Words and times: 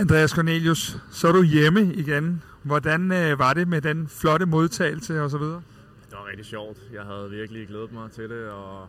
Andreas 0.00 0.30
Cornelius, 0.30 0.96
så 1.10 1.28
er 1.28 1.32
du 1.32 1.42
hjemme 1.42 1.94
igen. 1.94 2.42
Hvordan 2.62 3.12
øh, 3.12 3.38
var 3.38 3.54
det 3.54 3.68
med 3.68 3.80
den 3.80 4.08
flotte 4.08 4.46
modtagelse 4.46 5.22
og 5.22 5.30
så 5.30 5.38
videre? 5.38 5.62
Det 6.10 6.12
var 6.12 6.26
rigtig 6.28 6.46
sjovt. 6.46 6.78
Jeg 6.92 7.02
havde 7.02 7.30
virkelig 7.30 7.68
glædet 7.68 7.92
mig 7.92 8.10
til 8.10 8.30
det, 8.30 8.48
og 8.48 8.88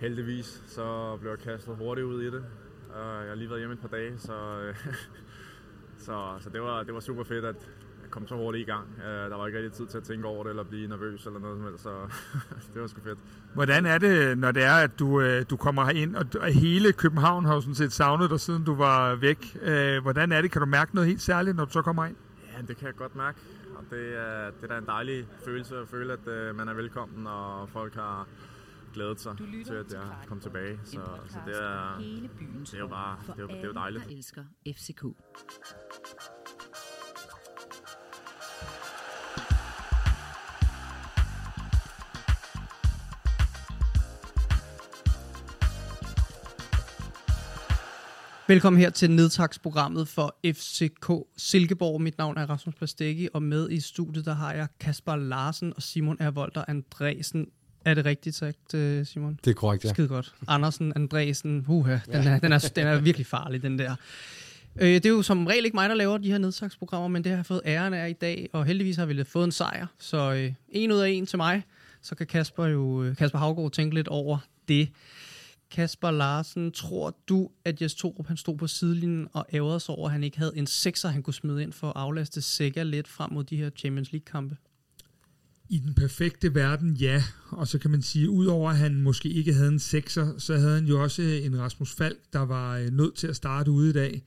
heldigvis 0.00 0.62
så 0.66 1.16
blev 1.20 1.30
jeg 1.30 1.38
kastet 1.38 1.76
hurtigt 1.76 2.04
ud 2.04 2.22
i 2.22 2.26
det. 2.26 2.44
Øh, 2.96 3.20
jeg 3.20 3.28
har 3.28 3.34
lige 3.34 3.48
været 3.50 3.60
hjemme 3.60 3.74
et 3.74 3.80
par 3.80 3.88
dage, 3.88 4.18
så, 4.18 4.32
øh, 4.32 4.74
så, 6.06 6.34
så 6.40 6.50
det, 6.50 6.62
var, 6.62 6.82
det 6.82 6.94
var 6.94 7.00
super 7.00 7.24
fedt, 7.24 7.44
at 7.44 7.70
kom 8.10 8.26
så 8.28 8.34
hurtigt 8.34 8.68
i 8.68 8.70
gang. 8.70 8.86
Der 9.04 9.36
var 9.36 9.46
ikke 9.46 9.58
rigtig 9.58 9.72
tid 9.72 9.86
til 9.86 9.98
at 9.98 10.04
tænke 10.04 10.26
over 10.26 10.42
det, 10.42 10.50
eller 10.50 10.64
blive 10.64 10.88
nervøs 10.88 11.26
eller 11.26 11.40
noget 11.40 11.58
som 11.58 11.64
helst, 11.64 11.82
så 11.82 11.90
det 12.74 12.82
var 12.82 12.86
sgu 12.86 13.00
fedt. 13.00 13.18
Hvordan 13.54 13.86
er 13.86 13.98
det, 13.98 14.38
når 14.38 14.52
det 14.52 14.62
er, 14.62 14.74
at 14.74 14.98
du, 14.98 15.20
øh, 15.20 15.44
du 15.50 15.56
kommer 15.56 15.90
ind 15.90 16.16
og 16.16 16.46
hele 16.46 16.92
København 16.92 17.44
har 17.44 17.54
jo 17.54 17.60
sådan 17.60 17.74
set 17.74 17.92
savnet 17.92 18.30
dig, 18.30 18.40
siden 18.40 18.64
du 18.64 18.74
var 18.74 19.14
væk. 19.14 19.56
Øh, 19.62 20.02
hvordan 20.02 20.32
er 20.32 20.42
det? 20.42 20.50
Kan 20.50 20.60
du 20.60 20.66
mærke 20.66 20.94
noget 20.94 21.08
helt 21.08 21.22
særligt, 21.22 21.56
når 21.56 21.64
du 21.64 21.70
så 21.70 21.82
kommer 21.82 22.04
ind? 22.04 22.16
Ja, 22.52 22.62
det 22.68 22.76
kan 22.76 22.86
jeg 22.86 22.96
godt 22.96 23.16
mærke. 23.16 23.38
Og 23.76 23.84
det 23.90 24.16
er, 24.16 24.50
det 24.50 24.62
er 24.62 24.66
da 24.66 24.78
en 24.78 24.86
dejlig 24.86 25.26
følelse 25.44 25.76
at 25.76 25.88
føle, 25.88 26.12
at 26.12 26.50
uh, 26.50 26.56
man 26.56 26.68
er 26.68 26.74
velkommen, 26.74 27.26
og 27.26 27.68
folk 27.68 27.94
har 27.94 28.26
glædet 28.94 29.20
sig 29.20 29.36
til, 29.66 29.74
at 29.74 29.92
jeg 29.92 30.02
kom 30.26 30.40
tilbage. 30.40 30.80
Så, 30.84 31.00
så 31.28 31.38
det, 31.46 31.62
er, 31.62 31.98
det 31.98 32.74
er 32.74 32.78
jo 32.78 32.86
bare 32.86 33.16
det 33.36 33.42
er, 33.42 33.46
det 33.46 33.56
er 33.56 33.66
jo 33.66 33.72
dejligt. 33.72 34.04
Der 34.04 34.16
elsker 34.16 34.44
FCK. 34.66 35.04
Velkommen 48.50 48.80
her 48.80 48.90
til 48.90 49.10
nedtagsprogrammet 49.10 50.08
for 50.08 50.36
FCK 50.46 51.12
Silkeborg. 51.36 52.00
Mit 52.00 52.18
navn 52.18 52.38
er 52.38 52.50
Rasmus 52.50 52.74
Plasteggi, 52.74 53.28
og 53.32 53.42
med 53.42 53.70
i 53.70 53.80
studiet 53.80 54.24
der 54.24 54.34
har 54.34 54.52
jeg 54.52 54.66
Kasper 54.80 55.16
Larsen 55.16 55.72
og 55.76 55.82
Simon 55.82 56.16
Ervolder 56.20 56.64
Andresen. 56.68 57.46
Er 57.84 57.94
det 57.94 58.04
rigtigt 58.04 58.36
sagt, 58.36 58.74
øh, 58.74 59.06
Simon? 59.06 59.38
Det 59.44 59.50
er 59.50 59.54
korrekt, 59.54 59.84
ja. 59.84 59.88
Skide 59.88 60.08
godt. 60.08 60.34
Andersen, 60.48 60.92
Andresen, 60.96 61.64
uha, 61.68 61.98
den, 62.06 62.14
er, 62.14 62.38
den, 62.38 62.52
er, 62.52 62.72
den 62.76 62.86
er 62.86 63.00
virkelig 63.00 63.26
farlig, 63.26 63.62
den 63.62 63.78
der. 63.78 63.94
Øh, 64.80 64.88
det 64.88 65.06
er 65.06 65.10
jo 65.10 65.22
som 65.22 65.46
regel 65.46 65.64
ikke 65.64 65.76
mig, 65.76 65.88
der 65.88 65.94
laver 65.94 66.18
de 66.18 66.30
her 66.30 66.38
nedtagsprogrammer, 66.38 67.08
men 67.08 67.24
det 67.24 67.30
har 67.30 67.38
jeg 67.38 67.46
fået 67.46 67.60
æren 67.66 67.94
af 67.94 68.10
i 68.10 68.12
dag, 68.12 68.48
og 68.52 68.64
heldigvis 68.64 68.96
har 68.96 69.06
vi 69.06 69.24
fået 69.24 69.44
en 69.44 69.52
sejr. 69.52 69.86
Så 69.98 70.32
øh, 70.32 70.52
en 70.68 70.92
ud 70.92 70.98
af 70.98 71.08
en 71.10 71.26
til 71.26 71.36
mig, 71.36 71.62
så 72.02 72.14
kan 72.14 72.26
Kasper 72.26 72.66
jo 72.66 73.02
øh, 73.02 73.16
Kasper 73.16 73.38
Havgaard 73.38 73.70
tænke 73.70 73.94
lidt 73.94 74.08
over 74.08 74.38
det. 74.68 74.88
Kasper 75.70 76.10
Larsen, 76.10 76.72
tror 76.72 77.16
du, 77.28 77.50
at 77.64 77.82
Jes 77.82 77.94
Torup 77.94 78.26
han 78.26 78.36
stod 78.36 78.56
på 78.56 78.66
sidelinjen 78.66 79.28
og 79.32 79.46
ærgerede 79.52 79.80
sig 79.80 79.94
over, 79.94 80.08
at 80.08 80.12
han 80.12 80.24
ikke 80.24 80.38
havde 80.38 80.52
en 80.56 80.66
sekser, 80.66 81.08
han 81.08 81.22
kunne 81.22 81.34
smide 81.34 81.62
ind 81.62 81.72
for 81.72 81.86
at 81.86 81.96
aflaste 81.96 82.42
Sækker 82.42 82.84
lidt 82.84 83.08
frem 83.08 83.32
mod 83.32 83.44
de 83.44 83.56
her 83.56 83.70
Champions 83.70 84.12
League-kampe? 84.12 84.56
I 85.68 85.78
den 85.78 85.94
perfekte 85.94 86.54
verden, 86.54 86.92
ja. 86.96 87.22
Og 87.50 87.68
så 87.68 87.78
kan 87.78 87.90
man 87.90 88.02
sige, 88.02 88.30
udover 88.30 88.70
at 88.70 88.76
han 88.76 89.02
måske 89.02 89.28
ikke 89.28 89.52
havde 89.52 89.68
en 89.68 89.78
sekser, 89.78 90.38
så 90.38 90.56
havde 90.56 90.74
han 90.74 90.86
jo 90.86 91.02
også 91.02 91.22
øh, 91.22 91.44
en 91.44 91.58
Rasmus 91.58 91.94
Falk, 91.94 92.18
der 92.32 92.40
var 92.40 92.76
øh, 92.76 92.90
nødt 92.90 93.14
til 93.14 93.26
at 93.26 93.36
starte 93.36 93.70
ude 93.70 93.90
i 93.90 93.92
dag. 93.92 94.22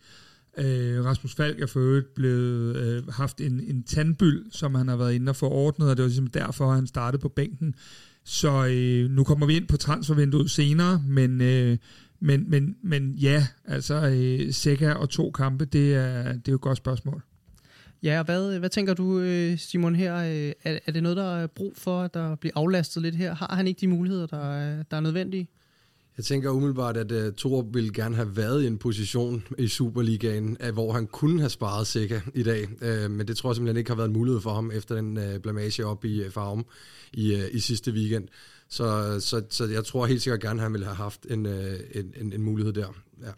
Øh, 0.58 1.06
Rasmus 1.06 1.36
Falk 1.36 1.62
er 1.62 1.66
for 1.66 1.80
øvrigt 1.80 2.14
blevet 2.16 2.76
øh, 2.76 3.08
haft 3.08 3.42
en, 3.42 3.60
en 3.60 3.84
tandbyld, 3.84 4.52
som 4.52 4.76
han 4.76 4.88
har 4.88 4.96
været 4.96 5.14
inde 5.14 5.30
og 5.30 5.36
forordnet, 5.36 5.90
og 5.90 5.98
det 5.98 6.04
var 6.04 6.08
ligesom 6.08 6.28
derfor, 6.28 6.70
at 6.70 6.76
han 6.76 6.88
startede 6.88 7.22
på 7.22 7.30
bænken. 7.30 7.76
Så 8.24 8.66
øh, 8.66 9.10
nu 9.10 9.24
kommer 9.24 9.46
vi 9.46 9.56
ind 9.56 9.68
på 9.68 9.78
transfervinduet 9.78 10.52
senere, 10.52 11.04
men, 11.08 11.42
øh, 11.42 11.78
men, 12.20 12.50
men, 12.50 12.76
men 12.84 13.12
ja, 13.12 13.48
altså 13.66 13.96
øh, 13.96 14.54
Seca 14.54 14.94
og 14.94 15.10
to 15.10 15.32
kampe, 15.32 15.66
det 15.66 15.96
er, 15.96 16.24
det 16.24 16.48
er 16.48 16.52
jo 16.52 16.56
et 16.56 16.62
godt 16.62 16.78
spørgsmål. 16.78 17.24
Ja, 18.04 18.20
og 18.20 18.26
hvad, 18.26 18.60
hvad 18.60 18.70
tænker 18.70 18.94
du, 18.94 19.20
øh, 19.20 19.58
Simon, 19.58 19.96
her? 19.96 20.16
Øh, 20.16 20.52
er, 20.64 20.80
er 20.86 20.92
det 20.92 21.04
noget, 21.04 21.18
der 21.18 21.36
er 21.36 21.48
brug 21.48 21.74
for, 21.78 22.02
at 22.02 22.14
der 22.14 22.36
bliver 22.36 22.54
aflastet 22.56 23.04
lidt 23.04 23.16
her? 23.16 23.36
Har 23.36 23.56
han 23.56 23.68
ikke 23.68 23.82
de 23.82 23.88
muligheder, 23.88 24.26
der 24.26 24.54
er, 24.54 24.84
der 24.84 24.98
er 24.98 25.02
nødvendige? 25.02 25.48
Jeg 26.18 26.26
tænker 26.26 26.50
umiddelbart, 26.50 26.98
at 26.98 27.12
øh, 27.12 27.28
uh, 27.28 27.34
Torup 27.34 27.66
ville 27.74 27.94
gerne 27.94 28.16
have 28.16 28.38
været 28.38 28.64
i 28.64 28.68
en 28.68 28.78
position 28.78 29.44
i 29.58 29.68
Superligaen, 29.68 30.58
uh, 30.64 30.74
hvor 30.74 30.94
han 30.94 31.08
kunne 31.08 31.40
have 31.40 31.50
sparet 31.50 31.88
Sikker 31.88 32.22
i 32.34 32.44
dag. 32.44 32.68
Uh, 32.82 33.12
men 33.12 33.28
det 33.28 33.38
tror 33.38 33.50
jeg 33.50 33.56
simpelthen 33.56 33.78
ikke 33.78 33.90
har 33.90 33.96
været 33.96 34.08
en 34.08 34.14
mulighed 34.14 34.42
for 34.42 34.54
ham 34.54 34.72
efter 34.72 34.96
den 34.96 35.18
uh, 35.18 35.42
blamage 35.42 35.86
op 35.86 36.06
i 36.06 36.26
uh, 36.26 36.32
Farum 36.32 36.66
i, 37.14 37.34
uh, 37.34 37.42
i 37.52 37.60
sidste 37.60 37.92
weekend. 37.92 38.28
Så, 38.70 39.20
så, 39.20 39.44
så 39.50 39.66
jeg 39.66 39.86
tror 39.86 40.06
helt 40.06 40.22
sikkert 40.22 40.42
gerne, 40.42 40.60
at 40.60 40.64
han 40.64 40.74
ville 40.74 40.86
have 40.86 40.96
haft 40.96 41.26
en, 41.30 41.46
uh, 41.46 41.54
en, 41.94 42.14
en, 42.22 42.34
en 42.34 42.42
mulighed 42.42 42.74
der. 42.74 42.88
Ja. 43.22 43.32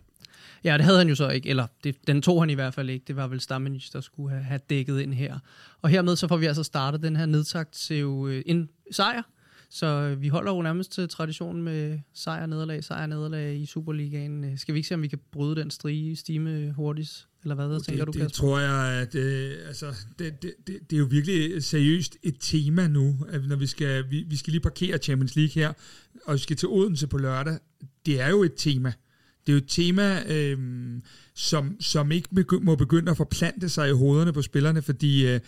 Ja, 0.63 0.77
det 0.77 0.85
havde 0.85 0.97
han 0.97 1.09
jo 1.09 1.15
så 1.15 1.29
ikke, 1.29 1.49
eller 1.49 1.67
det, 1.83 1.95
den 2.07 2.21
tog 2.21 2.41
han 2.41 2.49
i 2.49 2.53
hvert 2.53 2.73
fald 2.73 2.89
ikke. 2.89 3.03
Det 3.07 3.15
var 3.15 3.27
vel 3.27 3.41
Stammenich, 3.41 3.93
der 3.93 4.01
skulle 4.01 4.29
have, 4.29 4.43
have 4.43 4.59
dækket 4.69 4.99
ind 4.99 5.13
her. 5.13 5.39
Og 5.81 5.89
hermed 5.89 6.15
så 6.15 6.27
får 6.27 6.37
vi 6.37 6.45
altså 6.45 6.63
startet 6.63 7.03
den 7.03 7.15
her 7.15 7.25
nedtakt 7.25 7.73
til 7.73 8.43
en 8.45 8.69
sejr 8.91 9.21
så 9.75 10.15
vi 10.19 10.27
holder 10.27 10.55
jo 10.55 10.61
nærmest 10.61 10.91
til 10.91 11.09
traditionen 11.09 11.63
med 11.63 11.99
sejr 12.13 12.45
nederlag, 12.45 12.83
sejr 12.83 13.07
nederlag 13.07 13.55
i 13.55 13.65
Superligaen. 13.65 14.57
Skal 14.57 14.73
vi 14.73 14.79
ikke 14.79 14.87
se, 14.87 14.93
om 14.95 15.01
vi 15.01 15.07
kan 15.07 15.19
bryde 15.31 15.55
den 15.55 15.71
strige 15.71 16.15
stime 16.15 16.71
hurtigt? 16.71 17.27
Eller 17.43 17.55
hvad, 17.55 17.69
det, 17.69 17.83
tænker 17.83 18.05
du, 18.05 18.11
Det 18.11 18.21
Kasper? 18.21 18.35
tror 18.35 18.59
jeg, 18.59 19.01
at 19.01 19.15
øh, 19.15 19.67
altså, 19.67 19.93
det, 20.19 20.41
det, 20.41 20.53
det, 20.67 20.79
det 20.89 20.95
er 20.95 20.99
jo 20.99 21.05
virkelig 21.05 21.63
seriøst 21.63 22.17
et 22.23 22.35
tema 22.39 22.87
nu, 22.87 23.15
at 23.29 23.47
når 23.47 23.55
vi 23.55 23.67
skal, 23.67 24.09
vi, 24.09 24.25
vi 24.27 24.35
skal 24.35 24.51
lige 24.51 24.61
parkere 24.61 24.97
Champions 24.97 25.35
League 25.35 25.53
her, 25.53 25.73
og 26.25 26.33
vi 26.33 26.39
skal 26.39 26.55
til 26.55 26.67
Odense 26.67 27.07
på 27.07 27.17
lørdag. 27.17 27.57
Det 28.05 28.21
er 28.21 28.29
jo 28.29 28.43
et 28.43 28.53
tema. 28.57 28.93
Det 29.47 29.51
er 29.51 29.53
jo 29.53 29.57
et 29.57 29.69
tema, 29.69 30.23
øh, 30.33 30.57
som, 31.33 31.75
som 31.79 32.11
ikke 32.11 32.29
må 32.61 32.75
begynde 32.75 33.11
at 33.11 33.17
forplante 33.17 33.69
sig 33.69 33.89
i 33.89 33.93
hovederne 33.93 34.33
på 34.33 34.41
spillerne, 34.41 34.81
fordi 34.81 35.27
øh, 35.27 35.39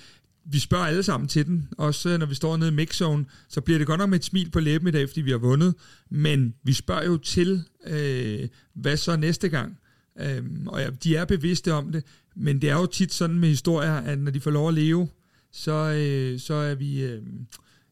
vi 0.52 0.60
spørger 0.60 0.86
alle 0.86 1.04
sammen 1.04 1.28
til 1.28 1.46
den, 1.46 1.68
også 1.78 2.10
øh, 2.10 2.20
når 2.20 2.26
vi 2.26 2.36
står 2.36 2.58
nede 2.58 2.70
i 2.70 2.74
mixzone, 2.74 3.26
så 3.50 3.62
bliver 3.62 3.78
det 3.78 3.88
godt 3.88 4.00
nok 4.00 4.10
med 4.10 4.20
et 4.20 4.26
smil 4.26 4.50
på 4.50 4.60
læben 4.60 4.88
i 4.88 4.92
dag, 4.92 5.10
fordi 5.10 5.22
vi 5.22 5.32
har 5.32 5.38
vundet, 5.38 5.76
men 6.10 6.54
vi 6.64 6.74
spørger 6.74 7.06
jo 7.06 7.18
til, 7.18 7.64
øh, 7.88 8.48
hvad 8.74 8.98
så 8.98 9.16
næste 9.16 9.50
gang? 9.50 9.78
Øh, 10.20 10.44
og 10.68 10.82
ja, 10.82 10.90
de 10.90 11.16
er 11.16 11.26
bevidste 11.26 11.74
om 11.74 11.92
det, 11.92 12.04
men 12.36 12.62
det 12.62 12.70
er 12.70 12.76
jo 12.76 12.86
tit 12.86 13.14
sådan 13.14 13.40
med 13.40 13.50
historier, 13.50 13.94
at 13.94 14.20
når 14.20 14.32
de 14.32 14.40
får 14.40 14.52
lov 14.52 14.68
at 14.68 14.74
leve, 14.74 15.08
så, 15.52 15.74
øh, 15.74 16.40
så 16.40 16.54
er 16.54 16.76
vi, 16.76 17.02
øh, 17.04 17.22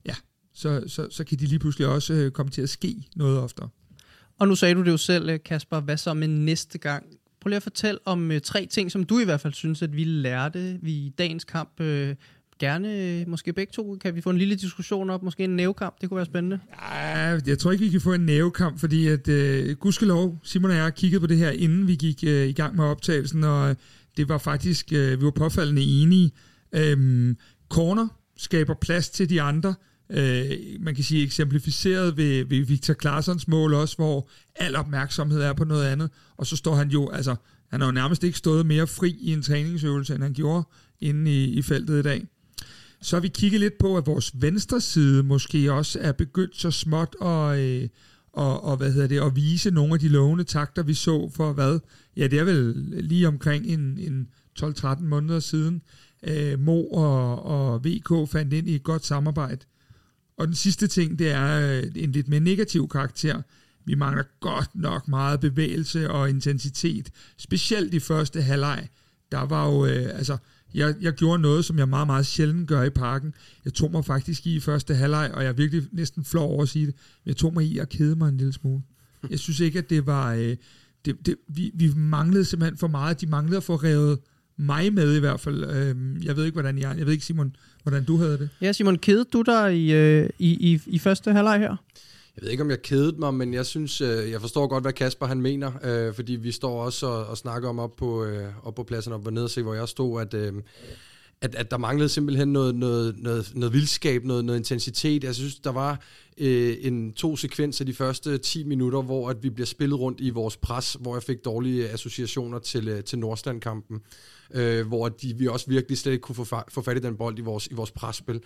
ja, 0.05 0.15
så, 0.53 0.83
så, 0.87 1.07
så 1.11 1.23
kan 1.23 1.39
de 1.39 1.45
lige 1.45 1.59
pludselig 1.59 1.87
også 1.87 2.13
øh, 2.13 2.31
komme 2.31 2.49
til 2.51 2.61
at 2.61 2.69
ske 2.69 3.07
noget 3.15 3.39
oftere. 3.39 3.69
Og 4.39 4.47
nu 4.47 4.55
sagde 4.55 4.75
du 4.75 4.83
det 4.83 4.91
jo 4.91 4.97
selv, 4.97 5.29
øh, 5.29 5.39
Kasper, 5.45 5.79
hvad 5.79 5.97
så 5.97 6.13
med 6.13 6.27
næste 6.27 6.77
gang? 6.77 7.05
Prøv 7.41 7.49
lige 7.49 7.57
at 7.57 7.63
fortælle 7.63 7.99
om 8.05 8.31
øh, 8.31 8.41
tre 8.41 8.65
ting, 8.65 8.91
som 8.91 9.03
du 9.03 9.19
i 9.19 9.25
hvert 9.25 9.41
fald 9.41 9.53
synes, 9.53 9.81
at 9.81 9.95
vi 9.95 10.03
lærte 10.03 10.79
vi 10.81 10.91
i 10.91 11.09
dagens 11.09 11.43
kamp. 11.43 11.79
Øh, 11.79 12.15
gerne, 12.59 12.93
øh, 12.93 13.27
måske 13.27 13.53
begge 13.53 13.71
to, 13.71 13.97
kan 14.01 14.15
vi 14.15 14.21
få 14.21 14.29
en 14.29 14.37
lille 14.37 14.55
diskussion 14.55 15.09
op, 15.09 15.23
måske 15.23 15.43
en 15.43 15.55
nævekamp, 15.55 16.01
det 16.01 16.09
kunne 16.09 16.15
være 16.15 16.25
spændende. 16.25 16.59
Ja, 16.81 17.39
jeg 17.47 17.59
tror 17.59 17.71
ikke, 17.71 17.83
vi 17.83 17.89
kan 17.89 18.01
få 18.01 18.13
en 18.13 18.25
nævekamp, 18.25 18.79
fordi 18.79 19.07
at, 19.07 19.27
øh, 19.27 19.75
gudskelov, 19.75 20.39
Simon 20.43 20.71
og 20.71 20.77
jeg 20.77 20.93
kiggede 20.93 21.19
på 21.19 21.27
det 21.27 21.37
her, 21.37 21.49
inden 21.49 21.87
vi 21.87 21.95
gik 21.95 22.23
øh, 22.27 22.47
i 22.47 22.53
gang 22.53 22.75
med 22.75 22.85
optagelsen, 22.85 23.43
og 23.43 23.69
øh, 23.69 23.75
det 24.17 24.29
var 24.29 24.37
faktisk, 24.37 24.93
øh, 24.93 25.19
vi 25.19 25.25
var 25.25 25.31
påfaldende 25.31 25.81
enige. 25.81 26.31
Øhm, 26.71 27.37
corner 27.69 28.07
skaber 28.37 28.73
plads 28.73 29.09
til 29.09 29.29
de 29.29 29.41
andre, 29.41 29.73
Øh, 30.09 30.51
man 30.79 30.95
kan 30.95 31.03
sige 31.03 31.23
eksemplificeret 31.23 32.17
ved, 32.17 32.45
ved 32.45 32.65
Victor 32.65 32.93
Claessons 33.01 33.47
mål 33.47 33.73
også, 33.73 33.95
hvor 33.95 34.29
al 34.55 34.75
opmærksomhed 34.75 35.41
er 35.41 35.53
på 35.53 35.63
noget 35.63 35.85
andet, 35.85 36.09
og 36.37 36.47
så 36.47 36.55
står 36.55 36.75
han 36.75 36.89
jo, 36.89 37.09
altså, 37.09 37.35
han 37.71 37.81
har 37.81 37.87
jo 37.87 37.91
nærmest 37.91 38.23
ikke 38.23 38.37
stået 38.37 38.65
mere 38.65 38.87
fri 38.87 39.17
i 39.19 39.33
en 39.33 39.41
træningsøvelse, 39.41 40.15
end 40.15 40.23
han 40.23 40.33
gjorde 40.33 40.63
inde 41.01 41.31
i, 41.31 41.43
i 41.43 41.61
feltet 41.61 41.99
i 41.99 42.01
dag. 42.01 42.27
Så 43.01 43.15
har 43.15 43.21
vi 43.21 43.27
kigget 43.27 43.59
lidt 43.59 43.77
på, 43.77 43.97
at 43.97 44.07
vores 44.07 44.31
venstre 44.33 44.81
side 44.81 45.23
måske 45.23 45.73
også 45.73 45.99
er 46.01 46.11
begyndt 46.11 46.55
så 46.55 46.71
småt 46.71 47.15
at, 47.21 47.59
øh, 47.59 47.89
og, 48.33 48.63
og, 48.63 48.77
hvad 48.77 48.91
hedder 48.91 49.07
det, 49.07 49.21
at 49.21 49.35
vise 49.35 49.71
nogle 49.71 49.93
af 49.93 49.99
de 49.99 50.07
lovende 50.07 50.43
takter, 50.43 50.83
vi 50.83 50.93
så 50.93 51.31
for 51.35 51.53
hvad? 51.53 51.79
Ja, 52.17 52.27
det 52.27 52.39
er 52.39 52.43
vel 52.43 52.73
lige 53.03 53.27
omkring 53.27 53.65
en, 53.65 53.79
en 53.79 54.27
12-13 54.59 55.03
måneder 55.03 55.39
siden. 55.39 55.81
Øh, 56.23 56.59
Mo 56.59 56.83
og, 56.87 57.45
og 57.45 57.85
VK 57.85 58.31
fandt 58.31 58.53
ind 58.53 58.69
i 58.69 58.75
et 58.75 58.83
godt 58.83 59.05
samarbejde. 59.05 59.65
Og 60.37 60.47
den 60.47 60.55
sidste 60.55 60.87
ting, 60.87 61.19
det 61.19 61.31
er 61.31 61.77
øh, 61.77 61.83
en 61.95 62.11
lidt 62.11 62.27
mere 62.27 62.39
negativ 62.39 62.89
karakter. 62.89 63.41
Vi 63.85 63.95
mangler 63.95 64.23
godt 64.39 64.69
nok 64.75 65.07
meget 65.07 65.39
bevægelse 65.39 66.11
og 66.11 66.29
intensitet. 66.29 67.09
Specielt 67.37 67.93
i 67.93 67.99
første 67.99 68.41
halvleg. 68.41 68.87
Der 69.31 69.41
var 69.41 69.67
jo, 69.67 69.85
øh, 69.85 70.17
altså, 70.17 70.37
jeg, 70.75 70.95
jeg 71.01 71.13
gjorde 71.13 71.41
noget, 71.41 71.65
som 71.65 71.77
jeg 71.77 71.89
meget, 71.89 72.07
meget 72.07 72.25
sjældent 72.25 72.67
gør 72.67 72.83
i 72.83 72.89
parken. 72.89 73.33
Jeg 73.65 73.73
tog 73.73 73.91
mig 73.91 74.05
faktisk 74.05 74.47
i 74.47 74.59
første 74.59 74.95
halvleg, 74.95 75.31
og 75.33 75.43
jeg 75.43 75.49
er 75.49 75.53
virkelig 75.53 75.83
næsten 75.91 76.23
flov 76.23 76.51
over 76.51 76.63
at 76.63 76.69
sige 76.69 76.85
det, 76.85 76.95
men 76.95 77.29
jeg 77.29 77.35
tog 77.35 77.53
mig 77.53 77.65
i 77.65 77.77
at 77.77 77.89
kede 77.89 78.15
mig 78.15 78.29
en 78.29 78.37
lille 78.37 78.53
smule. 78.53 78.81
Jeg 79.29 79.39
synes 79.39 79.59
ikke, 79.59 79.79
at 79.79 79.89
det 79.89 80.05
var... 80.05 80.33
Øh, 80.33 80.55
det, 81.05 81.25
det, 81.25 81.35
vi, 81.47 81.71
vi 81.73 81.91
manglede 81.95 82.45
simpelthen 82.45 82.77
for 82.77 82.87
meget. 82.87 83.21
De 83.21 83.27
manglede 83.27 83.57
at 83.57 83.63
få 83.63 83.75
revet 83.75 84.19
mig 84.57 84.93
med 84.93 85.15
i 85.15 85.19
hvert 85.19 85.39
fald. 85.39 85.63
Øh, 85.63 86.25
jeg 86.25 86.35
ved 86.35 86.45
ikke, 86.45 86.55
hvordan 86.55 86.77
jeg... 86.77 86.95
Jeg 86.97 87.05
ved 87.05 87.13
ikke, 87.13 87.25
Simon, 87.25 87.55
hvordan 87.83 88.03
du 88.03 88.17
havde 88.17 88.37
det. 88.37 88.49
Ja, 88.61 88.71
Simon, 88.71 88.97
kede 88.97 89.25
du 89.33 89.41
dig 89.41 89.77
i, 89.77 89.93
øh, 89.93 90.29
i, 90.39 90.73
i, 90.73 90.81
i 90.85 90.99
første 90.99 91.31
halvleg 91.31 91.59
her? 91.59 91.75
Jeg 92.35 92.43
ved 92.43 92.49
ikke, 92.49 92.63
om 92.63 92.69
jeg 92.69 92.81
kedede 92.81 93.19
mig, 93.19 93.33
men 93.33 93.53
jeg 93.53 93.65
synes, 93.65 94.01
øh, 94.01 94.31
jeg 94.31 94.41
forstår 94.41 94.67
godt, 94.67 94.83
hvad 94.83 94.93
Kasper 94.93 95.25
han 95.25 95.41
mener, 95.41 95.71
øh, 95.83 96.13
fordi 96.13 96.35
vi 96.35 96.51
står 96.51 96.83
også 96.83 97.07
og, 97.07 97.25
og 97.25 97.37
snakker 97.37 97.69
om 97.69 97.79
op 97.79 97.95
på, 97.95 98.23
øh, 98.23 98.47
op 98.63 98.75
på 98.75 98.83
pladsen 98.83 99.13
op 99.13 99.27
og 99.27 99.33
ned 99.33 99.43
og 99.43 99.49
se, 99.49 99.63
hvor 99.63 99.73
jeg 99.73 99.89
stod, 99.89 100.21
at, 100.21 100.33
øh, 100.33 100.53
at, 101.41 101.55
at 101.55 101.71
der 101.71 101.77
manglede 101.77 102.09
simpelthen 102.09 102.47
noget, 102.47 102.75
noget, 102.75 103.15
noget, 103.17 103.51
noget 103.55 103.73
vildskab, 103.73 104.23
noget, 104.23 104.45
noget 104.45 104.59
intensitet. 104.59 105.23
Jeg 105.23 105.35
synes, 105.35 105.59
der 105.59 105.71
var 105.71 106.01
øh, 106.37 106.77
en 106.81 107.13
to 107.13 107.35
sekvenser 107.35 107.85
de 107.85 107.93
første 107.93 108.37
10 108.37 108.63
minutter, 108.63 109.01
hvor 109.01 109.29
at 109.29 109.43
vi 109.43 109.49
bliver 109.49 109.67
spillet 109.67 109.99
rundt 109.99 110.21
i 110.21 110.29
vores 110.29 110.57
pres, 110.57 110.97
hvor 110.99 111.15
jeg 111.15 111.23
fik 111.23 111.45
dårlige 111.45 111.89
associationer 111.89 112.59
til, 112.59 112.87
øh, 112.87 113.03
til 113.03 113.19
Nordstandkampen, 113.19 114.01
øh, 114.53 114.87
hvor 114.87 115.09
de, 115.09 115.33
vi 115.37 115.47
også 115.47 115.65
virkelig 115.67 115.97
slet 115.97 116.11
ikke 116.11 116.21
kunne 116.21 116.35
få, 116.35 116.45
få 116.69 116.81
fat 116.81 116.97
i 116.97 116.99
den 116.99 117.17
bold 117.17 117.39
i 117.39 117.41
vores, 117.41 117.67
i 117.67 117.73
vores 117.73 117.91
presspil. 117.91 118.41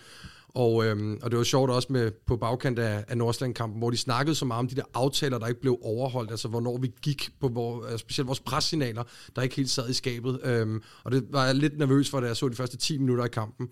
Og, 0.54 0.86
øhm, 0.86 1.18
og 1.22 1.30
det 1.30 1.38
var 1.38 1.44
sjovt 1.44 1.70
også 1.70 1.88
med 1.90 2.10
på 2.26 2.36
bagkant 2.36 2.78
af, 2.78 3.04
af 3.08 3.18
Nordsjælland-kampen, 3.18 3.78
hvor 3.78 3.90
de 3.90 3.96
snakkede 3.96 4.34
så 4.34 4.44
meget 4.44 4.58
om 4.58 4.68
de 4.68 4.74
der 4.74 4.82
aftaler, 4.94 5.38
der 5.38 5.46
ikke 5.46 5.60
blev 5.60 5.78
overholdt, 5.82 6.30
altså 6.30 6.48
hvornår 6.48 6.78
vi 6.78 6.92
gik 7.02 7.30
på, 7.40 7.48
hvor, 7.48 7.96
specielt 7.96 8.26
vores 8.26 8.40
pressignaler, 8.40 9.02
der 9.36 9.42
ikke 9.42 9.56
helt 9.56 9.70
sad 9.70 9.88
i 9.88 9.92
skabet. 9.92 10.40
Øhm, 10.44 10.82
og 11.04 11.12
det 11.12 11.26
var 11.30 11.46
jeg 11.46 11.54
lidt 11.54 11.78
nervøs 11.78 12.10
for, 12.10 12.20
da 12.20 12.26
jeg 12.26 12.36
så 12.36 12.48
de 12.48 12.56
første 12.56 12.76
10 12.76 12.98
minutter 12.98 13.24
i 13.24 13.28
kampen. 13.28 13.68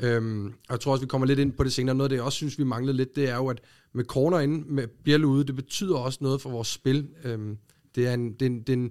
Øhm, 0.00 0.46
og 0.46 0.52
jeg 0.70 0.80
tror 0.80 0.92
også, 0.92 1.04
vi 1.04 1.08
kommer 1.08 1.26
lidt 1.26 1.38
ind 1.38 1.52
på 1.52 1.64
det 1.64 1.72
senere. 1.72 1.94
Noget 1.94 2.06
af 2.06 2.08
det, 2.08 2.16
jeg 2.16 2.24
også 2.24 2.36
synes, 2.36 2.58
vi 2.58 2.64
manglede 2.64 2.96
lidt, 2.96 3.16
det 3.16 3.28
er 3.28 3.36
jo, 3.36 3.46
at 3.46 3.60
med 3.92 4.04
corner 4.04 4.38
inde, 4.38 4.64
med 4.74 4.86
Bjelle 5.04 5.26
ude, 5.26 5.44
det 5.44 5.56
betyder 5.56 5.96
også 5.96 6.18
noget 6.22 6.40
for 6.40 6.50
vores 6.50 6.68
spil. 6.68 7.08
Øhm, 7.24 7.56
det 7.94 8.06
er 8.06 8.14
en, 8.14 8.32
det 8.32 8.42
er 8.42 8.46
en, 8.46 8.60
det 8.60 8.68
er 8.68 8.76
en 8.76 8.90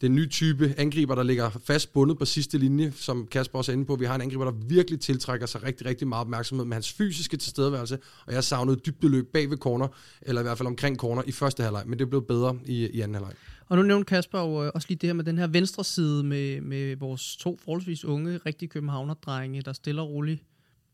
den 0.00 0.14
nye 0.14 0.28
type 0.28 0.74
angriber, 0.78 1.14
der 1.14 1.22
ligger 1.22 1.50
fast 1.64 1.92
bundet 1.92 2.18
på 2.18 2.24
sidste 2.24 2.58
linje, 2.58 2.92
som 2.96 3.26
Kasper 3.26 3.58
også 3.58 3.72
er 3.72 3.74
inde 3.74 3.84
på. 3.84 3.96
Vi 3.96 4.04
har 4.04 4.14
en 4.14 4.20
angriber, 4.20 4.44
der 4.44 4.52
virkelig 4.52 5.00
tiltrækker 5.00 5.46
sig 5.46 5.62
rigtig, 5.62 5.86
rigtig 5.86 6.08
meget 6.08 6.20
opmærksomhed 6.20 6.66
med 6.66 6.74
hans 6.74 6.92
fysiske 6.92 7.36
tilstedeværelse, 7.36 7.98
og 8.26 8.34
jeg 8.34 8.44
savnede 8.44 8.76
dybdeløb 8.76 9.32
bag 9.32 9.50
ved 9.50 9.56
corner, 9.56 9.88
eller 10.22 10.40
i 10.40 10.44
hvert 10.44 10.58
fald 10.58 10.66
omkring 10.66 10.96
corner 10.96 11.22
i 11.26 11.32
første 11.32 11.62
halvleg, 11.62 11.82
men 11.86 11.98
det 11.98 12.08
blev 12.08 12.26
bedre 12.26 12.58
i, 12.66 12.86
i 12.86 13.00
anden 13.00 13.14
halvleg. 13.14 13.32
Og 13.68 13.76
nu 13.76 13.82
nævnte 13.82 14.04
Kasper 14.04 14.40
jo 14.40 14.64
øh, 14.64 14.70
også 14.74 14.88
lige 14.88 14.98
det 14.98 15.08
her 15.08 15.14
med 15.14 15.24
den 15.24 15.38
her 15.38 15.46
venstre 15.46 15.84
side 15.84 16.24
med, 16.24 16.60
med 16.60 16.96
vores 16.96 17.36
to 17.36 17.58
forholdsvis 17.64 18.04
unge, 18.04 18.40
rigtig 18.46 18.70
københavnerdrenge, 18.70 19.62
der 19.62 19.72
stille 19.72 20.00
og 20.00 20.10
roligt 20.10 20.42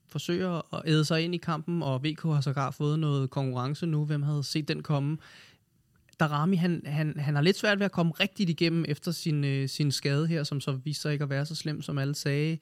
forsøger 0.08 0.75
at 0.75 0.82
æde 0.87 1.05
sig 1.05 1.23
ind 1.23 1.35
i 1.35 1.38
kampen, 1.38 1.82
og 1.82 2.05
VK 2.05 2.23
har 2.23 2.41
sågar 2.41 2.70
fået 2.70 2.99
noget 2.99 3.31
konkurrence 3.31 3.87
nu. 3.87 4.05
Hvem 4.05 4.23
havde 4.23 4.44
set 4.44 4.69
den 4.69 4.82
komme? 4.82 5.19
Darami, 6.21 6.57
han, 6.57 6.83
han, 6.85 7.15
han 7.19 7.35
har 7.35 7.43
lidt 7.43 7.59
svært 7.59 7.79
ved 7.79 7.85
at 7.85 7.93
komme 7.93 8.13
rigtigt 8.13 8.51
igennem 8.51 8.85
efter 8.89 9.11
sin, 9.11 9.45
øh, 9.45 9.69
sin 9.69 9.93
skade 9.93 10.27
her, 10.27 10.45
som 10.45 10.61
så 10.61 10.73
viser 10.73 11.01
sig 11.01 11.13
ikke 11.13 11.23
at 11.23 11.31
være 11.31 11.47
så 11.47 11.55
slem, 11.55 11.83
som 11.83 11.99
alle 11.99 12.15
sagde. 12.15 12.59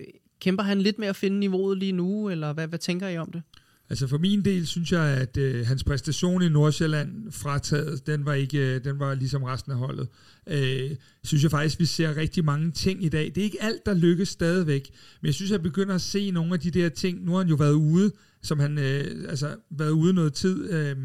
Øh, 0.00 0.06
kæmper 0.40 0.62
han 0.62 0.80
lidt 0.80 0.98
med 0.98 1.08
at 1.08 1.16
finde 1.16 1.38
niveauet 1.38 1.78
lige 1.78 1.92
nu, 1.92 2.30
eller 2.30 2.52
hvad, 2.52 2.66
hvad 2.68 2.78
tænker 2.78 3.08
I 3.08 3.18
om 3.18 3.32
det? 3.32 3.42
Altså 3.90 4.06
for 4.06 4.18
min 4.18 4.44
del 4.44 4.66
synes 4.66 4.92
jeg, 4.92 5.04
at 5.04 5.36
øh, 5.36 5.66
hans 5.66 5.84
præstation 5.84 6.42
i 6.42 6.48
Nordsjælland 6.48 7.32
frataget, 7.32 8.06
den 8.06 8.26
var 8.26 8.32
ikke, 8.32 8.58
øh, 8.58 8.84
den 8.84 8.98
var 8.98 9.14
ligesom 9.14 9.42
resten 9.42 9.72
af 9.72 9.78
holdet. 9.78 10.08
Øh, 10.46 10.90
synes 11.24 11.42
jeg 11.42 11.50
faktisk, 11.50 11.80
vi 11.80 11.84
ser 11.84 12.16
rigtig 12.16 12.44
mange 12.44 12.70
ting 12.70 13.04
i 13.04 13.08
dag. 13.08 13.24
Det 13.24 13.38
er 13.38 13.44
ikke 13.44 13.62
alt, 13.62 13.86
der 13.86 13.94
lykkes 13.94 14.28
stadigvæk, 14.28 14.90
men 15.20 15.26
jeg 15.26 15.34
synes, 15.34 15.50
jeg 15.50 15.62
begynder 15.62 15.94
at 15.94 16.00
se 16.00 16.30
nogle 16.30 16.54
af 16.54 16.60
de 16.60 16.70
der 16.70 16.88
ting. 16.88 17.24
Nu 17.24 17.30
har 17.30 17.38
han 17.38 17.48
jo 17.48 17.54
været 17.54 17.72
ude, 17.72 18.12
som 18.46 18.58
han 18.58 18.78
øh, 18.78 19.28
altså 19.28 19.56
været 19.70 19.90
ude 19.90 20.12
noget 20.12 20.32
tid, 20.34 20.70
øh, 20.70 20.96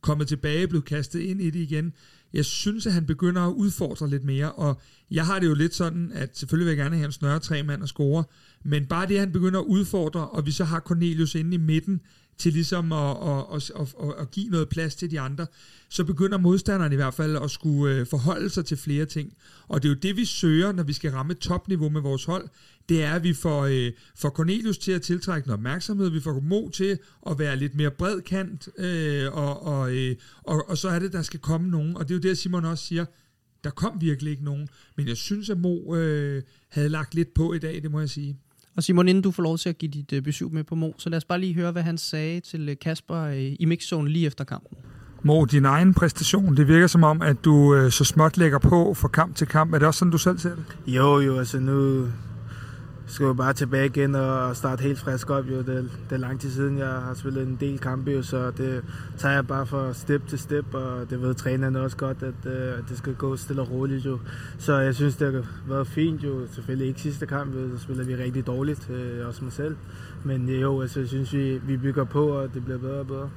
kommet 0.00 0.28
tilbage, 0.28 0.68
blevet 0.68 0.84
kastet 0.84 1.20
ind 1.20 1.40
i 1.40 1.50
det 1.50 1.58
igen. 1.58 1.92
Jeg 2.32 2.44
synes, 2.44 2.86
at 2.86 2.92
han 2.92 3.06
begynder 3.06 3.42
at 3.42 3.52
udfordre 3.52 4.10
lidt 4.10 4.24
mere, 4.24 4.52
og 4.52 4.80
jeg 5.10 5.26
har 5.26 5.38
det 5.38 5.46
jo 5.46 5.54
lidt 5.54 5.74
sådan, 5.74 6.12
at 6.14 6.38
selvfølgelig 6.38 6.66
vil 6.66 6.76
jeg 6.76 6.84
gerne 6.84 6.96
have 6.96 7.06
en 7.06 7.12
snørre 7.12 7.38
tre 7.38 7.62
mand 7.62 7.82
og 7.82 7.88
score, 7.88 8.24
men 8.64 8.86
bare 8.86 9.08
det, 9.08 9.14
at 9.14 9.20
han 9.20 9.32
begynder 9.32 9.60
at 9.60 9.66
udfordre, 9.66 10.28
og 10.28 10.46
vi 10.46 10.50
så 10.50 10.64
har 10.64 10.80
Cornelius 10.80 11.34
inde 11.34 11.54
i 11.54 11.58
midten, 11.58 12.00
til 12.40 12.52
ligesom 12.52 12.92
at, 12.92 13.16
at, 13.22 13.44
at, 13.54 13.70
at, 13.80 13.94
at, 14.02 14.14
at 14.18 14.30
give 14.30 14.48
noget 14.50 14.68
plads 14.68 14.94
til 14.94 15.10
de 15.10 15.20
andre, 15.20 15.46
så 15.88 16.04
begynder 16.04 16.38
modstanderen 16.38 16.92
i 16.92 16.96
hvert 16.96 17.14
fald 17.14 17.36
at 17.36 17.50
skulle 17.50 17.94
øh, 17.94 18.06
forholde 18.06 18.50
sig 18.50 18.64
til 18.64 18.76
flere 18.76 19.04
ting. 19.04 19.32
Og 19.68 19.82
det 19.82 19.88
er 19.88 19.92
jo 19.92 19.98
det, 20.02 20.16
vi 20.16 20.24
søger, 20.24 20.72
når 20.72 20.82
vi 20.82 20.92
skal 20.92 21.10
ramme 21.10 21.34
topniveau 21.34 21.88
med 21.88 22.00
vores 22.00 22.24
hold. 22.24 22.48
Det 22.88 23.02
er, 23.02 23.12
at 23.12 23.22
vi 23.22 23.34
får, 23.34 23.64
øh, 23.64 23.92
får 24.16 24.30
Cornelius 24.30 24.78
til 24.78 24.92
at 24.92 25.02
tiltrække 25.02 25.48
noget 25.48 25.58
opmærksomhed, 25.58 26.10
vi 26.10 26.20
får 26.20 26.40
Mo 26.40 26.68
til 26.68 26.98
at 27.30 27.38
være 27.38 27.56
lidt 27.56 27.74
mere 27.74 27.90
bredkant, 27.90 28.68
øh, 28.78 29.32
og, 29.32 29.62
og, 29.62 29.96
øh, 29.96 30.16
og, 30.42 30.68
og 30.68 30.78
så 30.78 30.88
er 30.88 30.98
det, 30.98 31.12
der 31.12 31.22
skal 31.22 31.40
komme 31.40 31.70
nogen. 31.70 31.96
Og 31.96 32.08
det 32.08 32.14
er 32.14 32.18
jo 32.18 32.22
det, 32.28 32.38
Simon 32.38 32.64
også 32.64 32.86
siger, 32.86 33.04
der 33.64 33.70
kom 33.70 34.00
virkelig 34.00 34.30
ikke 34.30 34.44
nogen. 34.44 34.68
Men 34.96 35.08
jeg 35.08 35.16
synes, 35.16 35.50
at 35.50 35.58
Mo 35.58 35.94
øh, 35.96 36.42
havde 36.68 36.88
lagt 36.88 37.14
lidt 37.14 37.34
på 37.34 37.52
i 37.52 37.58
dag, 37.58 37.82
det 37.82 37.90
må 37.90 38.00
jeg 38.00 38.10
sige. 38.10 38.36
Og 38.80 38.84
Simon, 38.84 39.08
inden 39.08 39.22
du 39.22 39.30
får 39.30 39.42
lov 39.42 39.58
til 39.58 39.68
at 39.68 39.78
give 39.78 39.90
dit 39.90 40.12
uh, 40.12 40.22
besøg 40.22 40.52
med 40.52 40.64
på 40.64 40.74
Mo, 40.74 40.90
så 40.98 41.08
lad 41.08 41.16
os 41.16 41.24
bare 41.24 41.40
lige 41.40 41.54
høre, 41.54 41.72
hvad 41.72 41.82
han 41.82 41.98
sagde 41.98 42.40
til 42.40 42.68
øh, 42.68 42.76
Kasper 42.82 43.26
uh, 43.28 43.36
i 43.36 43.64
mixzone 43.64 44.08
lige 44.08 44.26
efter 44.26 44.44
kampen. 44.44 44.78
Mo, 45.22 45.44
din 45.44 45.64
egen 45.64 45.94
præstation, 45.94 46.56
det 46.56 46.68
virker 46.68 46.86
som 46.86 47.04
om, 47.04 47.22
at 47.22 47.44
du 47.44 47.88
så 47.90 48.04
småt 48.04 48.36
lægger 48.36 48.58
på 48.58 48.94
fra 48.94 49.08
kamp 49.08 49.36
til 49.36 49.46
kamp. 49.46 49.74
Er 49.74 49.78
det 49.78 49.86
også 49.86 49.98
sådan, 49.98 50.12
du 50.12 50.18
selv 50.18 50.38
ser 50.38 50.54
det? 50.54 50.64
Jo, 50.86 51.20
jo, 51.20 51.38
altså 51.38 51.58
nu, 51.58 52.06
skal 53.10 53.24
jo 53.24 53.32
bare 53.32 53.52
tilbage 53.52 53.86
igen 53.86 54.14
og 54.14 54.56
starte 54.56 54.82
helt 54.82 54.98
frisk 54.98 55.30
op. 55.30 55.50
Jo. 55.50 55.58
Det, 55.58 55.66
det 56.10 56.12
er 56.12 56.16
lang 56.16 56.40
tid 56.40 56.50
siden, 56.50 56.78
jeg 56.78 56.88
har 56.88 57.14
spillet 57.14 57.48
en 57.48 57.56
del 57.60 57.78
kampe, 57.78 58.10
jo, 58.10 58.22
så 58.22 58.50
det 58.50 58.84
tager 59.18 59.34
jeg 59.34 59.46
bare 59.46 59.66
fra 59.66 59.94
step 59.94 60.28
til 60.28 60.38
step, 60.38 60.74
og 60.74 61.10
det 61.10 61.22
ved 61.22 61.34
trænerne 61.34 61.80
også 61.80 61.96
godt, 61.96 62.22
at 62.22 62.34
uh, 62.44 62.88
det 62.88 62.98
skal 62.98 63.14
gå 63.14 63.36
stille 63.36 63.62
og 63.62 63.70
roligt. 63.70 64.06
Jo. 64.06 64.18
Så 64.58 64.78
jeg 64.78 64.94
synes, 64.94 65.16
det 65.16 65.32
har 65.32 65.44
været 65.68 65.86
fint. 65.86 66.24
Jo. 66.24 66.46
Selvfølgelig 66.52 66.88
ikke 66.88 67.00
sidste 67.00 67.26
kamp, 67.26 67.54
jo. 67.54 67.76
så 67.76 67.82
spiller 67.82 68.04
vi 68.04 68.16
rigtig 68.16 68.46
dårligt, 68.46 68.90
øh, 68.90 69.26
også 69.28 69.44
mig 69.44 69.52
selv. 69.52 69.76
Men 70.24 70.48
øh, 70.48 70.60
jo, 70.60 70.80
altså, 70.80 71.00
jeg 71.00 71.08
synes, 71.08 71.32
vi, 71.32 71.58
vi 71.58 71.76
bygger 71.76 72.04
på, 72.04 72.28
og 72.28 72.54
det 72.54 72.64
bliver 72.64 72.78
bedre 72.78 73.00
og 73.00 73.06
bedre. 73.06 73.30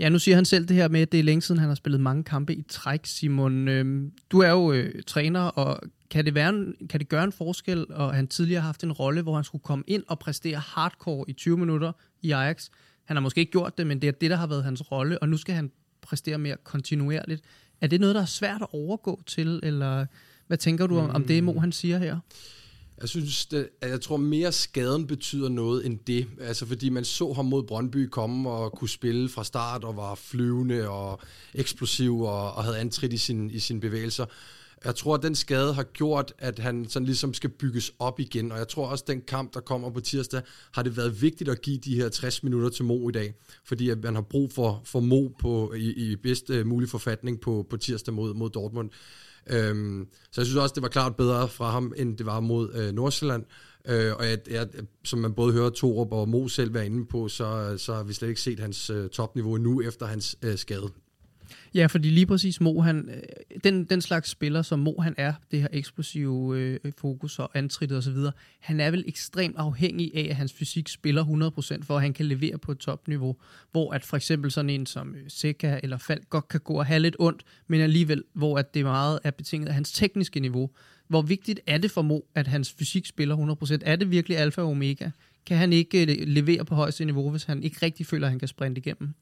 Ja, 0.00 0.08
nu 0.08 0.18
siger 0.18 0.34
han 0.34 0.44
selv 0.44 0.68
det 0.68 0.76
her 0.76 0.88
med, 0.88 1.00
at 1.00 1.12
det 1.12 1.20
er 1.20 1.24
længe 1.24 1.42
siden, 1.42 1.58
han 1.58 1.68
har 1.68 1.74
spillet 1.74 2.00
mange 2.00 2.24
kampe 2.24 2.54
i 2.54 2.64
træk, 2.68 3.00
Simon. 3.04 3.68
Øh, 3.68 4.10
du 4.30 4.38
er 4.38 4.50
jo 4.50 4.72
øh, 4.72 5.02
træner, 5.06 5.40
og 5.40 5.80
kan 6.14 6.24
det, 6.24 6.34
være 6.34 6.48
en, 6.48 6.74
kan 6.90 7.00
det 7.00 7.08
gøre 7.08 7.24
en 7.24 7.32
forskel, 7.32 7.86
og 7.92 8.14
han 8.14 8.26
tidligere 8.26 8.60
har 8.60 8.68
haft 8.68 8.84
en 8.84 8.92
rolle, 8.92 9.22
hvor 9.22 9.34
han 9.34 9.44
skulle 9.44 9.62
komme 9.62 9.84
ind 9.86 10.02
og 10.08 10.18
præstere 10.18 10.58
hardcore 10.58 11.24
i 11.28 11.32
20 11.32 11.58
minutter 11.58 11.92
i 12.22 12.30
Ajax. 12.30 12.68
Han 13.04 13.16
har 13.16 13.20
måske 13.20 13.40
ikke 13.40 13.52
gjort 13.52 13.78
det, 13.78 13.86
men 13.86 14.02
det 14.02 14.08
er 14.08 14.12
det, 14.12 14.30
der 14.30 14.36
har 14.36 14.46
været 14.46 14.64
hans 14.64 14.92
rolle, 14.92 15.18
og 15.18 15.28
nu 15.28 15.36
skal 15.36 15.54
han 15.54 15.70
præstere 16.02 16.38
mere 16.38 16.56
kontinuerligt. 16.64 17.42
Er 17.80 17.86
det 17.86 18.00
noget, 18.00 18.14
der 18.14 18.20
er 18.20 18.26
svært 18.26 18.62
at 18.62 18.66
overgå 18.72 19.22
til, 19.26 19.60
eller 19.62 20.06
hvad 20.46 20.56
tænker 20.56 20.86
du 20.86 20.98
om, 20.98 21.10
om 21.10 21.24
det, 21.24 21.44
Mo 21.44 21.58
han 21.58 21.72
siger 21.72 21.98
her? 21.98 22.18
Jeg 23.00 23.08
synes, 23.08 23.46
det, 23.46 23.68
at 23.80 23.90
jeg 23.90 24.00
tror 24.00 24.16
mere 24.16 24.52
skaden 24.52 25.06
betyder 25.06 25.48
noget 25.48 25.86
end 25.86 25.98
det. 26.06 26.26
Altså 26.40 26.66
fordi 26.66 26.88
man 26.88 27.04
så 27.04 27.32
ham 27.32 27.44
mod 27.44 27.62
Brøndby 27.62 28.08
komme 28.08 28.50
og 28.50 28.72
kunne 28.72 28.88
spille 28.88 29.28
fra 29.28 29.44
start 29.44 29.84
og 29.84 29.96
var 29.96 30.14
flyvende 30.14 30.88
og 30.88 31.20
eksplosiv 31.54 32.20
og, 32.20 32.52
og 32.54 32.64
havde 32.64 32.78
antrit 32.78 33.12
i, 33.12 33.18
sin, 33.18 33.50
i 33.50 33.58
sine 33.58 33.80
bevægelser. 33.80 34.26
Jeg 34.84 34.96
tror, 34.96 35.14
at 35.14 35.22
den 35.22 35.34
skade 35.34 35.74
har 35.74 35.82
gjort, 35.82 36.32
at 36.38 36.58
han 36.58 36.88
sådan 36.88 37.06
ligesom 37.06 37.34
skal 37.34 37.50
bygges 37.50 37.92
op 37.98 38.20
igen, 38.20 38.52
og 38.52 38.58
jeg 38.58 38.68
tror 38.68 38.86
også, 38.86 39.04
at 39.04 39.08
den 39.08 39.20
kamp, 39.20 39.54
der 39.54 39.60
kommer 39.60 39.90
på 39.90 40.00
tirsdag, 40.00 40.42
har 40.72 40.82
det 40.82 40.96
været 40.96 41.22
vigtigt 41.22 41.50
at 41.50 41.62
give 41.62 41.78
de 41.78 41.96
her 41.96 42.08
60 42.08 42.42
minutter 42.42 42.68
til 42.68 42.84
Mo 42.84 43.08
i 43.08 43.12
dag, 43.12 43.34
fordi 43.64 43.90
at 43.90 44.02
man 44.02 44.14
har 44.14 44.22
brug 44.22 44.52
for, 44.52 44.82
for 44.84 45.00
Mo 45.00 45.28
på, 45.28 45.72
i, 45.76 46.12
i 46.12 46.16
bedst 46.16 46.50
uh, 46.50 46.66
mulig 46.66 46.88
forfatning 46.88 47.40
på, 47.40 47.66
på 47.70 47.76
tirsdag 47.76 48.14
mod, 48.14 48.34
mod 48.34 48.50
Dortmund. 48.50 48.90
Øhm, 49.46 50.08
så 50.30 50.40
jeg 50.40 50.46
synes 50.46 50.58
også, 50.58 50.74
det 50.74 50.82
var 50.82 50.88
klart 50.88 51.16
bedre 51.16 51.48
fra 51.48 51.70
ham, 51.70 51.92
end 51.96 52.16
det 52.18 52.26
var 52.26 52.40
mod 52.40 52.74
øh, 52.74 52.92
Nordsjælland. 52.92 53.44
Øh, 53.88 54.12
og 54.14 54.26
at, 54.26 54.48
at, 54.48 54.68
som 55.04 55.18
man 55.18 55.34
både 55.34 55.52
hører 55.52 55.70
Torup 55.70 56.12
og 56.12 56.28
Mo 56.28 56.48
selv 56.48 56.74
være 56.74 56.86
inde 56.86 57.06
på, 57.06 57.28
så, 57.28 57.74
så 57.78 57.94
har 57.94 58.02
vi 58.02 58.12
slet 58.12 58.28
ikke 58.28 58.40
set 58.40 58.60
hans 58.60 58.90
øh, 58.90 59.08
topniveau 59.08 59.56
nu 59.56 59.82
efter 59.82 60.06
hans 60.06 60.36
øh, 60.42 60.58
skade. 60.58 60.88
Ja, 61.74 61.86
fordi 61.86 62.10
lige 62.10 62.26
præcis 62.26 62.60
Mo, 62.60 62.80
han, 62.80 63.08
øh, 63.08 63.22
den, 63.64 63.84
den 63.84 64.00
slags 64.00 64.30
spiller, 64.30 64.62
som 64.62 64.78
Mo 64.78 64.92
han 65.00 65.14
er, 65.16 65.32
det 65.50 65.60
her 65.60 65.68
eksplosive 65.72 66.58
øh, 66.58 66.92
fokus 66.98 67.38
og 67.38 67.50
antrittet 67.54 67.98
osv., 67.98 68.16
han 68.60 68.80
er 68.80 68.90
vel 68.90 69.04
ekstremt 69.06 69.56
afhængig 69.56 70.10
af, 70.14 70.26
at 70.30 70.36
hans 70.36 70.52
fysik 70.52 70.88
spiller 70.88 71.24
100%, 71.24 71.84
for 71.84 71.96
at 71.96 72.02
han 72.02 72.12
kan 72.12 72.26
levere 72.26 72.58
på 72.58 72.72
et 72.72 72.78
topniveau. 72.78 73.36
Hvor 73.72 73.92
at 73.92 74.04
for 74.04 74.16
eksempel 74.16 74.50
sådan 74.50 74.70
en 74.70 74.86
som 74.86 75.14
øh, 75.14 75.22
Seca 75.28 75.80
eller 75.82 75.98
Falk 75.98 76.30
godt 76.30 76.48
kan 76.48 76.60
gå 76.60 76.74
og 76.74 76.86
have 76.86 77.00
lidt 77.00 77.16
ondt, 77.18 77.42
men 77.66 77.80
alligevel, 77.80 78.24
hvor 78.32 78.58
at 78.58 78.74
det 78.74 78.84
meget 78.84 79.18
er 79.24 79.30
betinget 79.30 79.68
af 79.68 79.74
hans 79.74 79.92
tekniske 79.92 80.40
niveau. 80.40 80.70
Hvor 81.08 81.22
vigtigt 81.22 81.60
er 81.66 81.78
det 81.78 81.90
for 81.90 82.02
Mo, 82.02 82.20
at 82.34 82.46
hans 82.46 82.74
fysik 82.78 83.06
spiller 83.06 83.56
100%? 83.72 83.78
Er 83.82 83.96
det 83.96 84.10
virkelig 84.10 84.38
alfa 84.38 84.60
og 84.60 84.68
omega? 84.68 85.10
Kan 85.46 85.56
han 85.56 85.72
ikke 85.72 86.02
øh, 86.02 86.28
levere 86.28 86.64
på 86.64 86.74
højeste 86.74 87.04
niveau, 87.04 87.30
hvis 87.30 87.44
han 87.44 87.62
ikke 87.62 87.76
rigtig 87.82 88.06
føler, 88.06 88.26
at 88.26 88.30
han 88.30 88.38
kan 88.38 88.48
sprinte 88.48 88.78
igennem? 88.78 89.14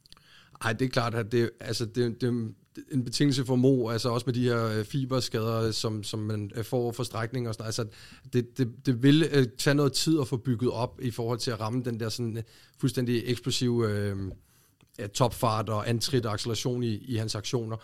Nej, 0.65 0.73
det 0.73 0.85
er 0.85 0.89
klart, 0.89 1.15
at 1.15 1.33
det, 1.33 1.51
altså 1.61 1.85
det, 1.85 2.21
det, 2.21 2.55
en 2.93 3.05
betingelse 3.05 3.45
for 3.45 3.57
Mo, 3.57 3.89
altså 3.89 4.09
også 4.09 4.25
med 4.27 4.35
de 4.35 4.43
her 4.43 4.67
øh, 4.67 4.85
fiberskader, 4.85 5.71
som, 5.71 6.03
som 6.03 6.19
man 6.19 6.51
øh, 6.55 6.65
får 6.65 6.93
for 6.93 7.03
strækning 7.03 7.49
og 7.49 7.55
sådan 7.55 7.67
altså 7.67 7.87
det, 8.33 8.59
det, 8.59 8.87
det 8.87 9.03
vil 9.03 9.29
øh, 9.33 9.47
tage 9.59 9.75
noget 9.75 9.93
tid 9.93 10.21
at 10.21 10.29
få 10.29 10.37
bygget 10.37 10.71
op 10.71 11.01
i 11.03 11.11
forhold 11.11 11.39
til 11.39 11.51
at 11.51 11.61
ramme 11.61 11.83
den 11.83 12.01
der 12.01 12.09
sådan 12.09 12.43
fuldstændig 12.79 13.23
eksplosive 13.27 13.91
øh, 13.91 14.17
topfart 15.15 15.69
og 15.69 15.89
antrit 15.89 16.27
og 16.27 16.33
acceleration 16.33 16.83
i, 16.83 16.97
i 16.97 17.17
hans 17.17 17.35
aktioner. 17.35 17.77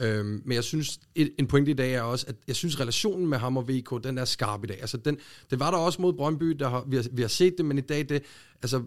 Øhm, 0.00 0.42
men 0.44 0.54
jeg 0.54 0.64
synes, 0.64 1.00
et, 1.14 1.32
en 1.38 1.46
pointe 1.46 1.70
i 1.70 1.74
dag 1.74 1.94
er 1.94 2.02
også, 2.02 2.26
at 2.28 2.34
jeg 2.48 2.56
synes, 2.56 2.80
relationen 2.80 3.26
med 3.26 3.38
ham 3.38 3.56
og 3.56 3.68
VK, 3.68 4.04
den 4.04 4.18
er 4.18 4.24
skarp 4.24 4.64
i 4.64 4.66
dag. 4.66 4.80
Altså, 4.80 4.96
den, 4.96 5.18
det 5.50 5.60
var 5.60 5.70
der 5.70 5.78
også 5.78 6.02
mod 6.02 6.12
Brøndby, 6.12 6.50
der 6.50 6.68
har, 6.68 6.84
vi, 6.86 6.96
har, 6.96 7.06
vi 7.12 7.22
har 7.22 7.28
set 7.28 7.54
det, 7.58 7.64
men 7.64 7.78
i 7.78 7.80
dag, 7.80 8.08
det, 8.08 8.22
altså, 8.62 8.82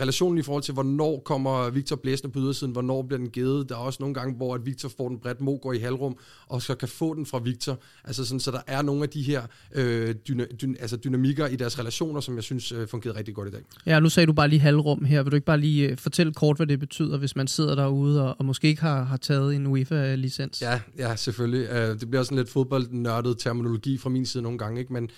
relationen 0.00 0.38
i 0.38 0.42
forhold 0.42 0.62
til, 0.62 0.74
hvornår 0.74 1.22
kommer 1.24 1.70
Victor 1.70 1.96
blæsende 1.96 2.32
på 2.32 2.38
ydersiden, 2.38 2.72
hvornår 2.72 3.02
bliver 3.02 3.18
den 3.18 3.30
givet. 3.30 3.68
Der 3.68 3.74
er 3.74 3.78
også 3.78 3.96
nogle 4.00 4.14
gange, 4.14 4.36
hvor 4.36 4.54
at 4.54 4.66
Victor 4.66 4.88
får 4.96 5.08
den 5.08 5.18
bredt, 5.18 5.40
Mo 5.40 5.58
går 5.62 5.72
i 5.72 5.78
halvrum, 5.78 6.16
og 6.46 6.62
så 6.62 6.74
kan 6.74 6.88
få 6.88 7.14
den 7.14 7.26
fra 7.26 7.38
Victor. 7.38 7.78
Altså 8.04 8.24
sådan, 8.24 8.40
så 8.40 8.50
der 8.50 8.60
er 8.66 8.82
nogle 8.82 9.02
af 9.02 9.08
de 9.08 9.22
her 9.22 9.42
øh, 9.74 10.14
dyna, 10.28 10.44
dyn, 10.62 10.74
altså 10.80 10.96
dynamikker 10.96 11.46
i 11.46 11.56
deres 11.56 11.78
relationer, 11.78 12.20
som 12.20 12.34
jeg 12.34 12.44
synes 12.44 12.72
øh, 12.72 12.88
fungerede 12.88 13.18
rigtig 13.18 13.34
godt 13.34 13.48
i 13.48 13.52
dag. 13.52 13.60
Ja, 13.86 14.00
nu 14.00 14.08
sagde 14.08 14.26
du 14.26 14.32
bare 14.32 14.48
lige 14.48 14.60
halvrum 14.60 15.04
her. 15.04 15.22
Vil 15.22 15.30
du 15.30 15.36
ikke 15.36 15.46
bare 15.46 15.60
lige 15.60 15.88
øh, 15.88 15.96
fortælle 15.96 16.32
kort, 16.32 16.56
hvad 16.56 16.66
det 16.66 16.80
betyder, 16.80 17.18
hvis 17.18 17.36
man 17.36 17.46
sidder 17.46 17.74
derude 17.74 18.28
og, 18.28 18.36
og 18.38 18.44
måske 18.44 18.68
ikke 18.68 18.82
har, 18.82 19.04
har 19.04 19.16
taget 19.16 19.56
en 19.56 19.66
licens. 20.26 20.62
Ja, 20.62 20.80
ja, 20.98 21.16
selvfølgelig. 21.16 21.70
Uh, 21.70 22.00
det 22.00 22.10
bliver 22.10 22.22
sådan 22.22 22.38
lidt 22.38 22.50
fodboldnørdet 22.50 23.38
terminologi 23.38 23.98
fra 23.98 24.10
min 24.10 24.26
side 24.26 24.42
nogle 24.42 24.58
gange, 24.58 24.80
ikke? 24.80 24.92
men 24.92 25.10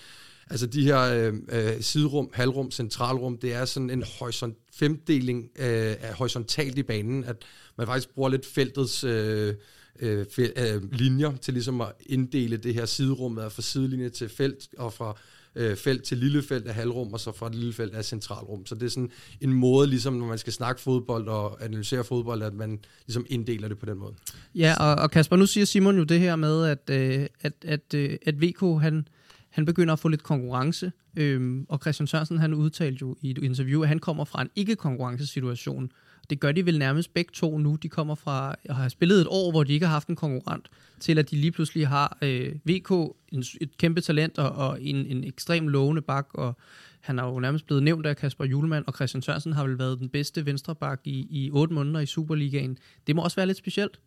Altså 0.50 0.66
de 0.66 0.84
her 0.84 1.00
øh, 1.00 1.34
øh, 1.48 1.80
siderum, 1.80 2.30
halvrum, 2.32 2.70
centralrum, 2.70 3.38
det 3.38 3.54
er 3.54 3.64
sådan 3.64 3.90
en 3.90 4.04
horisont, 4.18 4.56
femdeling 4.74 5.50
øh, 5.58 5.96
af 6.00 6.14
horisontalt 6.14 6.78
i 6.78 6.82
banen, 6.82 7.24
at 7.24 7.36
man 7.78 7.86
faktisk 7.86 8.14
bruger 8.14 8.28
lidt 8.28 8.46
feltets 8.46 9.04
øh, 9.04 9.54
øh, 10.00 10.26
fel, 10.30 10.52
øh, 10.56 10.92
linjer 10.92 11.36
til 11.36 11.54
ligesom 11.54 11.80
at 11.80 11.92
inddele 12.06 12.56
det 12.56 12.74
her 12.74 12.86
siderum, 12.86 13.36
fra 13.36 13.62
sidelinje 13.62 14.08
til 14.08 14.28
felt, 14.28 14.68
og 14.78 14.92
fra 14.92 15.18
øh, 15.54 15.76
felt 15.76 16.02
til 16.02 16.18
lille 16.18 16.42
felt 16.42 16.66
af 16.66 16.74
halvrum, 16.74 17.12
og 17.12 17.20
så 17.20 17.32
fra 17.32 17.48
lille 17.52 17.72
felt 17.72 17.94
af 17.94 18.04
centralrum. 18.04 18.66
Så 18.66 18.74
det 18.74 18.82
er 18.82 18.88
sådan 18.88 19.10
en 19.40 19.52
måde, 19.52 19.86
ligesom 19.86 20.14
når 20.14 20.26
man 20.26 20.38
skal 20.38 20.52
snakke 20.52 20.80
fodbold 20.80 21.28
og 21.28 21.64
analysere 21.64 22.04
fodbold, 22.04 22.42
at 22.42 22.54
man 22.54 22.78
ligesom 23.06 23.26
inddeler 23.28 23.68
det 23.68 23.78
på 23.78 23.86
den 23.86 23.98
måde. 23.98 24.14
Ja, 24.54 24.74
og, 24.80 24.94
og 24.94 25.10
Kasper, 25.10 25.36
nu 25.36 25.46
siger 25.46 25.64
Simon 25.64 25.96
jo 25.98 26.04
det 26.04 26.20
her 26.20 26.36
med, 26.36 26.64
at, 26.66 26.90
øh, 26.90 27.26
at, 27.40 27.52
at, 27.64 27.94
øh, 27.94 28.16
at 28.26 28.42
VK, 28.42 28.60
han, 28.60 29.08
han 29.50 29.64
begynder 29.64 29.92
at 29.92 29.98
få 29.98 30.08
lidt 30.08 30.22
konkurrence, 30.22 30.92
øhm, 31.16 31.66
og 31.68 31.78
Christian 31.78 32.06
Sørensen 32.06 32.38
han 32.38 32.54
udtalte 32.54 32.98
jo 33.02 33.16
i 33.20 33.30
et 33.30 33.38
interview, 33.38 33.82
at 33.82 33.88
han 33.88 33.98
kommer 33.98 34.24
fra 34.24 34.42
en 34.42 34.50
ikke-konkurrencesituation. 34.56 35.92
Det 36.30 36.40
gør 36.40 36.52
de 36.52 36.66
vel 36.66 36.78
nærmest 36.78 37.14
begge 37.14 37.30
to 37.34 37.58
nu. 37.58 37.76
De 37.82 37.88
kommer 37.88 38.14
fra 38.14 38.54
og 38.68 38.76
har 38.76 38.88
spillet 38.88 39.20
et 39.20 39.26
år, 39.30 39.50
hvor 39.50 39.64
de 39.64 39.72
ikke 39.72 39.86
har 39.86 39.92
haft 39.92 40.08
en 40.08 40.16
konkurrent, 40.16 40.68
til 41.00 41.18
at 41.18 41.30
de 41.30 41.36
lige 41.36 41.52
pludselig 41.52 41.88
har 41.88 42.18
øh, 42.22 42.54
VK, 42.64 42.90
en, 43.32 43.44
et 43.60 43.78
kæmpe 43.78 44.00
talent 44.00 44.38
og, 44.38 44.50
og 44.50 44.82
en, 44.82 44.96
en 44.96 45.24
ekstrem 45.24 45.68
lovende 45.68 46.02
bak, 46.02 46.26
og 46.34 46.56
han 47.00 47.18
har 47.18 47.26
jo 47.28 47.40
nærmest 47.40 47.66
blevet 47.66 47.82
nævnt 47.82 48.06
af 48.06 48.16
Kasper 48.16 48.44
Julemand, 48.44 48.84
og 48.86 48.94
Christian 48.94 49.22
Sørensen 49.22 49.52
har 49.52 49.64
vel 49.66 49.78
været 49.78 49.98
den 49.98 50.08
bedste 50.08 50.46
venstreback 50.46 51.00
i, 51.04 51.26
i 51.30 51.50
8 51.50 51.74
måneder 51.74 52.00
i 52.00 52.06
Superligaen. 52.06 52.78
Det 53.06 53.16
må 53.16 53.22
også 53.22 53.36
være 53.36 53.46
lidt 53.46 53.58
specielt. 53.58 54.00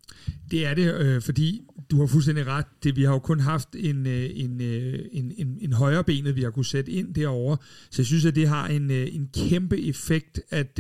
Det 0.52 0.66
er 0.66 0.74
det, 0.74 0.96
øh, 0.96 1.22
fordi 1.22 1.62
du 1.92 2.00
har 2.00 2.08
fuldstændig 2.08 2.48
ret. 2.48 2.66
Det, 2.84 2.96
vi 2.96 3.04
har 3.04 3.14
jo 3.14 3.20
kun 3.20 3.40
haft 3.40 3.70
en, 3.76 4.08
øh, 4.08 4.24
øh, 4.24 4.30
en, 4.34 4.62
en, 4.62 5.34
en, 5.38 5.58
en 5.62 5.74
højre 5.74 6.04
benet, 6.04 6.36
vi 6.36 6.44
har 6.44 6.50
kunne 6.50 6.66
sætte 6.66 6.92
ind 6.92 7.14
derovre. 7.14 7.58
Så 7.90 8.02
jeg 8.02 8.06
synes, 8.06 8.26
at 8.26 8.36
det 8.36 8.48
har 8.48 8.68
en, 8.68 8.92
øh, 8.92 9.16
en 9.16 9.30
kæmpe 9.34 9.82
effekt, 9.82 10.42
at, 10.50 10.80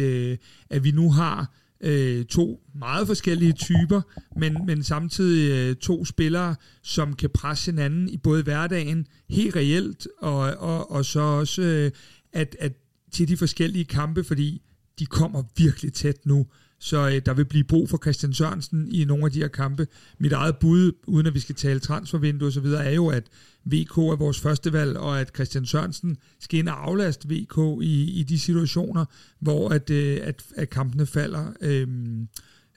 at 0.70 0.84
vi 0.84 0.92
nu 0.92 1.12
har 1.12 1.54
øh, 1.82 2.26
to 2.26 2.62
meget 2.76 3.08
forskellige 3.08 3.54
typer, 3.54 4.02
men, 4.36 4.58
men 4.66 4.84
samtidig 4.84 5.52
øh, 5.52 5.76
to 5.76 6.06
spillere, 6.06 6.56
som 6.84 7.14
kan 7.14 7.30
presse 7.30 7.72
hinanden 7.72 8.10
i 8.10 8.18
både 8.18 8.44
hverdagen, 8.44 9.08
helt 9.30 9.56
reelt, 9.56 10.08
og, 10.18 10.38
og, 10.40 10.92
og 10.92 11.06
så 11.06 11.20
også, 11.20 11.62
øh, 11.62 11.92
at, 12.34 12.56
at 12.60 12.74
til 13.12 13.28
de 13.28 13.38
forskellige 13.38 13.86
kampe, 13.86 14.24
fordi 14.24 14.62
de 15.00 15.06
kommer 15.06 15.44
virkelig 15.58 15.94
tæt 15.94 16.26
nu. 16.26 16.48
Så 16.84 17.10
øh, 17.10 17.22
der 17.26 17.34
vil 17.34 17.46
blive 17.46 17.64
brug 17.64 17.90
for 17.90 17.98
Christian 17.98 18.34
Sørensen 18.34 18.88
i 18.92 19.06
nogle 19.06 19.26
af 19.26 19.32
de 19.32 19.40
her 19.40 19.48
kampe. 19.48 19.88
Mit 20.20 20.32
eget 20.32 20.58
bud, 20.58 20.92
uden 21.08 21.28
at 21.28 21.34
vi 21.34 21.40
skal 21.40 21.56
tale 21.56 21.80
transfervindue 21.80 22.48
og 22.48 22.54
så 22.54 22.60
videre, 22.60 22.86
er 22.86 22.92
jo, 22.92 23.08
at 23.08 23.24
VK 23.66 23.98
er 23.98 24.16
vores 24.16 24.40
første 24.40 24.74
valg, 24.74 24.98
og 24.98 25.20
at 25.20 25.32
Christian 25.36 25.66
Sørensen 25.66 26.18
skal 26.40 26.60
ind 26.60 26.70
og 26.70 26.88
aflaste 26.88 27.28
VK 27.30 27.84
i, 27.84 28.20
i 28.20 28.24
de 28.24 28.40
situationer, 28.40 29.06
hvor 29.40 29.70
at, 29.70 29.90
øh, 29.90 30.20
at, 30.24 30.44
at 30.56 30.70
kampene 30.70 31.06
falder 31.06 31.54
øh, 31.62 31.88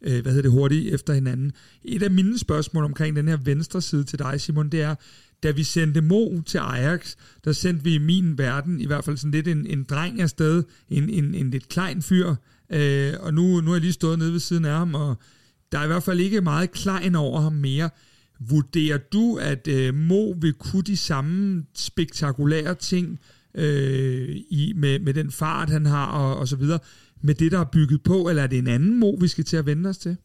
øh, 0.02 0.22
hvad 0.22 0.32
hedder 0.32 0.42
det, 0.42 0.50
hurtigt 0.50 0.94
efter 0.94 1.14
hinanden. 1.14 1.52
Et 1.84 2.02
af 2.02 2.10
mine 2.10 2.38
spørgsmål 2.38 2.84
omkring 2.84 3.16
den 3.16 3.28
her 3.28 3.36
venstre 3.36 3.82
side 3.82 4.04
til 4.04 4.18
dig, 4.18 4.40
Simon, 4.40 4.68
det 4.68 4.82
er, 4.82 4.94
da 5.42 5.50
vi 5.50 5.62
sendte 5.62 6.00
Mo 6.00 6.40
til 6.40 6.58
Ajax, 6.58 7.14
der 7.44 7.52
sendte 7.52 7.84
vi 7.84 7.94
i 7.94 7.98
min 7.98 8.38
verden 8.38 8.80
i 8.80 8.86
hvert 8.86 9.04
fald 9.04 9.16
sådan 9.16 9.30
lidt 9.30 9.48
en, 9.48 9.66
en 9.66 9.84
dreng 9.84 10.20
afsted, 10.20 10.62
en, 10.88 11.10
en, 11.10 11.34
en 11.34 11.50
lidt 11.50 11.68
klein 11.68 12.02
fyr, 12.02 12.34
øh, 12.74 13.14
og 13.20 13.34
nu, 13.34 13.60
nu 13.60 13.70
er 13.70 13.74
jeg 13.74 13.80
lige 13.80 13.92
stået 13.92 14.18
nede 14.18 14.32
ved 14.32 14.40
siden 14.40 14.64
af 14.64 14.78
ham, 14.78 14.94
og 14.94 15.16
der 15.72 15.78
er 15.78 15.84
i 15.84 15.86
hvert 15.86 16.02
fald 16.02 16.20
ikke 16.20 16.40
meget 16.40 16.70
klein 16.70 17.14
over 17.14 17.40
ham 17.40 17.52
mere. 17.52 17.90
Vurderer 18.40 18.98
du, 18.98 19.36
at 19.36 19.68
øh, 19.68 19.94
Mo 19.94 20.34
vil 20.40 20.52
kunne 20.52 20.82
de 20.82 20.96
samme 20.96 21.64
spektakulære 21.74 22.74
ting 22.74 23.20
øh, 23.54 24.36
i, 24.50 24.72
med, 24.76 24.98
med 24.98 25.14
den 25.14 25.30
fart, 25.30 25.70
han 25.70 25.86
har 25.86 26.06
og, 26.06 26.36
og 26.36 26.48
så 26.48 26.56
videre, 26.56 26.78
med 27.22 27.34
det, 27.34 27.52
der 27.52 27.58
er 27.58 27.64
bygget 27.64 28.02
på, 28.02 28.28
eller 28.28 28.42
er 28.42 28.46
det 28.46 28.58
en 28.58 28.66
anden 28.66 29.00
Mo, 29.00 29.10
vi 29.10 29.28
skal 29.28 29.44
til 29.44 29.56
at 29.56 29.66
vende 29.66 29.88
os 29.88 29.98
til? 29.98 30.16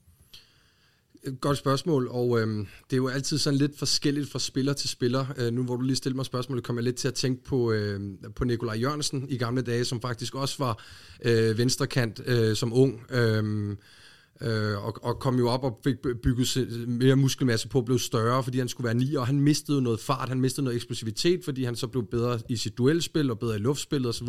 Godt 1.42 1.58
spørgsmål, 1.58 2.08
og 2.12 2.40
øhm, 2.42 2.68
det 2.90 2.94
er 2.94 2.98
jo 2.98 3.08
altid 3.08 3.38
sådan 3.38 3.60
lidt 3.60 3.80
forskelligt 3.80 4.30
fra 4.30 4.40
spiller 4.40 4.74
til 4.74 4.90
spiller. 4.90 5.26
Øh, 5.38 5.54
nu 5.54 5.64
hvor 5.64 5.76
du 5.76 5.82
lige 5.82 5.96
stillede 5.96 6.16
mig 6.16 6.26
spørgsmålet, 6.26 6.64
kom 6.64 6.76
jeg 6.76 6.84
lidt 6.84 6.96
til 6.96 7.08
at 7.08 7.14
tænke 7.14 7.44
på, 7.44 7.72
øh, 7.72 8.00
på 8.36 8.44
Nikolaj 8.44 8.76
Jørgensen 8.76 9.26
i 9.30 9.38
gamle 9.38 9.62
dage, 9.62 9.86
som 9.86 10.02
faktisk 10.02 10.36
også 10.36 10.56
var 10.60 10.84
øh, 11.26 11.58
venstrekant 11.58 12.22
øh, 12.26 12.56
som 12.56 12.74
ung. 12.74 13.02
Øh, 13.12 13.76
øh, 14.42 14.86
og, 14.86 15.04
og 15.04 15.20
kom 15.20 15.38
jo 15.38 15.50
op 15.50 15.64
og 15.64 15.80
fik 15.84 15.96
bygget 16.24 16.88
mere 16.88 17.16
muskelmasse 17.16 17.68
på, 17.68 17.82
blev 17.82 18.00
større, 18.00 18.44
fordi 18.44 18.58
han 18.58 18.68
skulle 18.68 18.86
være 18.86 18.94
ni, 18.94 19.16
og 19.16 19.28
han 19.28 19.42
mistede 19.42 19.82
noget 19.82 20.00
fart, 20.00 20.30
han 20.30 20.42
mistede 20.42 20.64
noget 20.64 20.76
eksplosivitet, 20.76 21.46
fordi 21.46 21.64
han 21.64 21.76
så 21.76 21.88
blev 21.88 22.06
bedre 22.12 22.40
i 22.50 22.56
sit 22.56 22.78
duelspil 22.78 23.32
og 23.32 23.40
bedre 23.40 23.56
i 23.56 23.60
luftspillet 23.60 24.10
osv. 24.10 24.28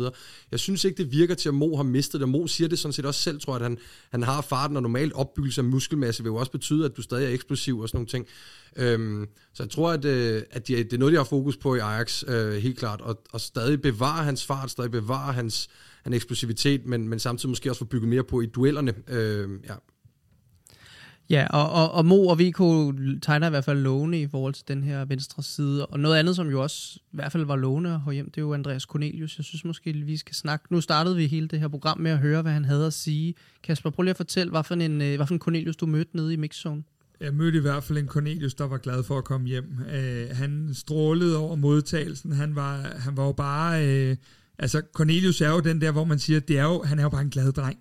Jeg 0.51 0.59
synes 0.59 0.83
ikke, 0.83 1.03
det 1.03 1.11
virker 1.11 1.35
til, 1.35 1.49
at 1.49 1.55
Mo 1.55 1.75
har 1.75 1.83
mistet 1.83 2.21
det. 2.21 2.29
Mo 2.29 2.47
siger 2.47 2.67
det 2.67 2.79
sådan 2.79 2.93
set 2.93 3.05
også 3.05 3.21
selv, 3.21 3.39
tror 3.39 3.53
jeg, 3.53 3.61
at 3.61 3.63
han, 3.63 3.77
han 4.11 4.23
har 4.23 4.41
farten, 4.41 4.77
og 4.77 4.83
normalt 4.83 5.13
opbyggelse 5.13 5.61
af 5.61 5.65
muskelmasse 5.65 6.23
vil 6.23 6.29
jo 6.29 6.35
også 6.35 6.51
betyde, 6.51 6.85
at 6.85 6.97
du 6.97 7.01
stadig 7.01 7.25
er 7.25 7.29
eksplosiv 7.29 7.79
og 7.79 7.89
sådan 7.89 7.97
nogle 7.97 8.07
ting. 8.07 8.27
Øhm, 8.75 9.27
så 9.53 9.63
jeg 9.63 9.69
tror, 9.69 9.91
at, 9.91 10.05
øh, 10.05 10.43
at 10.51 10.67
de, 10.67 10.75
det 10.75 10.93
er 10.93 10.97
noget, 10.97 11.11
de 11.11 11.17
har 11.17 11.23
fokus 11.23 11.57
på 11.57 11.75
i 11.75 11.79
Ajax, 11.79 12.23
øh, 12.27 12.53
helt 12.53 12.77
klart, 12.77 13.01
og, 13.01 13.21
og 13.31 13.41
stadig 13.41 13.81
bevare 13.81 14.23
hans 14.23 14.45
fart, 14.45 14.71
stadig 14.71 14.91
bevare 14.91 15.33
hans, 15.33 15.69
hans 16.03 16.15
eksplosivitet, 16.15 16.85
men, 16.85 17.09
men 17.09 17.19
samtidig 17.19 17.49
måske 17.49 17.71
også 17.71 17.79
få 17.79 17.85
bygget 17.85 18.09
mere 18.09 18.23
på 18.23 18.41
i 18.41 18.45
duellerne. 18.45 18.93
Øh, 19.07 19.49
ja. 19.69 19.73
Ja, 21.31 21.47
og, 21.49 21.71
og, 21.71 21.91
og 21.91 22.05
Mo 22.05 22.27
og 22.27 22.39
VK 22.39 22.57
tegner 23.21 23.47
i 23.47 23.49
hvert 23.49 23.65
fald 23.65 23.79
lovende 23.79 24.21
i 24.21 24.27
forhold 24.27 24.53
til 24.53 24.67
den 24.67 24.83
her 24.83 25.05
venstre 25.05 25.43
side. 25.43 25.85
Og 25.85 25.99
noget 25.99 26.17
andet, 26.17 26.35
som 26.35 26.49
jo 26.49 26.61
også 26.61 26.99
i 26.99 27.15
hvert 27.15 27.31
fald 27.31 27.45
var 27.45 27.55
lovende 27.55 28.01
at 28.07 28.13
hjem, 28.13 28.25
det 28.25 28.37
er 28.37 28.41
jo 28.41 28.53
Andreas 28.53 28.83
Cornelius. 28.83 29.37
Jeg 29.37 29.45
synes 29.45 29.65
måske, 29.65 29.93
vi 29.93 30.17
skal 30.17 30.35
snakke. 30.35 30.65
Nu 30.69 30.81
startede 30.81 31.15
vi 31.15 31.27
hele 31.27 31.47
det 31.47 31.59
her 31.59 31.67
program 31.67 31.99
med 31.99 32.11
at 32.11 32.17
høre, 32.17 32.41
hvad 32.41 32.51
han 32.51 32.65
havde 32.65 32.85
at 32.85 32.93
sige. 32.93 33.35
Kasper, 33.63 33.89
prøv 33.89 34.03
lige 34.03 34.09
at 34.09 34.17
fortælle, 34.17 34.51
hvad 34.51 34.63
for 34.63 34.75
en, 34.75 35.01
øh, 35.01 35.15
hvad 35.15 35.27
for 35.27 35.33
en 35.33 35.39
Cornelius 35.39 35.75
du 35.75 35.85
mødte 35.85 36.15
nede 36.15 36.33
i 36.33 36.35
mixzone. 36.35 36.83
Jeg 37.21 37.33
mødte 37.33 37.57
i 37.57 37.61
hvert 37.61 37.83
fald 37.83 37.97
en 37.97 38.07
Cornelius, 38.07 38.53
der 38.53 38.67
var 38.67 38.77
glad 38.77 39.03
for 39.03 39.17
at 39.17 39.23
komme 39.23 39.47
hjem. 39.47 39.65
Uh, 39.79 40.37
han 40.37 40.69
strålede 40.73 41.37
over 41.37 41.55
modtagelsen. 41.55 42.31
Han 42.31 42.55
var, 42.55 42.77
han 42.97 43.17
var 43.17 43.25
jo 43.25 43.31
bare... 43.31 44.09
Uh, 44.11 44.17
altså, 44.59 44.81
Cornelius 44.93 45.41
er 45.41 45.49
jo 45.49 45.59
den 45.59 45.81
der, 45.81 45.91
hvor 45.91 46.03
man 46.03 46.19
siger, 46.19 46.39
det 46.39 46.59
er 46.59 46.63
jo, 46.63 46.83
han 46.83 46.99
er 46.99 47.03
jo 47.03 47.09
bare 47.09 47.21
en 47.21 47.29
glad 47.29 47.51
dreng. 47.51 47.79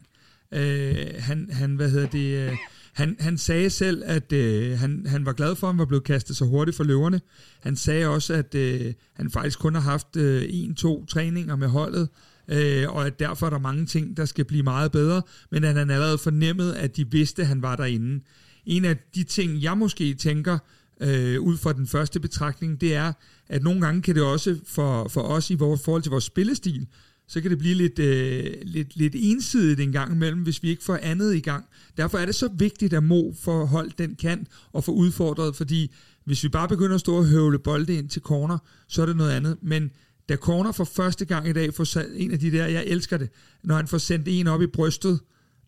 Øh, 0.55 0.97
han, 1.19 1.49
han, 1.53 1.77
hvad 1.77 1.91
hedder 1.91 2.07
det... 2.07 2.51
øh, 2.51 2.57
han, 2.93 3.17
han 3.21 3.39
sagde 3.39 3.71
selv, 3.71 4.03
at 4.07 4.33
øh, 4.33 4.79
han, 4.79 5.07
han 5.07 5.27
var 5.27 5.33
glad 5.33 5.57
for, 5.57 5.67
at 5.67 5.73
han 5.73 5.79
var 5.79 5.85
blevet 5.85 6.05
kastet 6.05 6.37
så 6.37 6.45
hurtigt 6.45 6.77
for 6.77 6.85
løverne. 6.85 7.21
Han 7.61 7.77
sagde 7.77 8.07
også, 8.07 8.35
at 8.35 8.55
øh, 8.55 8.93
han 9.13 9.31
faktisk 9.31 9.59
kun 9.59 9.75
har 9.75 9.81
haft 9.81 10.17
øh, 10.17 10.45
en-to 10.49 11.07
træninger 11.07 11.57
med 11.57 11.69
holdet, 11.69 12.09
øh, 12.49 12.89
og 12.89 13.07
at 13.07 13.19
derfor 13.19 13.47
er 13.47 13.51
der 13.51 13.59
mange 13.59 13.87
ting, 13.87 14.17
der 14.17 14.25
skal 14.25 14.45
blive 14.45 14.63
meget 14.63 14.93
bedre, 14.93 15.23
men 15.51 15.65
at 15.65 15.75
han 15.75 15.91
allerede 15.91 16.19
fornemmede, 16.19 16.79
at 16.79 16.97
de 16.97 17.11
vidste, 17.11 17.43
at 17.43 17.49
han 17.49 17.63
var 17.63 17.77
derinde. 17.77 18.25
En 18.67 18.85
af 18.85 18.97
de 19.15 19.25
ting, 19.25 19.63
jeg 19.63 19.79
måske 19.79 20.15
tænker, 20.15 20.59
øh, 21.01 21.41
ud 21.41 21.57
fra 21.57 21.73
den 21.73 21.87
første 21.87 22.21
betragtning, 22.21 22.81
det 22.81 22.95
er, 22.95 23.13
at 23.49 23.63
nogle 23.63 23.81
gange 23.81 24.03
kan 24.03 24.15
det 24.15 24.23
også 24.23 24.59
for, 24.67 25.09
for 25.09 25.21
os 25.21 25.51
i 25.51 25.55
vores 25.55 25.85
forhold 25.85 26.03
til 26.03 26.11
vores 26.11 26.25
spillestil, 26.25 26.87
så 27.31 27.41
kan 27.41 27.51
det 27.51 27.59
blive 27.59 27.75
lidt, 27.75 27.99
øh, 27.99 28.55
lidt, 28.63 28.97
lidt 28.97 29.15
ensidigt 29.17 29.81
en 29.81 29.93
gang 29.93 30.13
imellem, 30.13 30.43
hvis 30.43 30.63
vi 30.63 30.69
ikke 30.69 30.85
får 30.85 30.99
andet 31.03 31.35
i 31.35 31.41
gang. 31.41 31.65
Derfor 31.97 32.19
er 32.19 32.27
det 32.27 32.35
så 32.35 32.49
vigtigt, 32.49 32.93
at 32.93 33.03
Mo 33.03 33.33
får 33.41 33.65
holdt 33.65 33.99
den 33.99 34.15
kant 34.15 34.49
og 34.73 34.85
får 34.85 34.93
udfordret, 34.93 35.57
fordi 35.57 35.95
hvis 36.25 36.45
vi 36.45 36.49
bare 36.49 36.69
begynder 36.69 36.95
at 36.95 37.01
stå 37.01 37.17
og 37.17 37.27
høvle 37.27 37.59
bolde 37.59 37.95
ind 37.95 38.09
til 38.09 38.23
corner, 38.23 38.59
så 38.89 39.03
er 39.03 39.07
det 39.07 39.17
noget 39.17 39.31
andet. 39.31 39.57
Men 39.63 39.91
da 40.29 40.37
corner 40.37 40.73
for 40.73 40.85
første 40.85 41.25
gang 41.25 41.49
i 41.49 41.53
dag 41.53 41.75
får 41.75 41.99
en 42.17 42.31
af 42.31 42.39
de 42.39 42.51
der, 42.51 42.67
jeg 42.67 42.85
elsker 42.87 43.17
det, 43.17 43.29
når 43.65 43.77
han 43.77 43.89
får 43.89 43.99
sendt 43.99 44.29
en 44.29 44.47
op 44.47 44.63
i 44.63 44.67
brystet, 44.67 45.21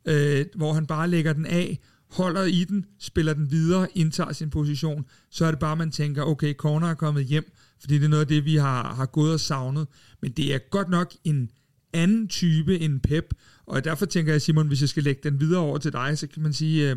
øh, 0.04 0.46
hvor 0.54 0.72
han 0.72 0.86
bare 0.86 1.08
lægger 1.08 1.32
den 1.32 1.46
af, 1.46 1.78
holder 2.10 2.44
i 2.44 2.64
den, 2.64 2.84
spiller 3.00 3.34
den 3.34 3.50
videre, 3.50 3.88
indtager 3.94 4.32
sin 4.32 4.50
position, 4.50 5.04
så 5.30 5.44
er 5.44 5.50
det 5.50 5.60
bare, 5.60 5.76
man 5.76 5.90
tænker, 5.90 6.22
okay, 6.22 6.54
corner 6.54 6.88
er 6.88 6.94
kommet 6.94 7.24
hjem, 7.24 7.52
fordi 7.82 7.98
det 7.98 8.04
er 8.04 8.08
noget 8.08 8.20
af 8.20 8.28
det, 8.28 8.44
vi 8.44 8.56
har, 8.56 8.94
har 8.94 9.06
gået 9.06 9.32
og 9.32 9.40
savnet. 9.40 9.86
Men 10.22 10.32
det 10.32 10.54
er 10.54 10.58
godt 10.70 10.88
nok 10.88 11.12
en 11.24 11.50
anden 11.92 12.28
type 12.28 12.78
end 12.78 13.00
Pep, 13.00 13.34
og 13.66 13.84
derfor 13.84 14.06
tænker 14.06 14.32
jeg, 14.32 14.42
Simon, 14.42 14.66
hvis 14.66 14.80
jeg 14.80 14.88
skal 14.88 15.02
lægge 15.02 15.30
den 15.30 15.40
videre 15.40 15.60
over 15.60 15.78
til 15.78 15.92
dig, 15.92 16.18
så 16.18 16.26
kan 16.26 16.42
man 16.42 16.52
sige, 16.52 16.90
øh, 16.90 16.96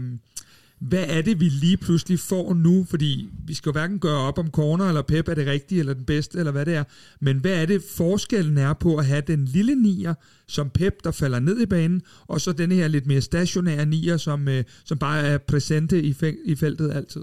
hvad 0.79 1.05
er 1.07 1.21
det, 1.21 1.39
vi 1.39 1.49
lige 1.49 1.77
pludselig 1.77 2.19
får 2.19 2.53
nu? 2.53 2.85
Fordi 2.89 3.29
vi 3.47 3.53
skal 3.53 3.69
jo 3.69 3.71
hverken 3.71 3.99
gøre 3.99 4.19
op 4.19 4.37
om 4.37 4.49
corner 4.49 4.87
eller 4.87 5.01
Pep 5.01 5.27
er 5.27 5.33
det 5.33 5.47
rigtige 5.47 5.79
eller 5.79 5.93
den 5.93 6.05
bedste, 6.05 6.39
eller 6.39 6.51
hvad 6.51 6.65
det 6.65 6.75
er. 6.75 6.83
Men 7.19 7.37
hvad 7.37 7.61
er 7.61 7.65
det, 7.65 7.83
forskellen 7.95 8.57
er 8.57 8.73
på 8.73 8.95
at 8.95 9.05
have 9.05 9.21
den 9.27 9.45
lille 9.45 9.75
nier, 9.75 10.13
som 10.47 10.69
Pep, 10.69 10.93
der 11.03 11.11
falder 11.11 11.39
ned 11.39 11.61
i 11.61 11.65
banen, 11.65 12.01
og 12.27 12.41
så 12.41 12.51
den 12.51 12.71
her 12.71 12.87
lidt 12.87 13.05
mere 13.07 13.21
stationære 13.21 13.85
nier, 13.85 14.17
som, 14.17 14.47
øh, 14.47 14.63
som 14.85 14.97
bare 14.97 15.19
er 15.19 15.37
præsente 15.37 16.03
i, 16.03 16.15
i 16.45 16.55
feltet 16.55 16.91
altid? 16.91 17.21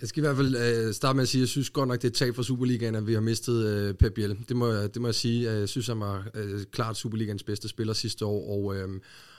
Jeg 0.00 0.08
skal 0.08 0.20
i 0.20 0.26
hvert 0.26 0.36
fald 0.36 0.56
øh, 0.56 0.94
starte 0.94 1.16
med 1.16 1.22
at 1.22 1.28
sige, 1.28 1.40
at 1.40 1.42
jeg 1.42 1.48
synes 1.48 1.70
godt 1.70 1.88
nok, 1.88 1.96
det 1.96 2.04
er 2.04 2.08
et 2.08 2.14
tab 2.14 2.34
for 2.34 2.42
Superligaen, 2.42 2.94
at 2.94 3.06
vi 3.06 3.14
har 3.14 3.20
mistet 3.20 3.66
øh, 3.66 3.94
Pep 3.94 4.14
Biel. 4.14 4.38
Det 4.48 4.56
må, 4.56 4.72
det 4.72 5.00
må 5.02 5.08
jeg 5.08 5.14
sige. 5.14 5.50
Øh, 5.50 5.60
jeg 5.60 5.68
synes, 5.68 5.86
han 5.86 6.00
var 6.00 6.26
øh, 6.34 6.64
klart 6.72 6.96
Superligaens 6.96 7.42
bedste 7.42 7.68
spiller 7.68 7.92
sidste 7.92 8.26
år, 8.26 8.50
og, 8.50 8.76
øh, 8.76 8.88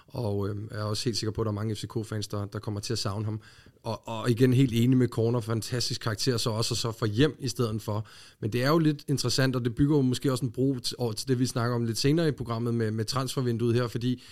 og 0.08 0.50
øh, 0.50 0.56
jeg 0.72 0.80
er 0.80 0.84
også 0.84 1.06
helt 1.06 1.18
sikker 1.18 1.32
på, 1.32 1.42
at 1.42 1.46
der 1.46 1.52
er 1.52 1.56
mange 1.56 1.76
FCK-fans, 1.76 2.28
der, 2.28 2.46
der 2.46 2.60
kommer 2.60 2.80
til 2.80 2.94
at 2.94 3.00
savne 3.00 3.26
ham. 3.26 3.42
Og, 3.84 4.08
og 4.08 4.30
igen 4.30 4.54
helt 4.54 4.74
enig 4.74 4.98
med 4.98 5.08
Corner, 5.08 5.40
fantastisk 5.40 6.02
karakter, 6.02 6.38
så 6.38 6.50
også 6.50 6.74
og 6.74 6.78
så 6.78 6.92
for 6.92 7.06
hjem 7.06 7.36
i 7.40 7.48
stedet 7.48 7.82
for. 7.82 8.08
Men 8.40 8.54
det 8.54 8.64
er 8.64 8.70
jo 8.70 8.78
lidt 8.78 9.04
interessant, 9.08 9.56
og 9.56 9.66
det 9.66 9.76
bygger 9.76 9.96
jo 9.96 10.02
måske 10.02 10.32
også 10.32 10.46
en 10.46 10.52
bro 10.52 10.80
til, 10.80 10.98
til 11.18 11.28
det, 11.28 11.40
vi 11.40 11.46
snakker 11.46 11.76
om 11.76 11.86
lidt 11.86 11.98
senere 11.98 12.28
i 12.28 12.32
programmet 12.32 12.74
med, 12.74 12.92
med 12.92 13.06
transfervinduet 13.06 13.76
her, 13.76 13.88
fordi 13.88 14.24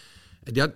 at 0.41 0.57
jeg, 0.57 0.71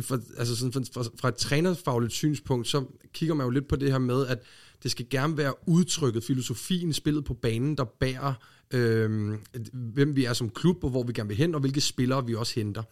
for, 0.00 0.20
altså 0.38 0.56
sådan, 0.56 0.84
fra, 0.94 1.04
fra 1.20 1.28
et 1.28 1.34
trænerfagligt 1.34 2.12
synspunkt, 2.12 2.68
så 2.68 2.84
kigger 3.12 3.34
man 3.34 3.46
jo 3.46 3.50
lidt 3.50 3.68
på 3.68 3.76
det 3.76 3.90
her 3.90 3.98
med, 3.98 4.26
at 4.26 4.38
det 4.84 4.90
skal 4.90 5.06
gerne 5.10 5.36
være 5.36 5.68
udtrykket, 5.68 6.24
filosofien, 6.24 6.92
spillet 6.92 7.24
på 7.24 7.34
banen, 7.34 7.76
der 7.76 7.84
bærer, 7.84 8.34
øh, 8.70 9.32
hvem 9.72 10.16
vi 10.16 10.24
er 10.24 10.32
som 10.32 10.50
klub, 10.50 10.84
og 10.84 10.90
hvor 10.90 11.02
vi 11.02 11.12
gerne 11.12 11.28
vil 11.28 11.36
hen, 11.36 11.54
og 11.54 11.60
hvilke 11.60 11.80
spillere 11.80 12.26
vi 12.26 12.34
også 12.34 12.54
henter. 12.54 12.82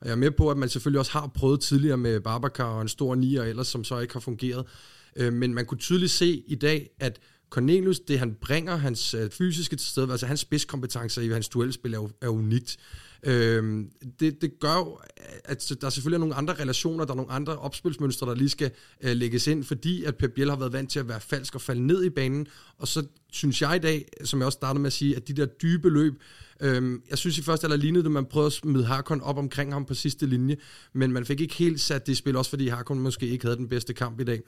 Og 0.00 0.06
jeg 0.06 0.12
er 0.12 0.16
med 0.16 0.30
på, 0.30 0.50
at 0.50 0.56
man 0.56 0.68
selvfølgelig 0.68 0.98
også 0.98 1.12
har 1.12 1.26
prøvet 1.26 1.60
tidligere 1.60 1.96
med 1.96 2.20
Babacar 2.20 2.64
og 2.64 2.82
en 2.82 2.88
stor 2.88 3.14
nier 3.14 3.42
ellers, 3.42 3.68
som 3.68 3.84
så 3.84 3.98
ikke 3.98 4.12
har 4.12 4.20
fungeret. 4.20 4.66
Øh, 5.16 5.32
men 5.32 5.54
man 5.54 5.66
kunne 5.66 5.78
tydeligt 5.78 6.12
se 6.12 6.42
i 6.46 6.54
dag, 6.54 6.90
at 7.00 7.20
Cornelius, 7.52 8.00
det 8.00 8.18
han 8.18 8.36
bringer, 8.40 8.76
hans 8.76 9.14
øh, 9.14 9.30
fysiske 9.30 9.76
tilstedeværelse, 9.76 10.12
altså 10.12 10.26
hans 10.26 10.40
spidskompetencer 10.40 11.22
i 11.22 11.28
hans 11.28 11.48
duelspil 11.48 11.94
er, 11.94 12.08
er 12.20 12.28
unikt. 12.28 12.76
Øhm, 13.22 13.90
det, 14.20 14.42
det 14.42 14.60
gør 14.60 14.74
jo, 14.74 14.98
at 15.44 15.72
der 15.80 15.90
selvfølgelig 15.90 16.16
er 16.16 16.20
nogle 16.20 16.34
andre 16.34 16.54
relationer, 16.54 17.04
der 17.04 17.12
er 17.12 17.16
nogle 17.16 17.32
andre 17.32 17.56
opspilsmønstre, 17.56 18.26
der 18.26 18.34
lige 18.34 18.48
skal 18.48 18.70
øh, 19.02 19.16
lægges 19.16 19.46
ind, 19.46 19.64
fordi 19.64 20.04
at 20.04 20.16
Pep 20.16 20.30
Biel 20.34 20.50
har 20.50 20.56
været 20.56 20.72
vant 20.72 20.90
til 20.90 20.98
at 20.98 21.08
være 21.08 21.20
falsk 21.20 21.54
og 21.54 21.60
falde 21.60 21.86
ned 21.86 22.04
i 22.04 22.10
banen, 22.10 22.46
og 22.78 22.88
så 22.88 23.06
synes 23.32 23.62
jeg 23.62 23.76
i 23.76 23.78
dag, 23.78 24.08
som 24.24 24.40
jeg 24.40 24.46
også 24.46 24.56
startede 24.56 24.80
med 24.80 24.86
at 24.86 24.92
sige, 24.92 25.16
at 25.16 25.28
de 25.28 25.32
der 25.32 25.46
dybe 25.46 25.90
løb, 25.90 26.14
øhm, 26.60 27.02
jeg 27.10 27.18
synes 27.18 27.38
i 27.38 27.42
første 27.42 27.64
alder 27.64 27.76
lignede 27.76 28.04
det, 28.04 28.10
man 28.10 28.26
prøvede 28.26 28.46
at 28.46 28.52
smide 28.52 28.84
Harkon 28.84 29.20
op 29.20 29.38
omkring 29.38 29.72
ham 29.72 29.84
på 29.84 29.94
sidste 29.94 30.26
linje, 30.26 30.56
men 30.92 31.12
man 31.12 31.26
fik 31.26 31.40
ikke 31.40 31.54
helt 31.54 31.80
sat 31.80 32.06
det 32.06 32.12
i 32.12 32.16
spil, 32.16 32.36
også 32.36 32.50
fordi 32.50 32.68
Harkon 32.68 32.98
måske 32.98 33.26
ikke 33.28 33.44
havde 33.44 33.56
den 33.56 33.68
bedste 33.68 33.94
kamp 33.94 34.20
i 34.20 34.24
dag. 34.24 34.40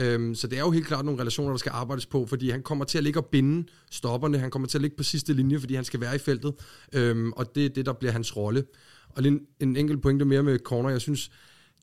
Øhm, 0.00 0.34
så 0.34 0.46
det 0.46 0.58
er 0.58 0.62
jo 0.62 0.70
helt 0.70 0.86
klart 0.86 1.04
nogle 1.04 1.20
relationer, 1.20 1.50
der 1.50 1.58
skal 1.58 1.70
arbejdes 1.74 2.06
på, 2.06 2.26
fordi 2.26 2.50
han 2.50 2.62
kommer 2.62 2.84
til 2.84 2.98
at 2.98 3.04
ligge 3.04 3.20
og 3.20 3.26
binde 3.26 3.68
stopperne, 3.90 4.38
han 4.38 4.50
kommer 4.50 4.68
til 4.68 4.78
at 4.78 4.82
ligge 4.82 4.96
på 4.96 5.02
sidste 5.02 5.32
linje, 5.32 5.60
fordi 5.60 5.74
han 5.74 5.84
skal 5.84 6.00
være 6.00 6.14
i 6.14 6.18
feltet, 6.18 6.54
øhm, 6.92 7.32
og 7.32 7.54
det 7.54 7.64
er 7.64 7.68
det, 7.68 7.86
der 7.86 7.92
bliver 7.92 8.12
hans 8.12 8.36
rolle. 8.36 8.64
Og 9.08 9.22
lige 9.22 9.32
en, 9.32 9.40
en 9.60 9.76
enkelt 9.76 10.02
pointe 10.02 10.24
mere 10.24 10.42
med 10.42 10.58
corner, 10.58 10.90
jeg 10.90 11.00
synes, 11.00 11.30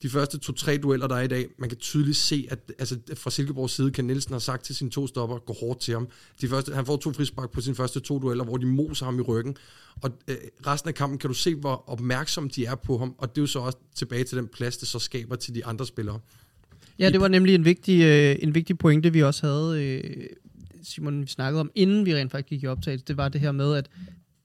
de 0.03 0.09
første 0.09 0.37
to-tre 0.37 0.77
dueller, 0.77 1.07
der 1.07 1.15
er 1.15 1.21
i 1.21 1.27
dag, 1.27 1.47
man 1.57 1.69
kan 1.69 1.77
tydeligt 1.77 2.17
se, 2.17 2.47
at 2.49 2.71
altså, 2.79 2.99
fra 3.15 3.29
Silkeborgs 3.29 3.73
side, 3.73 3.91
kan 3.91 4.05
Nielsen 4.05 4.31
have 4.31 4.39
sagt 4.39 4.65
til 4.65 4.75
sine 4.75 4.89
to 4.89 5.07
stopper, 5.07 5.37
gå 5.37 5.53
hårdt 5.53 5.79
til 5.79 5.93
ham. 5.93 6.07
De 6.41 6.47
første, 6.47 6.73
han 6.73 6.85
får 6.85 6.97
to 6.97 7.13
frispark 7.13 7.51
på 7.51 7.61
sine 7.61 7.75
første 7.75 7.99
to 7.99 8.19
dueller, 8.19 8.43
hvor 8.43 8.57
de 8.57 8.65
moser 8.65 9.05
ham 9.05 9.19
i 9.19 9.21
ryggen. 9.21 9.55
Og 10.01 10.11
øh, 10.27 10.37
resten 10.67 10.87
af 10.87 10.95
kampen 10.95 11.19
kan 11.19 11.27
du 11.27 11.33
se, 11.33 11.55
hvor 11.55 11.83
opmærksom 11.89 12.49
de 12.49 12.65
er 12.65 12.75
på 12.75 12.97
ham, 12.97 13.15
og 13.17 13.29
det 13.29 13.37
er 13.37 13.41
jo 13.41 13.47
så 13.47 13.59
også 13.59 13.77
tilbage 13.95 14.23
til 14.23 14.37
den 14.37 14.47
plads, 14.47 14.77
det 14.77 14.87
så 14.87 14.99
skaber 14.99 15.35
til 15.35 15.55
de 15.55 15.65
andre 15.65 15.85
spillere. 15.85 16.19
Ja, 16.99 17.09
det 17.09 17.21
var 17.21 17.27
nemlig 17.27 17.55
en 17.55 17.65
vigtig, 17.65 18.01
øh, 18.01 18.35
en 18.39 18.55
vigtig 18.55 18.77
pointe, 18.77 19.13
vi 19.13 19.23
også 19.23 19.47
havde, 19.47 19.83
øh, 19.85 20.25
Simon, 20.83 21.21
vi 21.21 21.27
snakkede 21.27 21.59
om, 21.59 21.71
inden 21.75 22.05
vi 22.05 22.15
rent 22.15 22.31
faktisk 22.31 22.49
gik 22.49 22.63
i 22.63 22.67
optagelse. 22.67 23.05
Det 23.05 23.17
var 23.17 23.29
det 23.29 23.41
her 23.41 23.51
med, 23.51 23.75
at 23.75 23.89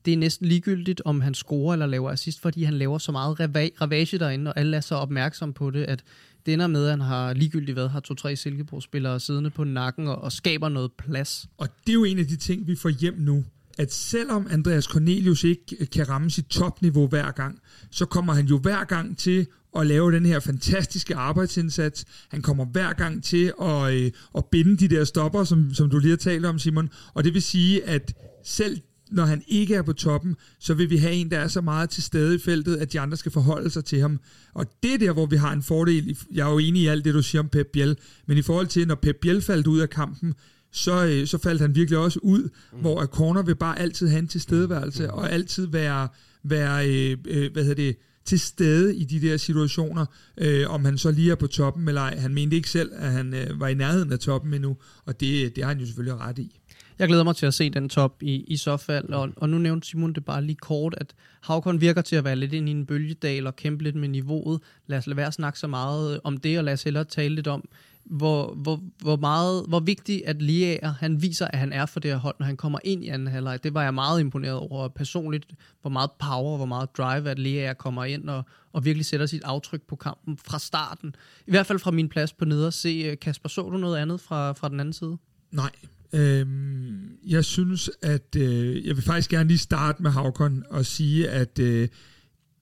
det 0.04 0.12
er 0.12 0.16
næsten 0.18 0.46
ligegyldigt, 0.46 1.02
om 1.04 1.20
han 1.20 1.34
scorer 1.34 1.72
eller 1.72 1.86
laver 1.86 2.10
assist, 2.10 2.40
fordi 2.40 2.62
han 2.62 2.74
laver 2.74 2.98
så 2.98 3.12
meget 3.12 3.40
ravage 3.80 4.18
derinde, 4.18 4.52
og 4.52 4.60
alle 4.60 4.76
er 4.76 4.80
så 4.80 4.94
opmærksom 4.94 5.52
på 5.52 5.70
det, 5.70 5.84
at 5.84 6.04
det 6.46 6.54
ender 6.54 6.66
med, 6.66 6.84
at 6.84 6.90
han 6.90 7.00
har 7.00 7.32
ligegyldigt 7.32 7.76
været, 7.76 7.90
har 7.90 8.00
to-tre 8.00 8.36
Silkeborg-spillere 8.36 9.20
siddende 9.20 9.50
på 9.50 9.64
nakken 9.64 10.08
og, 10.08 10.22
og 10.22 10.32
skaber 10.32 10.68
noget 10.68 10.92
plads. 10.92 11.46
Og 11.58 11.68
det 11.86 11.92
er 11.92 11.94
jo 11.94 12.04
en 12.04 12.18
af 12.18 12.26
de 12.26 12.36
ting, 12.36 12.66
vi 12.66 12.76
får 12.76 12.88
hjem 12.88 13.14
nu 13.18 13.44
at 13.78 13.92
selvom 13.92 14.46
Andreas 14.50 14.84
Cornelius 14.84 15.44
ikke 15.44 15.86
kan 15.86 16.08
ramme 16.08 16.30
sit 16.30 16.46
topniveau 16.46 17.06
hver 17.06 17.30
gang, 17.30 17.58
så 17.90 18.04
kommer 18.04 18.32
han 18.32 18.46
jo 18.46 18.58
hver 18.58 18.84
gang 18.84 19.18
til 19.18 19.46
at 19.76 19.86
lave 19.86 20.12
den 20.12 20.26
her 20.26 20.40
fantastiske 20.40 21.14
arbejdsindsats. 21.14 22.04
Han 22.28 22.42
kommer 22.42 22.64
hver 22.64 22.92
gang 22.92 23.24
til 23.24 23.52
at, 23.62 23.94
øh, 23.94 24.10
at 24.36 24.44
binde 24.44 24.76
de 24.76 24.88
der 24.96 25.04
stopper, 25.04 25.44
som, 25.44 25.74
som 25.74 25.90
du 25.90 25.98
lige 25.98 26.10
har 26.10 26.16
talt 26.16 26.46
om, 26.46 26.58
Simon. 26.58 26.90
Og 27.14 27.24
det 27.24 27.34
vil 27.34 27.42
sige, 27.42 27.84
at 27.84 28.14
selv 28.44 28.78
når 29.10 29.24
han 29.24 29.42
ikke 29.48 29.74
er 29.74 29.82
på 29.82 29.92
toppen, 29.92 30.36
så 30.60 30.74
vil 30.74 30.90
vi 30.90 30.96
have 30.96 31.12
en, 31.12 31.30
der 31.30 31.38
er 31.38 31.48
så 31.48 31.60
meget 31.60 31.90
til 31.90 32.02
stede 32.02 32.34
i 32.34 32.38
feltet, 32.38 32.76
at 32.76 32.92
de 32.92 33.00
andre 33.00 33.16
skal 33.16 33.32
forholde 33.32 33.70
sig 33.70 33.84
til 33.84 34.00
ham. 34.00 34.20
Og 34.54 34.66
det 34.82 34.94
er 34.94 34.98
der, 34.98 35.12
hvor 35.12 35.26
vi 35.26 35.36
har 35.36 35.52
en 35.52 35.62
fordel. 35.62 36.18
Jeg 36.32 36.46
er 36.46 36.52
jo 36.52 36.58
enig 36.58 36.82
i 36.82 36.86
alt 36.86 37.04
det, 37.04 37.14
du 37.14 37.22
siger 37.22 37.42
om 37.42 37.48
Pep 37.48 37.66
Biel, 37.72 37.96
men 38.26 38.38
i 38.38 38.42
forhold 38.42 38.66
til, 38.66 38.88
når 38.88 38.94
Pep 38.94 39.16
Biel 39.20 39.42
faldt 39.42 39.66
ud 39.66 39.80
af 39.80 39.90
kampen, 39.90 40.34
så, 40.78 41.06
øh, 41.06 41.26
så 41.26 41.38
faldt 41.38 41.60
han 41.60 41.74
virkelig 41.74 41.98
også 41.98 42.18
ud, 42.22 42.42
mm. 42.42 42.80
hvor 42.80 43.00
at 43.00 43.08
corner 43.08 43.42
vil 43.42 43.56
bare 43.56 43.78
altid 43.78 44.08
have 44.08 44.18
en 44.18 44.28
tilstedeværelse, 44.28 45.02
mm. 45.02 45.12
og 45.12 45.32
altid 45.32 45.66
være, 45.66 46.08
være 46.42 46.88
øh, 46.88 47.16
øh, 47.26 47.52
hvad 47.52 47.62
hedder 47.62 47.82
det, 47.84 47.96
til 48.24 48.40
stede 48.40 48.96
i 48.96 49.04
de 49.04 49.20
der 49.20 49.36
situationer, 49.36 50.06
øh, 50.38 50.70
om 50.70 50.84
han 50.84 50.98
så 50.98 51.10
lige 51.10 51.30
er 51.30 51.34
på 51.34 51.46
toppen 51.46 51.88
eller 51.88 52.00
ej. 52.00 52.16
Han 52.16 52.34
mente 52.34 52.56
ikke 52.56 52.70
selv, 52.70 52.90
at 52.94 53.12
han 53.12 53.34
øh, 53.34 53.60
var 53.60 53.68
i 53.68 53.74
nærheden 53.74 54.12
af 54.12 54.18
toppen 54.18 54.54
endnu, 54.54 54.76
og 55.04 55.20
det, 55.20 55.56
det 55.56 55.64
har 55.64 55.68
han 55.68 55.80
jo 55.80 55.86
selvfølgelig 55.86 56.20
ret 56.20 56.38
i. 56.38 56.60
Jeg 56.98 57.08
glæder 57.08 57.24
mig 57.24 57.36
til 57.36 57.46
at 57.46 57.54
se 57.54 57.70
den 57.70 57.88
top 57.88 58.22
i, 58.22 58.34
i 58.34 58.56
så 58.56 58.76
fald, 58.76 59.08
og, 59.08 59.28
og 59.36 59.48
nu 59.48 59.58
nævnte 59.58 59.88
Simon 59.88 60.12
det 60.12 60.24
bare 60.24 60.44
lige 60.44 60.56
kort, 60.56 60.94
at 60.96 61.14
Havkon 61.40 61.80
virker 61.80 62.02
til 62.02 62.16
at 62.16 62.24
være 62.24 62.36
lidt 62.36 62.52
ind 62.52 62.68
i 62.68 62.72
en 62.72 62.86
bølgedal 62.86 63.46
og 63.46 63.56
kæmpe 63.56 63.84
lidt 63.84 63.96
med 63.96 64.08
niveauet. 64.08 64.60
Lad 64.86 64.98
os 64.98 65.06
lade 65.06 65.16
være 65.16 65.26
at 65.26 65.34
snakke 65.34 65.58
så 65.58 65.66
meget 65.66 66.20
om 66.24 66.36
det, 66.36 66.58
og 66.58 66.64
lad 66.64 66.72
os 66.72 66.82
hellere 66.82 67.04
tale 67.04 67.34
lidt 67.34 67.46
om, 67.46 67.68
hvor, 68.04 68.54
hvor, 68.54 68.80
hvor, 68.98 69.16
meget, 69.16 69.64
hvor 69.68 69.80
vigtigt, 69.80 70.22
at 70.26 70.42
Liager, 70.42 70.92
han 70.92 71.22
viser, 71.22 71.46
at 71.46 71.58
han 71.58 71.72
er 71.72 71.86
for 71.86 72.00
det 72.00 72.10
her 72.10 72.18
hold, 72.18 72.36
når 72.38 72.46
han 72.46 72.56
kommer 72.56 72.78
ind 72.84 73.04
i 73.04 73.08
anden 73.08 73.28
halvleg. 73.28 73.64
Det 73.64 73.74
var 73.74 73.82
jeg 73.82 73.94
meget 73.94 74.20
imponeret 74.20 74.58
over 74.58 74.88
personligt, 74.88 75.46
hvor 75.80 75.90
meget 75.90 76.10
power, 76.18 76.56
hvor 76.56 76.66
meget 76.66 76.96
drive, 76.96 77.30
at 77.30 77.38
Liager 77.38 77.74
kommer 77.74 78.04
ind 78.04 78.30
og, 78.30 78.44
og 78.72 78.84
virkelig 78.84 79.06
sætter 79.06 79.26
sit 79.26 79.42
aftryk 79.44 79.82
på 79.82 79.96
kampen 79.96 80.38
fra 80.44 80.58
starten. 80.58 81.14
I 81.46 81.50
hvert 81.50 81.66
fald 81.66 81.78
fra 81.78 81.90
min 81.90 82.08
plads 82.08 82.32
på 82.32 82.44
neder. 82.44 82.70
Se, 82.70 82.88
øh, 82.88 83.18
Kasper, 83.18 83.48
så 83.48 83.62
du 83.62 83.76
noget 83.76 83.96
andet 83.96 84.20
fra, 84.20 84.52
fra 84.52 84.68
den 84.68 84.80
anden 84.80 84.92
side? 84.92 85.16
Nej, 85.50 85.70
Øhm, 86.12 87.10
jeg 87.26 87.44
synes, 87.44 87.90
at 88.02 88.36
øh, 88.36 88.86
jeg 88.86 88.96
vil 88.96 89.04
faktisk 89.04 89.30
gerne 89.30 89.48
lige 89.48 89.58
starte 89.58 90.02
med 90.02 90.10
Havkon 90.10 90.64
og 90.70 90.86
sige, 90.86 91.28
at 91.28 91.58
øh, 91.58 91.88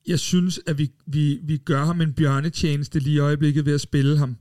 jeg 0.07 0.19
synes, 0.19 0.61
at 0.67 0.79
vi, 0.79 0.91
vi, 1.07 1.41
vi 1.43 1.57
gør 1.57 1.85
ham 1.85 2.01
en 2.01 2.13
bjørnetjeneste 2.13 2.99
lige 2.99 3.17
i 3.17 3.19
øjeblikket 3.19 3.67
ved 3.67 3.75
at 3.75 3.81
spille 3.81 4.19
ham. 4.19 4.37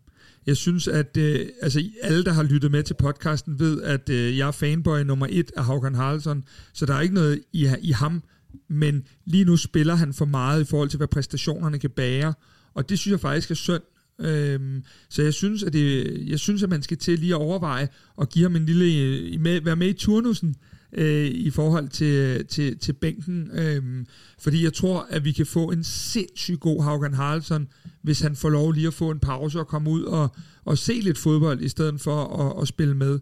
Jeg 0.47 0.57
synes, 0.57 0.87
at 0.87 1.17
øh, 1.17 1.45
altså, 1.61 1.83
alle, 2.01 2.23
der 2.23 2.33
har 2.33 2.43
lyttet 2.43 2.71
med 2.71 2.83
til 2.83 2.93
podcasten, 2.93 3.59
ved, 3.59 3.81
at 3.81 4.09
øh, 4.09 4.37
jeg 4.37 4.47
er 4.47 4.51
fanboy 4.51 4.99
nummer 4.99 5.27
et 5.29 5.51
af 5.57 5.65
Håkan 5.65 5.95
Haraldsson, 5.95 6.43
så 6.73 6.85
der 6.85 6.93
er 6.93 7.01
ikke 7.01 7.15
noget 7.15 7.41
i, 7.53 7.69
i 7.81 7.91
ham, 7.91 8.23
men 8.69 9.03
lige 9.25 9.45
nu 9.45 9.57
spiller 9.57 9.95
han 9.95 10.13
for 10.13 10.25
meget 10.25 10.61
i 10.61 10.65
forhold 10.65 10.89
til, 10.89 10.97
hvad 10.97 11.07
præstationerne 11.07 11.79
kan 11.79 11.89
bære, 11.89 12.33
og 12.73 12.89
det 12.89 12.99
synes 12.99 13.11
jeg 13.11 13.19
faktisk 13.19 13.51
er 13.51 13.55
synd. 13.55 13.81
Øhm, 14.19 14.83
så 15.09 15.23
jeg 15.23 15.33
synes, 15.33 15.63
at 15.63 15.73
det, 15.73 16.17
jeg 16.29 16.39
synes, 16.39 16.63
at 16.63 16.69
man 16.69 16.81
skal 16.81 16.97
til 16.97 17.19
lige 17.19 17.33
at 17.33 17.41
overveje 17.41 17.87
at 18.21 18.29
give 18.29 18.43
ham 18.43 18.55
en 18.55 18.65
lille, 18.65 18.85
øh, 18.85 19.39
med, 19.41 19.61
være 19.61 19.75
med 19.75 19.87
i 19.87 19.93
turnusen, 19.93 20.55
øh, 20.97 21.25
i 21.25 21.49
forhold 21.49 21.89
til, 21.89 22.45
til, 22.45 22.79
til 22.79 22.93
bænken. 22.93 23.51
Øh, 23.53 24.05
fordi 24.39 24.63
jeg 24.63 24.73
tror, 24.73 25.07
at 25.09 25.25
vi 25.25 25.31
kan 25.31 25.45
få 25.45 25.71
en 25.71 25.83
sindssygt 25.83 26.59
god 26.59 26.83
Haugen 26.83 27.13
Haraldsson, 27.13 27.67
hvis 28.01 28.19
han 28.19 28.35
får 28.35 28.49
lov 28.49 28.71
lige 28.71 28.87
at 28.87 28.93
få 28.93 29.11
en 29.11 29.19
pause 29.19 29.59
og 29.59 29.67
komme 29.67 29.89
ud 29.89 30.03
og, 30.03 30.35
og 30.65 30.77
se 30.77 30.93
lidt 30.93 31.17
fodbold, 31.17 31.61
i 31.61 31.69
stedet 31.69 32.01
for 32.01 32.25
at, 32.25 32.61
at 32.61 32.67
spille 32.67 32.95
med. 32.95 33.19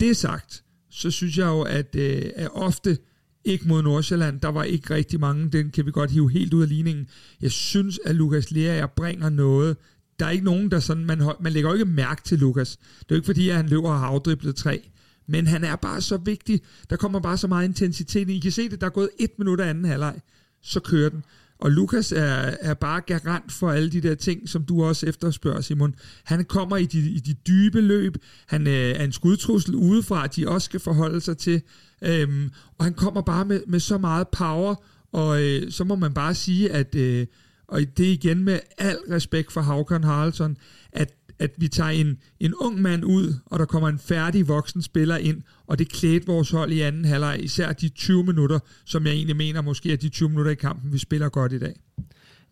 Det 0.00 0.16
sagt, 0.16 0.64
så 0.90 1.10
synes 1.10 1.38
jeg 1.38 1.46
jo, 1.46 1.62
at, 1.62 1.94
øh, 1.98 2.22
at 2.36 2.48
ofte 2.52 2.98
ikke 3.44 3.68
mod 3.68 3.82
Nordsjælland, 3.82 4.40
der 4.40 4.48
var 4.48 4.62
ikke 4.64 4.94
rigtig 4.94 5.20
mange, 5.20 5.50
den 5.50 5.70
kan 5.70 5.86
vi 5.86 5.90
godt 5.90 6.10
hive 6.10 6.30
helt 6.30 6.54
ud 6.54 6.62
af 6.62 6.68
ligningen. 6.68 7.06
Jeg 7.40 7.50
synes, 7.50 8.00
at 8.04 8.14
Lukas 8.14 8.50
Lerager 8.50 8.86
bringer 8.86 9.28
noget. 9.28 9.76
Der 10.18 10.26
er 10.26 10.30
ikke 10.30 10.44
nogen, 10.44 10.70
der 10.70 10.80
sådan, 10.80 11.04
man, 11.04 11.22
man 11.40 11.52
lægger 11.52 11.70
jo 11.70 11.74
ikke 11.74 11.84
mærke 11.84 12.22
til 12.24 12.38
Lukas. 12.38 12.76
Det 12.76 13.02
er 13.02 13.06
jo 13.10 13.14
ikke 13.16 13.26
fordi, 13.26 13.48
at 13.48 13.56
han 13.56 13.68
løber 13.68 13.88
og 13.88 13.98
har 13.98 14.06
afdriblet 14.06 14.56
tre 14.56 14.90
men 15.28 15.46
han 15.46 15.64
er 15.64 15.76
bare 15.76 16.00
så 16.00 16.16
vigtig. 16.16 16.60
Der 16.90 16.96
kommer 16.96 17.20
bare 17.20 17.36
så 17.36 17.46
meget 17.46 17.64
intensitet. 17.64 18.28
I 18.28 18.38
kan 18.38 18.52
se 18.52 18.68
det, 18.68 18.80
der 18.80 18.86
er 18.86 18.90
gået 18.90 19.10
et 19.18 19.30
minut 19.38 19.60
af 19.60 19.68
anden 19.68 19.84
halvleg, 19.84 20.20
så 20.62 20.80
kører 20.80 21.08
den. 21.08 21.24
Og 21.58 21.70
Lukas 21.70 22.12
er, 22.12 22.56
er 22.60 22.74
bare 22.74 23.00
garant 23.00 23.52
for 23.52 23.70
alle 23.70 23.90
de 23.90 24.00
der 24.00 24.14
ting, 24.14 24.48
som 24.48 24.64
du 24.64 24.84
også 24.84 25.06
efterspørger, 25.06 25.60
Simon. 25.60 25.94
Han 26.24 26.44
kommer 26.44 26.76
i 26.76 26.84
de, 26.86 26.98
i 26.98 27.18
de 27.18 27.34
dybe 27.34 27.80
løb. 27.80 28.16
Han 28.46 28.66
øh, 28.66 28.72
er 28.72 29.04
en 29.04 29.12
skudtrussel 29.12 29.74
udefra, 29.74 30.26
de 30.26 30.48
også 30.48 30.64
skal 30.64 30.80
forholde 30.80 31.20
sig 31.20 31.38
til. 31.38 31.62
Øhm, 32.02 32.50
og 32.78 32.84
han 32.84 32.94
kommer 32.94 33.22
bare 33.22 33.44
med, 33.44 33.60
med 33.66 33.80
så 33.80 33.98
meget 33.98 34.28
power, 34.28 34.74
og 35.12 35.42
øh, 35.42 35.72
så 35.72 35.84
må 35.84 35.94
man 35.94 36.14
bare 36.14 36.34
sige, 36.34 36.72
at, 36.72 36.94
øh, 36.94 37.26
og 37.68 37.80
det 37.80 38.04
igen 38.04 38.44
med 38.44 38.60
al 38.78 38.98
respekt 39.10 39.52
for 39.52 39.60
Havkon 39.60 40.04
Haraldsson, 40.04 40.56
at 40.92 41.14
at 41.38 41.50
vi 41.56 41.68
tager 41.68 41.90
en, 41.90 42.18
en 42.40 42.54
ung 42.54 42.82
mand 42.82 43.04
ud, 43.04 43.34
og 43.46 43.58
der 43.58 43.64
kommer 43.64 43.88
en 43.88 43.98
færdig 43.98 44.48
voksen 44.48 44.82
spiller 44.82 45.16
ind, 45.16 45.42
og 45.66 45.78
det 45.78 45.88
klædte 45.88 46.26
vores 46.26 46.50
hold 46.50 46.72
i 46.72 46.80
anden 46.80 47.04
halvleg, 47.04 47.38
især 47.40 47.72
de 47.72 47.88
20 47.88 48.24
minutter, 48.24 48.58
som 48.84 49.06
jeg 49.06 49.12
egentlig 49.12 49.36
mener 49.36 49.62
måske 49.62 49.92
er 49.92 49.96
de 49.96 50.08
20 50.08 50.28
minutter 50.28 50.52
i 50.52 50.54
kampen, 50.54 50.92
vi 50.92 50.98
spiller 50.98 51.28
godt 51.28 51.52
i 51.52 51.58
dag. 51.58 51.74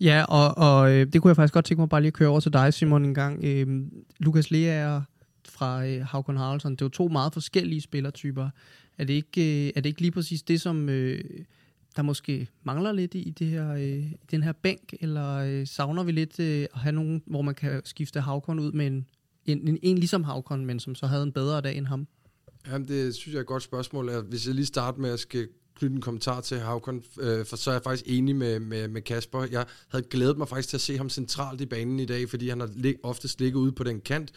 Ja, 0.01 0.25
og, 0.25 0.59
og 0.59 0.93
øh, 0.93 1.07
det 1.13 1.23
kunne 1.23 1.29
jeg 1.29 1.37
faktisk 1.37 1.55
godt 1.55 1.65
tænke 1.65 1.81
mig 1.81 1.89
bare 1.89 2.01
lige 2.01 2.09
at 2.09 2.13
køre 2.15 2.29
over 2.29 2.41
til 2.41 2.53
dig, 2.53 2.75
Simon, 2.75 3.05
en 3.05 3.15
gang. 3.15 3.45
Øh, 3.45 3.67
Lukas 4.19 4.51
Lea 4.51 5.01
fra 5.49 5.87
øh, 5.87 6.07
Havkon 6.07 6.37
Haraldsson, 6.37 6.73
det 6.73 6.83
er 6.83 6.87
jo 6.87 6.91
to 6.91 7.09
meget 7.09 7.33
forskellige 7.33 7.81
spillertyper. 7.81 8.51
Er 8.99 9.05
det 9.05 9.15
ikke, 9.15 9.67
øh, 9.67 9.73
er 9.77 9.81
det 9.81 9.87
ikke 9.87 10.01
lige 10.01 10.11
præcis 10.11 10.43
det, 10.43 10.61
som 10.61 10.89
øh, 10.89 11.21
der 11.97 12.03
måske 12.03 12.49
mangler 12.63 12.93
lidt 12.93 13.15
i, 13.15 13.35
det 13.39 13.47
her, 13.47 13.73
øh, 13.73 13.83
i 13.83 14.17
den 14.31 14.43
her 14.43 14.53
bænk, 14.53 14.95
eller 15.01 15.37
øh, 15.37 15.67
savner 15.67 16.03
vi 16.03 16.13
lidt 16.13 16.41
øh, 16.41 16.67
at 16.75 16.81
have 16.81 16.93
nogen, 16.93 17.23
hvor 17.27 17.43
man 17.43 17.55
kan 17.55 17.83
skifte 17.85 18.21
Havkon 18.21 18.59
ud 18.59 18.73
med 18.73 18.87
en, 18.87 19.07
en, 19.45 19.69
en, 19.69 19.79
en 19.83 19.99
ligesom 19.99 20.25
Havkon, 20.25 20.67
men 20.67 20.81
som 20.81 20.95
så 20.95 21.07
havde 21.07 21.23
en 21.23 21.33
bedre 21.33 21.61
dag 21.61 21.77
end 21.77 21.87
ham? 21.87 22.07
Jamen, 22.67 22.89
det 22.89 23.15
synes 23.15 23.33
jeg 23.33 23.39
er 23.39 23.43
et 23.43 23.47
godt 23.47 23.63
spørgsmål. 23.63 24.25
Hvis 24.29 24.47
jeg 24.47 24.55
lige 24.55 24.67
starter 24.67 24.99
med 24.99 25.11
at 25.11 25.21
skal 25.21 25.49
knytte 25.75 25.95
en 25.95 26.01
kommentar 26.01 26.41
til 26.41 26.59
Havkon, 26.59 27.03
øh, 27.21 27.47
for 27.47 27.57
så 27.57 27.71
er 27.71 27.75
jeg 27.75 27.83
faktisk 27.83 28.05
enig 28.07 28.37
med, 28.37 28.61
med, 28.61 28.89
med 28.89 29.03
Kasper. 29.03 29.47
Jeg 29.51 29.67
havde 29.89 30.05
glædet 30.11 30.39
mig 30.39 30.49
faktisk 30.49 30.69
til 30.69 30.77
at 30.77 30.81
se 30.81 30.97
ham 30.97 31.11
centralt 31.11 31.61
i 31.61 31.67
banen 31.67 32.01
i 32.01 32.05
dag, 32.05 32.29
fordi 32.31 32.49
han 32.49 32.61
har 32.61 32.71
lig, 32.75 32.97
oftest 33.03 33.41
ligget 33.41 33.59
ude 33.59 33.73
på 33.73 33.85
den 33.85 34.01
kant, 34.01 34.33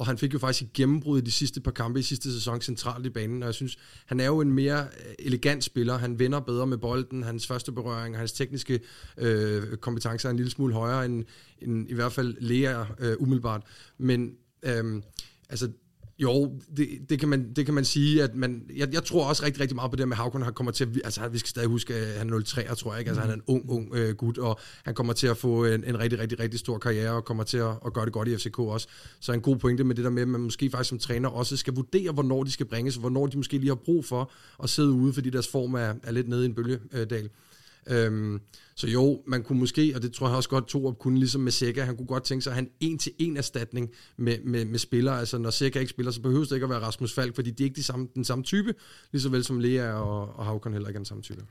og 0.00 0.06
han 0.06 0.18
fik 0.18 0.34
jo 0.34 0.38
faktisk 0.38 0.62
et 0.62 0.72
gennembrud 0.72 1.18
i 1.18 1.24
de 1.24 1.30
sidste 1.30 1.60
par 1.60 1.70
kampe 1.70 2.00
i 2.00 2.02
sidste 2.02 2.32
sæson 2.32 2.60
centralt 2.60 3.06
i 3.06 3.10
banen, 3.10 3.42
og 3.42 3.46
jeg 3.46 3.54
synes, 3.54 3.78
han 4.06 4.20
er 4.20 4.26
jo 4.26 4.40
en 4.40 4.52
mere 4.52 4.80
øh, 4.80 5.14
elegant 5.18 5.64
spiller. 5.64 5.98
Han 5.98 6.18
vender 6.18 6.40
bedre 6.40 6.66
med 6.66 6.78
bolden, 6.78 7.22
hans 7.22 7.46
første 7.46 7.72
berøring, 7.72 8.16
hans 8.16 8.32
tekniske 8.32 8.80
øh, 9.16 9.76
kompetencer 9.76 10.28
er 10.28 10.30
en 10.30 10.36
lille 10.36 10.50
smule 10.50 10.74
højere 10.74 11.04
end, 11.04 11.24
end 11.58 11.90
i 11.90 11.94
hvert 11.94 12.12
fald 12.12 12.36
læger 12.40 12.86
øh, 12.98 13.16
umiddelbart. 13.18 13.62
Men 13.98 14.34
øh, 14.62 15.02
altså, 15.48 15.70
jo, 16.22 16.52
det, 16.76 16.88
det, 17.08 17.18
kan 17.18 17.28
man, 17.28 17.52
det 17.56 17.64
kan 17.64 17.74
man 17.74 17.84
sige, 17.84 18.22
at 18.22 18.34
man, 18.34 18.62
jeg, 18.76 18.94
jeg 18.94 19.04
tror 19.04 19.28
også 19.28 19.44
rigtig, 19.44 19.60
rigtig 19.60 19.74
meget 19.74 19.90
på 19.90 19.96
det 19.96 20.08
med 20.08 20.16
Havkon, 20.16 20.42
han 20.42 20.52
kommer 20.52 20.72
til 20.72 20.84
at, 20.84 21.00
altså 21.04 21.28
vi 21.28 21.38
skal 21.38 21.48
stadig 21.48 21.68
huske, 21.68 21.94
at 21.94 22.18
han 22.18 22.32
er 22.32 22.40
03, 22.40 22.74
tror 22.74 22.92
jeg 22.92 22.98
ikke, 22.98 23.08
altså 23.08 23.20
han 23.20 23.30
er 23.30 23.34
en 23.34 23.42
ung, 23.46 23.70
ung 23.70 23.94
øh, 23.94 24.14
gut, 24.14 24.38
og 24.38 24.60
han 24.84 24.94
kommer 24.94 25.12
til 25.12 25.26
at 25.26 25.36
få 25.36 25.64
en, 25.64 25.84
en 25.84 25.98
rigtig, 25.98 26.18
rigtig, 26.18 26.40
rigtig 26.40 26.60
stor 26.60 26.78
karriere, 26.78 27.10
og 27.10 27.24
kommer 27.24 27.44
til 27.44 27.58
at, 27.58 27.70
at 27.86 27.92
gøre 27.92 28.04
det 28.04 28.12
godt 28.12 28.28
i 28.28 28.36
FCK 28.36 28.58
også. 28.58 28.88
Så 29.20 29.32
en 29.32 29.40
god 29.40 29.56
pointe 29.56 29.84
med 29.84 29.94
det 29.94 30.04
der 30.04 30.10
med, 30.10 30.22
at 30.22 30.28
man 30.28 30.40
måske 30.40 30.70
faktisk 30.70 30.88
som 30.88 30.98
træner 30.98 31.28
også 31.28 31.56
skal 31.56 31.74
vurdere, 31.74 32.12
hvornår 32.12 32.44
de 32.44 32.50
skal 32.50 32.66
bringes, 32.66 32.96
og 32.96 33.00
hvornår 33.00 33.26
de 33.26 33.36
måske 33.36 33.58
lige 33.58 33.68
har 33.68 33.74
brug 33.74 34.04
for 34.04 34.30
at 34.62 34.70
sidde 34.70 34.90
ude, 34.90 35.12
fordi 35.12 35.30
deres 35.30 35.48
form 35.48 35.74
er, 35.74 35.94
er 36.02 36.10
lidt 36.10 36.28
nede 36.28 36.42
i 36.42 36.46
en 36.46 36.54
bølgedal. 36.54 37.30
Øhm, 37.86 38.40
så 38.76 38.86
jo, 38.88 39.22
man 39.26 39.42
kunne 39.42 39.58
måske, 39.58 39.92
og 39.96 40.02
det 40.02 40.12
tror 40.12 40.28
jeg 40.28 40.36
også 40.36 40.48
godt, 40.48 40.66
Torup 40.68 40.98
kunne, 40.98 41.18
ligesom 41.18 41.40
med 41.40 41.52
Sækker, 41.52 41.84
han 41.84 41.96
kunne 41.96 42.06
godt 42.06 42.24
tænke 42.24 42.42
sig 42.42 42.50
at 42.50 42.54
have 42.54 42.66
en 42.66 42.90
en-til-en 42.90 43.36
erstatning 43.36 43.90
med, 44.16 44.36
med, 44.44 44.64
med 44.64 44.78
spillere. 44.78 45.18
Altså 45.18 45.38
når 45.38 45.50
Sækker 45.50 45.80
ikke 45.80 45.90
spiller, 45.90 46.12
så 46.12 46.20
behøver 46.20 46.44
det 46.44 46.52
ikke 46.52 46.64
at 46.64 46.70
være 46.70 46.80
Rasmus 46.80 47.14
Falk, 47.14 47.34
fordi 47.34 47.50
de 47.50 47.62
er 47.62 47.64
ikke 47.64 47.76
de 47.76 47.82
samme, 47.82 48.08
den 48.14 48.24
samme 48.24 48.44
type, 48.44 48.74
lige 49.12 49.22
så 49.22 49.28
vel 49.28 49.44
som 49.44 49.58
Lea 49.58 49.92
og, 49.92 50.38
og 50.38 50.44
Havkon 50.44 50.72
heller 50.72 50.88
ikke 50.88 50.96
er 50.96 51.00
den 51.00 51.06
samme 51.06 51.22
type. 51.22 51.44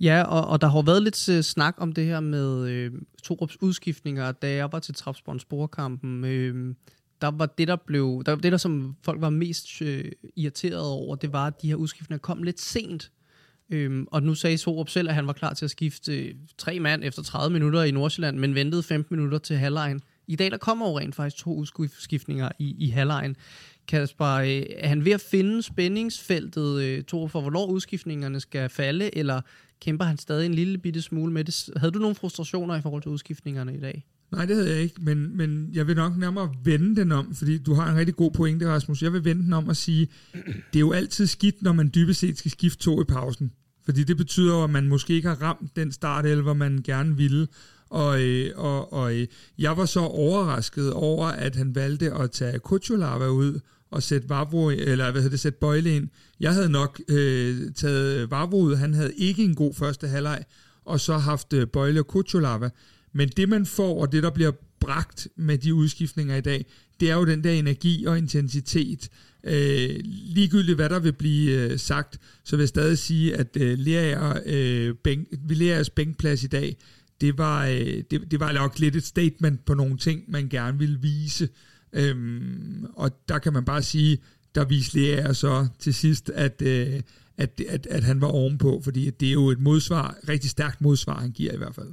Ja, 0.00 0.22
og, 0.22 0.46
og 0.46 0.60
der 0.60 0.68
har 0.68 0.82
været 0.82 1.02
lidt 1.02 1.28
uh, 1.28 1.40
snak 1.40 1.74
om 1.78 1.92
det 1.92 2.04
her 2.04 2.20
med 2.20 2.68
øh, 2.68 2.92
Torups 3.22 3.62
udskiftninger, 3.62 4.32
da 4.32 4.54
jeg 4.54 4.72
var 4.72 4.78
til 4.78 4.94
Trapsborn 4.94 5.38
Sporkampen. 5.38 6.24
Øh, 6.24 6.74
der 7.20 7.30
var 7.30 7.46
det, 7.46 7.68
der 7.68 7.76
blev, 7.76 8.22
der, 8.26 8.36
det 8.36 8.52
der 8.52 8.58
som 8.58 8.96
folk 9.02 9.20
var 9.20 9.30
mest 9.30 9.82
øh, 9.82 10.04
irriteret 10.36 10.80
over, 10.80 11.16
det 11.16 11.32
var, 11.32 11.46
at 11.46 11.62
de 11.62 11.68
her 11.68 11.74
udskiftninger 11.74 12.20
kom 12.20 12.42
lidt 12.42 12.60
sent 12.60 13.10
Øhm, 13.70 14.06
og 14.10 14.22
nu 14.22 14.34
sagde 14.34 14.58
Sorup 14.58 14.88
selv, 14.88 15.08
at 15.08 15.14
han 15.14 15.26
var 15.26 15.32
klar 15.32 15.54
til 15.54 15.64
at 15.64 15.70
skifte 15.70 16.18
øh, 16.18 16.34
tre 16.58 16.80
mand 16.80 17.04
efter 17.04 17.22
30 17.22 17.52
minutter 17.52 17.82
i 17.82 17.90
Nordsjælland, 17.90 18.38
men 18.38 18.54
ventede 18.54 18.82
15 18.82 19.16
minutter 19.16 19.38
til 19.38 19.56
halvlejen. 19.56 20.00
I 20.26 20.36
dag 20.36 20.50
der 20.50 20.56
kommer 20.56 20.88
jo 20.88 20.98
rent 20.98 21.14
faktisk 21.14 21.44
to 21.44 21.54
udskiftninger 21.54 22.48
i, 22.58 22.76
i 22.78 22.88
halvlejen. 22.88 23.36
Kasper, 23.88 24.26
øh, 24.26 24.62
er 24.76 24.88
han 24.88 25.04
ved 25.04 25.12
at 25.12 25.20
finde 25.20 25.62
spændingsfeltet, 25.62 26.82
øh, 26.82 27.04
for 27.10 27.40
hvornår 27.40 27.66
udskiftningerne 27.66 28.40
skal 28.40 28.68
falde, 28.68 29.18
eller 29.18 29.40
kæmper 29.80 30.04
han 30.04 30.18
stadig 30.18 30.46
en 30.46 30.54
lille 30.54 30.78
bitte 30.78 31.02
smule 31.02 31.32
med 31.32 31.44
det? 31.44 31.70
Havde 31.76 31.92
du 31.92 31.98
nogle 31.98 32.14
frustrationer 32.14 32.76
i 32.76 32.80
forhold 32.80 33.02
til 33.02 33.10
udskiftningerne 33.10 33.74
i 33.74 33.80
dag? 33.80 34.06
Nej, 34.32 34.46
det 34.46 34.56
havde 34.56 34.70
jeg 34.70 34.80
ikke, 34.82 34.94
men, 35.00 35.36
men 35.36 35.68
jeg 35.72 35.86
vil 35.86 35.96
nok 35.96 36.16
nærmere 36.16 36.54
vende 36.64 36.96
den 36.96 37.12
om, 37.12 37.34
fordi 37.34 37.58
du 37.58 37.74
har 37.74 37.90
en 37.90 37.96
rigtig 37.96 38.16
god 38.16 38.30
pointe, 38.30 38.68
Rasmus. 38.68 39.02
Jeg 39.02 39.12
vil 39.12 39.24
vende 39.24 39.42
den 39.42 39.52
om 39.52 39.68
og 39.68 39.76
sige, 39.76 40.08
det 40.72 40.76
er 40.76 40.80
jo 40.80 40.92
altid 40.92 41.26
skidt, 41.26 41.62
når 41.62 41.72
man 41.72 41.90
dybest 41.94 42.20
set 42.20 42.38
skal 42.38 42.50
skifte 42.50 42.82
to 42.82 43.02
i 43.02 43.04
pausen. 43.04 43.52
Fordi 43.84 44.04
det 44.04 44.16
betyder 44.16 44.54
jo, 44.54 44.64
at 44.64 44.70
man 44.70 44.88
måske 44.88 45.14
ikke 45.14 45.28
har 45.28 45.42
ramt 45.42 45.76
den 45.76 45.92
startelver, 45.92 46.54
man 46.54 46.80
gerne 46.84 47.16
ville. 47.16 47.48
Og, 47.90 48.22
øh, 48.22 48.50
og, 48.56 48.92
og 48.92 49.14
øh, 49.14 49.26
jeg 49.58 49.76
var 49.76 49.86
så 49.86 50.00
overrasket 50.00 50.92
over, 50.92 51.26
at 51.26 51.56
han 51.56 51.74
valgte 51.74 52.12
at 52.12 52.30
tage 52.30 52.58
Kutsulava 52.58 53.28
ud 53.28 53.60
og 53.90 54.02
sætte 54.02 54.28
Vavro, 54.28 54.70
eller 54.70 55.10
hvad 55.10 55.22
hedder 55.22 55.30
det, 55.30 55.40
sætte 55.40 55.58
Bøjle 55.58 55.96
ind. 55.96 56.08
Jeg 56.40 56.54
havde 56.54 56.68
nok 56.68 57.00
øh, 57.08 57.56
taget 57.74 58.30
Vavro 58.30 58.60
ud, 58.60 58.74
han 58.74 58.94
havde 58.94 59.14
ikke 59.14 59.44
en 59.44 59.54
god 59.54 59.74
første 59.74 60.08
halvleg, 60.08 60.44
og 60.84 61.00
så 61.00 61.18
haft 61.18 61.52
øh, 61.52 61.66
Bøjle 61.66 62.00
og 62.00 62.06
Kutsulava. 62.06 62.70
Men 63.18 63.28
det 63.28 63.48
man 63.48 63.66
får, 63.66 64.00
og 64.00 64.12
det 64.12 64.22
der 64.22 64.30
bliver 64.30 64.52
bragt 64.80 65.28
med 65.36 65.58
de 65.58 65.74
udskiftninger 65.74 66.36
i 66.36 66.40
dag, 66.40 66.66
det 67.00 67.10
er 67.10 67.14
jo 67.14 67.26
den 67.26 67.44
der 67.44 67.52
energi 67.52 68.04
og 68.04 68.18
intensitet. 68.18 69.08
Øh, 69.44 70.00
ligegyldigt 70.04 70.76
hvad 70.76 70.88
der 70.88 70.98
vil 70.98 71.12
blive 71.12 71.52
øh, 71.52 71.78
sagt, 71.78 72.20
så 72.44 72.56
vil 72.56 72.62
jeg 72.62 72.68
stadig 72.68 72.98
sige, 72.98 73.36
at 73.36 73.56
øh, 73.56 73.78
Lerager, 73.78 74.40
øh, 74.46 74.94
bænk, 74.94 75.28
Lærers 75.48 75.90
bænkplads 75.90 76.44
i 76.44 76.46
dag, 76.46 76.76
det 77.20 77.38
var, 77.38 77.66
øh, 77.66 78.02
det, 78.10 78.30
det 78.30 78.40
var 78.40 78.52
nok 78.52 78.78
lidt 78.78 78.96
et 78.96 79.04
statement 79.04 79.64
på 79.64 79.74
nogle 79.74 79.98
ting, 79.98 80.24
man 80.28 80.48
gerne 80.48 80.78
ville 80.78 80.98
vise. 81.00 81.48
Øhm, 81.92 82.86
og 82.94 83.10
der 83.28 83.38
kan 83.38 83.52
man 83.52 83.64
bare 83.64 83.82
sige, 83.82 84.18
der 84.54 84.64
viste 84.64 85.00
Lerager 85.00 85.32
så 85.32 85.66
til 85.78 85.94
sidst, 85.94 86.30
at, 86.30 86.62
øh, 86.62 87.00
at, 87.36 87.60
at, 87.68 87.86
at 87.86 88.04
han 88.04 88.20
var 88.20 88.28
ovenpå, 88.28 88.80
fordi 88.84 89.10
det 89.10 89.28
er 89.28 89.32
jo 89.32 89.48
et 89.50 89.60
modsvar, 89.60 90.16
rigtig 90.28 90.50
stærkt 90.50 90.80
modsvar, 90.80 91.20
han 91.20 91.30
giver 91.30 91.52
i 91.52 91.56
hvert 91.56 91.74
fald. 91.74 91.88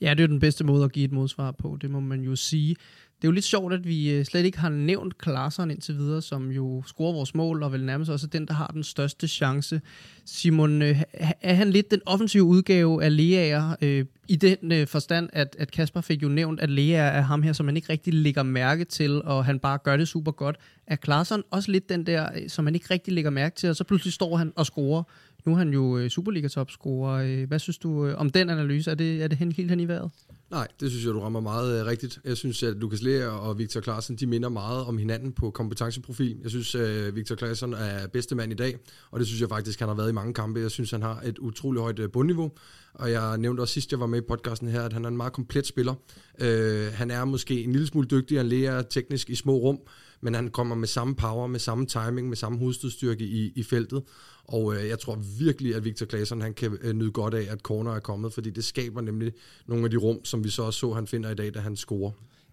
Ja, 0.00 0.10
det 0.10 0.20
er 0.20 0.24
jo 0.24 0.32
den 0.32 0.40
bedste 0.40 0.64
måde 0.64 0.84
at 0.84 0.92
give 0.92 1.04
et 1.04 1.12
modsvar 1.12 1.50
på, 1.50 1.78
det 1.80 1.90
må 1.90 2.00
man 2.00 2.20
jo 2.20 2.36
sige. 2.36 2.76
Det 3.24 3.28
er 3.28 3.28
jo 3.28 3.34
lidt 3.34 3.44
sjovt, 3.44 3.72
at 3.72 3.86
vi 3.88 4.10
øh, 4.10 4.24
slet 4.24 4.44
ikke 4.44 4.58
har 4.58 4.68
nævnt 4.68 5.18
Klaaseren 5.18 5.70
indtil 5.70 5.96
videre, 5.96 6.22
som 6.22 6.50
jo 6.50 6.82
scorer 6.86 7.12
vores 7.12 7.34
mål, 7.34 7.62
og 7.62 7.72
vel 7.72 7.84
nærmest 7.84 8.10
også 8.10 8.26
den, 8.26 8.46
der 8.46 8.54
har 8.54 8.66
den 8.66 8.82
største 8.82 9.28
chance. 9.28 9.80
Simon, 10.24 10.82
øh, 10.82 11.02
er 11.40 11.54
han 11.54 11.70
lidt 11.70 11.90
den 11.90 12.00
offensive 12.06 12.42
udgave 12.42 13.04
af 13.04 13.16
Leaer, 13.16 13.76
øh, 13.82 14.04
i 14.28 14.36
den 14.36 14.72
øh, 14.72 14.86
forstand, 14.86 15.28
at, 15.32 15.56
at 15.58 15.70
Kasper 15.70 16.00
fik 16.00 16.22
jo 16.22 16.28
nævnt, 16.28 16.60
at 16.60 16.70
Leaer 16.70 17.02
er 17.02 17.20
ham 17.20 17.42
her, 17.42 17.52
som 17.52 17.66
man 17.66 17.76
ikke 17.76 17.92
rigtig 17.92 18.14
lægger 18.14 18.42
mærke 18.42 18.84
til, 18.84 19.22
og 19.22 19.44
han 19.44 19.58
bare 19.58 19.78
gør 19.78 19.96
det 19.96 20.08
super 20.08 20.32
godt. 20.32 20.56
Er 20.86 20.96
Klaaseren 20.96 21.42
også 21.50 21.70
lidt 21.70 21.88
den 21.88 22.06
der, 22.06 22.28
øh, 22.36 22.48
som 22.48 22.64
man 22.64 22.74
ikke 22.74 22.86
rigtig 22.90 23.12
lægger 23.12 23.30
mærke 23.30 23.56
til, 23.56 23.68
og 23.70 23.76
så 23.76 23.84
pludselig 23.84 24.12
står 24.12 24.36
han 24.36 24.52
og 24.56 24.66
scorer? 24.66 25.02
Nu 25.46 25.52
er 25.52 25.56
han 25.56 25.72
jo 25.72 25.98
øh, 25.98 26.10
Superliga-topscorer. 26.10 27.24
Øh, 27.24 27.48
hvad 27.48 27.58
synes 27.58 27.78
du 27.78 28.06
øh, 28.06 28.18
om 28.18 28.30
den 28.30 28.50
analyse? 28.50 28.90
Er 28.90 28.94
det, 28.94 29.22
er 29.22 29.28
det 29.28 29.38
helt 29.38 29.70
hen 29.70 29.80
i 29.80 29.88
vejret? 29.88 30.10
Nej, 30.50 30.68
det 30.80 30.90
synes 30.90 31.04
jeg, 31.04 31.14
du 31.14 31.20
rammer 31.20 31.40
meget 31.40 31.80
uh, 31.80 31.86
rigtigt. 31.86 32.20
Jeg 32.24 32.36
synes, 32.36 32.62
at 32.62 32.76
Lukas 32.76 33.02
Lea 33.02 33.26
og 33.26 33.58
Victor 33.58 33.80
Klaassen, 33.80 34.16
de 34.16 34.26
minder 34.26 34.48
meget 34.48 34.84
om 34.84 34.98
hinanden 34.98 35.32
på 35.32 35.50
kompetenceprofil. 35.50 36.36
Jeg 36.42 36.50
synes, 36.50 36.74
at 36.74 37.16
Victor 37.16 37.34
Klaassen 37.34 37.72
er 37.72 38.06
bedste 38.06 38.34
mand 38.34 38.52
i 38.52 38.54
dag, 38.54 38.76
og 39.10 39.18
det 39.18 39.26
synes 39.26 39.40
jeg 39.40 39.48
faktisk, 39.48 39.78
han 39.78 39.88
har 39.88 39.94
været 39.94 40.10
i 40.10 40.12
mange 40.12 40.34
kampe. 40.34 40.60
Jeg 40.60 40.70
synes, 40.70 40.90
han 40.90 41.02
har 41.02 41.20
et 41.24 41.38
utroligt 41.38 41.82
højt 41.82 42.12
bundniveau, 42.12 42.50
og 42.94 43.10
jeg 43.10 43.38
nævnte 43.38 43.60
også 43.60 43.74
sidst, 43.74 43.92
jeg 43.92 44.00
var 44.00 44.06
med 44.06 44.18
i 44.18 44.24
podcasten 44.28 44.68
her, 44.68 44.82
at 44.82 44.92
han 44.92 45.04
er 45.04 45.08
en 45.08 45.16
meget 45.16 45.32
komplet 45.32 45.66
spiller. 45.66 45.94
Uh, 46.40 46.92
han 46.92 47.10
er 47.10 47.24
måske 47.24 47.64
en 47.64 47.72
lille 47.72 47.86
smule 47.86 48.08
dygtigere 48.08 48.40
end 48.40 48.50
Lea 48.50 48.82
teknisk 48.82 49.30
i 49.30 49.34
små 49.34 49.56
rum, 49.56 49.78
men 50.24 50.34
han 50.34 50.48
kommer 50.48 50.74
med 50.74 50.88
samme 50.88 51.14
power, 51.14 51.46
med 51.46 51.60
samme 51.60 51.86
timing, 51.86 52.28
med 52.28 52.36
samme 52.36 52.58
hovedstødstyrke 52.58 53.24
i, 53.24 53.52
i 53.56 53.62
feltet. 53.62 54.02
Og 54.44 54.76
øh, 54.76 54.88
jeg 54.88 54.98
tror 54.98 55.22
virkelig, 55.38 55.74
at 55.74 55.84
Victor 55.84 56.06
Claesson 56.06 56.40
han 56.40 56.54
kan 56.54 56.78
øh, 56.82 56.92
nyde 56.92 57.10
godt 57.10 57.34
af, 57.34 57.46
at 57.52 57.60
corner 57.60 57.94
er 57.94 58.00
kommet, 58.00 58.32
fordi 58.32 58.50
det 58.50 58.64
skaber 58.64 59.00
nemlig 59.00 59.32
nogle 59.66 59.84
af 59.84 59.90
de 59.90 59.96
rum, 59.96 60.24
som 60.24 60.44
vi 60.44 60.50
så 60.50 60.62
også 60.62 60.78
så, 60.80 60.92
han 60.92 61.06
finder 61.06 61.30
i 61.30 61.34
dag, 61.34 61.54
da 61.54 61.60
han 61.60 61.76
scorer. 61.76 62.10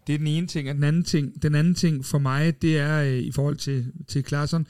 Det 0.08 0.14
er 0.14 0.18
den 0.18 0.28
ene 0.28 0.48
ting, 0.48 0.70
og 0.70 0.76
den 0.76 0.84
anden 0.84 1.04
ting, 1.04 1.44
den 1.44 1.56
anden 1.56 1.76
ting 1.76 2.06
for 2.06 2.18
mig, 2.18 2.62
det 2.62 2.78
er 2.78 3.02
øh, 3.02 3.18
i 3.18 3.32
forhold 3.32 3.56
til, 3.56 3.86
til 4.08 4.26
Claesson, 4.26 4.68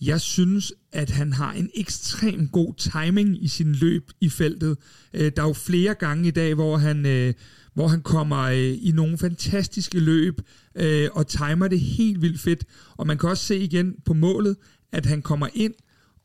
jeg 0.00 0.20
synes, 0.20 0.72
at 0.92 1.10
han 1.10 1.32
har 1.32 1.52
en 1.52 1.70
ekstrem 1.74 2.48
god 2.48 2.74
timing 2.74 3.44
i 3.44 3.48
sin 3.48 3.72
løb 3.72 4.10
i 4.20 4.28
feltet. 4.28 4.76
Øh, 5.14 5.32
der 5.36 5.42
er 5.42 5.46
jo 5.46 5.52
flere 5.52 5.94
gange 5.94 6.28
i 6.28 6.30
dag, 6.30 6.54
hvor 6.54 6.76
han, 6.76 7.06
øh, 7.06 7.34
hvor 7.74 7.88
han 7.88 8.02
kommer 8.02 8.38
øh, 8.38 8.74
i 8.82 8.92
nogle 8.94 9.18
fantastiske 9.18 10.00
løb 10.00 10.40
øh, 10.74 11.08
og 11.12 11.26
timer 11.26 11.68
det 11.68 11.80
helt 11.80 12.22
vildt 12.22 12.40
fedt. 12.40 12.64
Og 12.96 13.06
man 13.06 13.18
kan 13.18 13.28
også 13.28 13.44
se 13.44 13.58
igen 13.58 13.94
på 14.04 14.14
målet, 14.14 14.56
at 14.92 15.06
han 15.06 15.22
kommer 15.22 15.48
ind, 15.54 15.74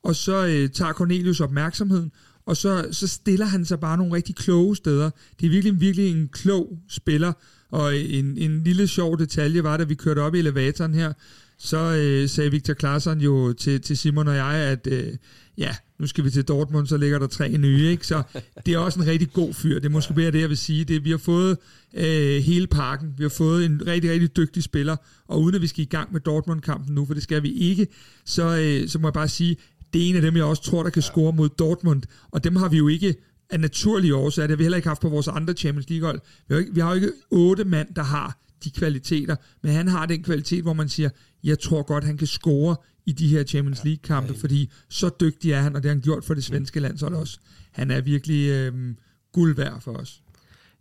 og 0.03 0.15
så 0.15 0.45
øh, 0.45 0.69
tager 0.69 0.93
Cornelius 0.93 1.39
opmærksomheden, 1.39 2.11
og 2.45 2.57
så, 2.57 2.87
så 2.91 3.07
stiller 3.07 3.45
han 3.45 3.65
sig 3.65 3.79
bare 3.79 3.97
nogle 3.97 4.13
rigtig 4.13 4.35
kloge 4.35 4.75
steder. 4.75 5.09
Det 5.39 5.45
er 5.45 5.49
virkelig, 5.49 5.81
virkelig 5.81 6.11
en 6.11 6.27
klog 6.27 6.79
spiller, 6.89 7.33
og 7.71 7.97
en, 7.97 8.37
en 8.37 8.63
lille 8.63 8.87
sjov 8.87 9.19
detalje 9.19 9.63
var, 9.63 9.77
da 9.77 9.83
vi 9.83 9.95
kørte 9.95 10.19
op 10.19 10.35
i 10.35 10.39
elevatoren 10.39 10.93
her, 10.93 11.13
så 11.59 11.77
øh, 11.77 12.29
sagde 12.29 12.51
Victor 12.51 12.73
Claesson 12.73 13.21
jo 13.21 13.53
til, 13.53 13.81
til 13.81 13.97
Simon 13.97 14.27
og 14.27 14.35
jeg, 14.35 14.53
at 14.53 14.87
øh, 14.91 15.13
ja, 15.57 15.75
nu 15.99 16.07
skal 16.07 16.23
vi 16.23 16.29
til 16.29 16.43
Dortmund, 16.43 16.87
så 16.87 16.97
ligger 16.97 17.19
der 17.19 17.27
tre 17.27 17.57
nye, 17.57 17.89
ikke? 17.89 18.07
Så 18.07 18.23
det 18.65 18.73
er 18.73 18.77
også 18.77 18.99
en 18.99 19.07
rigtig 19.07 19.33
god 19.33 19.53
fyr. 19.53 19.75
Det 19.75 19.85
er 19.85 19.89
måske 19.89 20.13
mere 20.13 20.31
det, 20.31 20.41
jeg 20.41 20.49
vil 20.49 20.57
sige. 20.57 20.83
Det, 20.85 21.03
vi 21.03 21.11
har 21.11 21.17
fået 21.17 21.57
øh, 21.93 22.41
hele 22.43 22.67
pakken. 22.67 23.13
Vi 23.17 23.23
har 23.23 23.29
fået 23.29 23.65
en 23.65 23.81
rigtig, 23.87 24.11
rigtig 24.11 24.37
dygtig 24.37 24.63
spiller, 24.63 24.95
og 25.27 25.41
uden 25.41 25.55
at 25.55 25.61
vi 25.61 25.67
skal 25.67 25.81
i 25.81 25.85
gang 25.85 26.13
med 26.13 26.21
Dortmund-kampen 26.21 26.95
nu, 26.95 27.05
for 27.05 27.13
det 27.13 27.23
skal 27.23 27.43
vi 27.43 27.51
ikke, 27.51 27.87
så, 28.25 28.57
øh, 28.57 28.89
så 28.89 28.99
må 28.99 29.07
jeg 29.07 29.13
bare 29.13 29.27
sige, 29.27 29.57
det 29.93 30.05
er 30.05 30.09
en 30.09 30.15
af 30.15 30.21
dem, 30.21 30.35
jeg 30.35 30.43
også 30.43 30.63
tror, 30.63 30.83
der 30.83 30.89
kan 30.89 31.01
score 31.01 31.33
mod 31.33 31.49
Dortmund, 31.49 32.03
og 32.31 32.43
dem 32.43 32.55
har 32.55 32.69
vi 32.69 32.77
jo 32.77 32.87
ikke 32.87 33.15
af 33.49 33.59
naturlige 33.59 34.15
årsager. 34.15 34.47
Det 34.47 34.51
har 34.51 34.57
vi 34.57 34.63
heller 34.63 34.75
ikke 34.75 34.87
haft 34.87 35.01
på 35.01 35.09
vores 35.09 35.27
andre 35.27 35.53
Champions 35.53 35.89
League-hold. 35.89 36.21
Vi 36.47 36.53
har, 36.53 36.59
ikke, 36.59 36.73
vi 36.73 36.79
har 36.79 36.89
jo 36.89 36.95
ikke 36.95 37.11
otte 37.31 37.63
mand, 37.63 37.87
der 37.95 38.03
har 38.03 38.37
de 38.63 38.71
kvaliteter, 38.71 39.35
men 39.61 39.71
han 39.71 39.87
har 39.87 40.05
den 40.05 40.23
kvalitet, 40.23 40.63
hvor 40.63 40.73
man 40.73 40.89
siger, 40.89 41.09
jeg 41.43 41.59
tror 41.59 41.83
godt, 41.83 42.03
han 42.03 42.17
kan 42.17 42.27
score 42.27 42.75
i 43.05 43.11
de 43.11 43.27
her 43.27 43.43
Champions 43.43 43.83
League-kampe, 43.83 44.33
ja, 44.33 44.39
fordi 44.39 44.71
så 44.89 45.09
dygtig 45.19 45.51
er 45.51 45.61
han, 45.61 45.75
og 45.75 45.83
det 45.83 45.89
har 45.89 45.95
han 45.95 46.01
gjort 46.01 46.23
for 46.23 46.33
det 46.33 46.43
svenske 46.43 46.79
landshold 46.79 47.15
også. 47.15 47.39
Han 47.71 47.91
er 47.91 48.01
virkelig 48.01 48.49
øh, 48.49 48.95
guld 49.31 49.55
værd 49.55 49.81
for 49.81 49.93
os. 49.93 50.21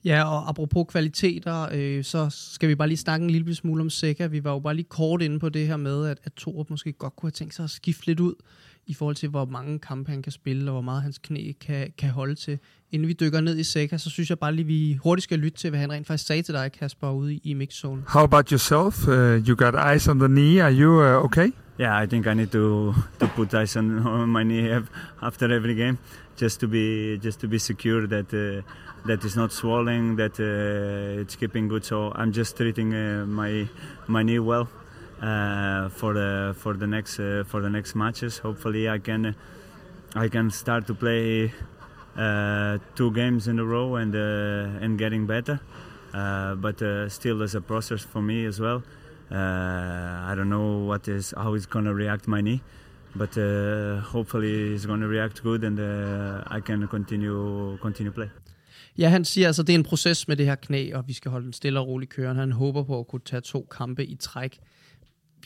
Ja, 0.05 0.25
og 0.25 0.49
apropos 0.49 0.87
kvaliteter, 0.89 1.69
øh, 1.73 2.05
så 2.05 2.29
skal 2.31 2.69
vi 2.69 2.75
bare 2.75 2.89
lige 2.89 2.99
snakke 2.99 3.25
en 3.25 3.31
lille 3.31 3.55
smule 3.55 3.81
om 3.81 3.91
Seca. 3.91 4.27
Vi 4.27 4.45
var 4.45 4.53
jo 4.53 4.59
bare 4.59 4.75
lige 4.75 4.87
kort 4.89 5.23
inde 5.23 5.39
på 5.39 5.49
det 5.49 5.67
her 5.67 5.77
med, 5.77 6.07
at, 6.07 6.19
at 6.25 6.33
Torup 6.33 6.71
måske 6.71 6.93
godt 6.93 7.17
kunne 7.17 7.27
have 7.27 7.33
tænkt 7.33 7.55
sig 7.55 7.65
at 7.65 7.71
skifte 7.71 8.07
lidt 8.07 8.21
ud 8.21 8.35
i 8.87 8.95
forhold 8.95 9.17
til, 9.17 9.29
hvor 9.29 9.45
mange 9.45 9.79
kampe 9.79 10.11
han 10.11 10.23
kan 10.23 10.33
spille, 10.33 10.71
og 10.71 10.73
hvor 10.73 10.81
meget 10.81 11.03
hans 11.03 11.19
knæ 11.19 11.53
kan, 11.61 11.93
kan 11.99 12.11
holde 12.11 12.35
til. 12.35 12.59
Inden 12.93 13.09
vi 13.09 13.13
dykker 13.13 13.41
ned 13.41 13.59
i 13.59 13.65
Seca, 13.65 13.99
så 13.99 14.11
synes 14.11 14.31
jeg 14.31 14.39
bare 14.39 14.55
lige, 14.55 14.67
vi 14.67 14.99
hurtigt 15.03 15.25
skal 15.25 15.39
lytte 15.39 15.59
til, 15.59 15.71
hvad 15.71 15.81
han 15.81 15.93
rent 15.93 16.07
faktisk 16.07 16.27
sagde 16.27 16.43
til 16.43 16.55
dig, 16.55 16.73
Kasper, 16.73 17.11
ude 17.11 17.35
i, 17.35 17.41
i 17.45 17.55
mixzone. 17.55 18.03
How 18.09 18.23
about 18.23 18.49
yourself? 18.49 19.09
Uh, 19.09 19.49
you 19.49 19.57
got 19.57 19.75
ice 19.97 20.11
on 20.11 20.19
the 20.19 20.29
knee. 20.29 20.63
Are 20.63 20.73
you 20.73 20.91
uh, 20.91 21.25
okay? 21.25 21.51
Yeah, 21.79 22.03
I 22.05 22.07
think 22.07 22.27
I 22.27 22.35
need 22.35 22.47
to 22.47 22.95
to 23.21 23.27
put 23.37 23.55
ice 23.55 23.79
on, 23.79 24.07
on 24.07 24.29
my 24.29 24.43
knee 24.45 24.83
after 25.23 25.47
every 25.53 25.75
game, 25.75 25.99
just 26.41 26.61
to 26.61 26.69
be 26.69 27.19
just 27.25 27.41
to 27.41 27.49
be 27.49 27.59
secure 27.59 28.07
that 28.07 28.33
uh, 28.33 28.63
that 29.07 29.25
it's 29.25 29.37
not 29.37 29.53
swelling, 29.53 30.17
that 30.17 30.41
uh, 30.41 31.21
it's 31.21 31.37
keeping 31.37 31.69
good. 31.69 31.85
So 31.85 32.13
I'm 32.15 32.33
just 32.33 32.57
treating 32.57 32.95
uh, 32.95 33.27
my 33.27 33.69
my 34.07 34.23
knee 34.23 34.39
well 34.39 34.69
uh, 35.21 35.91
for 35.91 36.15
the 36.15 36.55
for 36.59 36.75
the 36.75 36.87
next 36.87 37.21
uh, 37.21 37.45
for 37.45 37.61
the 37.61 37.71
next 37.71 37.95
matches. 37.95 38.39
Hopefully, 38.39 38.89
I 38.89 38.99
can 38.99 39.35
I 40.15 40.29
can 40.29 40.51
start 40.51 40.87
to 40.87 40.95
play 40.95 41.53
uh, 42.19 42.79
two 42.95 43.11
games 43.13 43.49
in 43.49 43.59
a 43.59 43.65
row 43.65 43.97
and 43.97 44.15
uh, 44.15 44.85
and 44.85 44.99
getting 44.99 45.27
better. 45.27 45.61
Uh, 46.15 46.55
but 46.55 46.81
uh, 46.83 47.09
still, 47.09 47.39
there's 47.39 47.55
a 47.55 47.61
process 47.61 48.03
for 48.03 48.23
me 48.23 48.47
as 48.47 48.61
well. 48.61 48.83
Uh, 49.31 50.31
I 50.31 50.35
don't 50.37 50.49
know 50.49 50.87
what 50.91 51.09
is 51.09 51.35
how 51.37 51.55
it's 51.55 51.67
gonna 51.67 51.95
react 51.95 52.29
my 52.29 52.41
knee, 52.41 52.61
but 53.15 53.37
uh, 53.37 54.01
hopefully 54.01 54.75
it's 54.75 54.87
gonna 54.87 55.09
react 55.09 55.43
good 55.43 55.65
and 55.65 55.79
uh, 55.79 56.57
I 56.57 56.61
can 56.61 56.87
continue 56.89 57.79
continue 57.79 58.13
play. 58.13 58.29
Ja, 58.99 59.09
han 59.09 59.25
siger 59.25 59.47
altså, 59.47 59.63
det 59.63 59.75
er 59.75 59.79
en 59.79 59.85
proces 59.85 60.29
med 60.29 60.37
det 60.37 60.47
her 60.47 60.55
knæ, 60.55 60.91
og 60.95 61.05
vi 61.09 61.13
skal 61.13 61.31
holde 61.31 61.45
den 61.45 61.53
stille 61.53 61.81
og 61.81 61.87
roligt 61.87 62.11
kørende. 62.11 62.41
Han 62.41 62.53
håber 62.53 62.83
på 62.83 62.99
at 62.99 63.09
kunne 63.09 63.21
tage 63.25 63.41
to 63.41 63.69
kampe 63.71 64.05
i 64.05 64.17
træk 64.21 64.59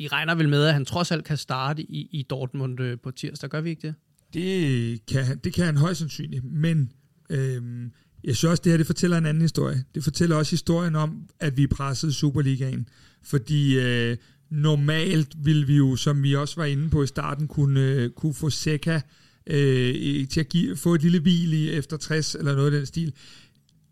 vi 0.01 0.07
regner 0.07 0.35
vel 0.35 0.49
med, 0.49 0.67
at 0.67 0.73
han 0.73 0.85
trods 0.85 1.11
alt 1.13 1.25
kan 1.25 1.37
starte 1.37 1.83
i, 1.83 2.09
i 2.13 2.23
Dortmund 2.23 2.81
øh, 2.81 2.99
på 3.03 3.11
tirsdag. 3.11 3.51
Gør 3.51 3.61
vi 3.61 3.71
ikke 3.71 3.83
det? 3.83 3.95
Det 4.35 5.07
kan 5.07 5.39
det 5.45 5.53
kan 5.53 5.65
han 5.65 5.77
højst 5.77 5.99
sandsynligt, 5.99 6.45
men 6.45 6.93
øhm, 7.31 7.93
jeg 8.25 8.37
synes 8.37 8.51
også, 8.51 8.63
det 8.65 8.73
her 8.73 8.77
det 8.77 8.87
fortæller 8.87 9.19
en 9.19 9.27
anden 9.27 9.43
historie. 9.43 9.85
Det 9.95 10.05
fortæller 10.05 10.37
også 10.37 10.51
historien 10.51 10.97
om, 10.97 11.29
at 11.41 11.57
vi 11.57 11.67
pressede 11.67 12.13
Superligaen. 12.13 12.89
Fordi 13.23 13.79
øh, 13.79 14.17
normalt 14.51 15.29
ville 15.45 15.67
vi 15.67 15.77
jo, 15.77 15.97
som 15.97 16.23
vi 16.23 16.37
også 16.37 16.57
var 16.57 16.65
inde 16.65 16.91
på 16.91 17.03
i 17.03 17.07
starten, 17.07 17.49
kunne, 17.49 17.81
øh, 17.81 18.11
kunne 18.11 18.35
få 18.35 18.51
Seca 18.51 19.01
øh, 19.47 20.29
til 20.29 20.41
at 20.41 20.49
give, 20.49 20.77
få 20.77 20.95
et 20.95 21.03
lille 21.03 21.21
hvil 21.21 21.53
i 21.53 21.71
efter 21.71 21.97
60 21.97 22.35
eller 22.35 22.55
noget 22.55 22.67
af 22.67 22.79
den 22.79 22.87
stil. 22.87 23.13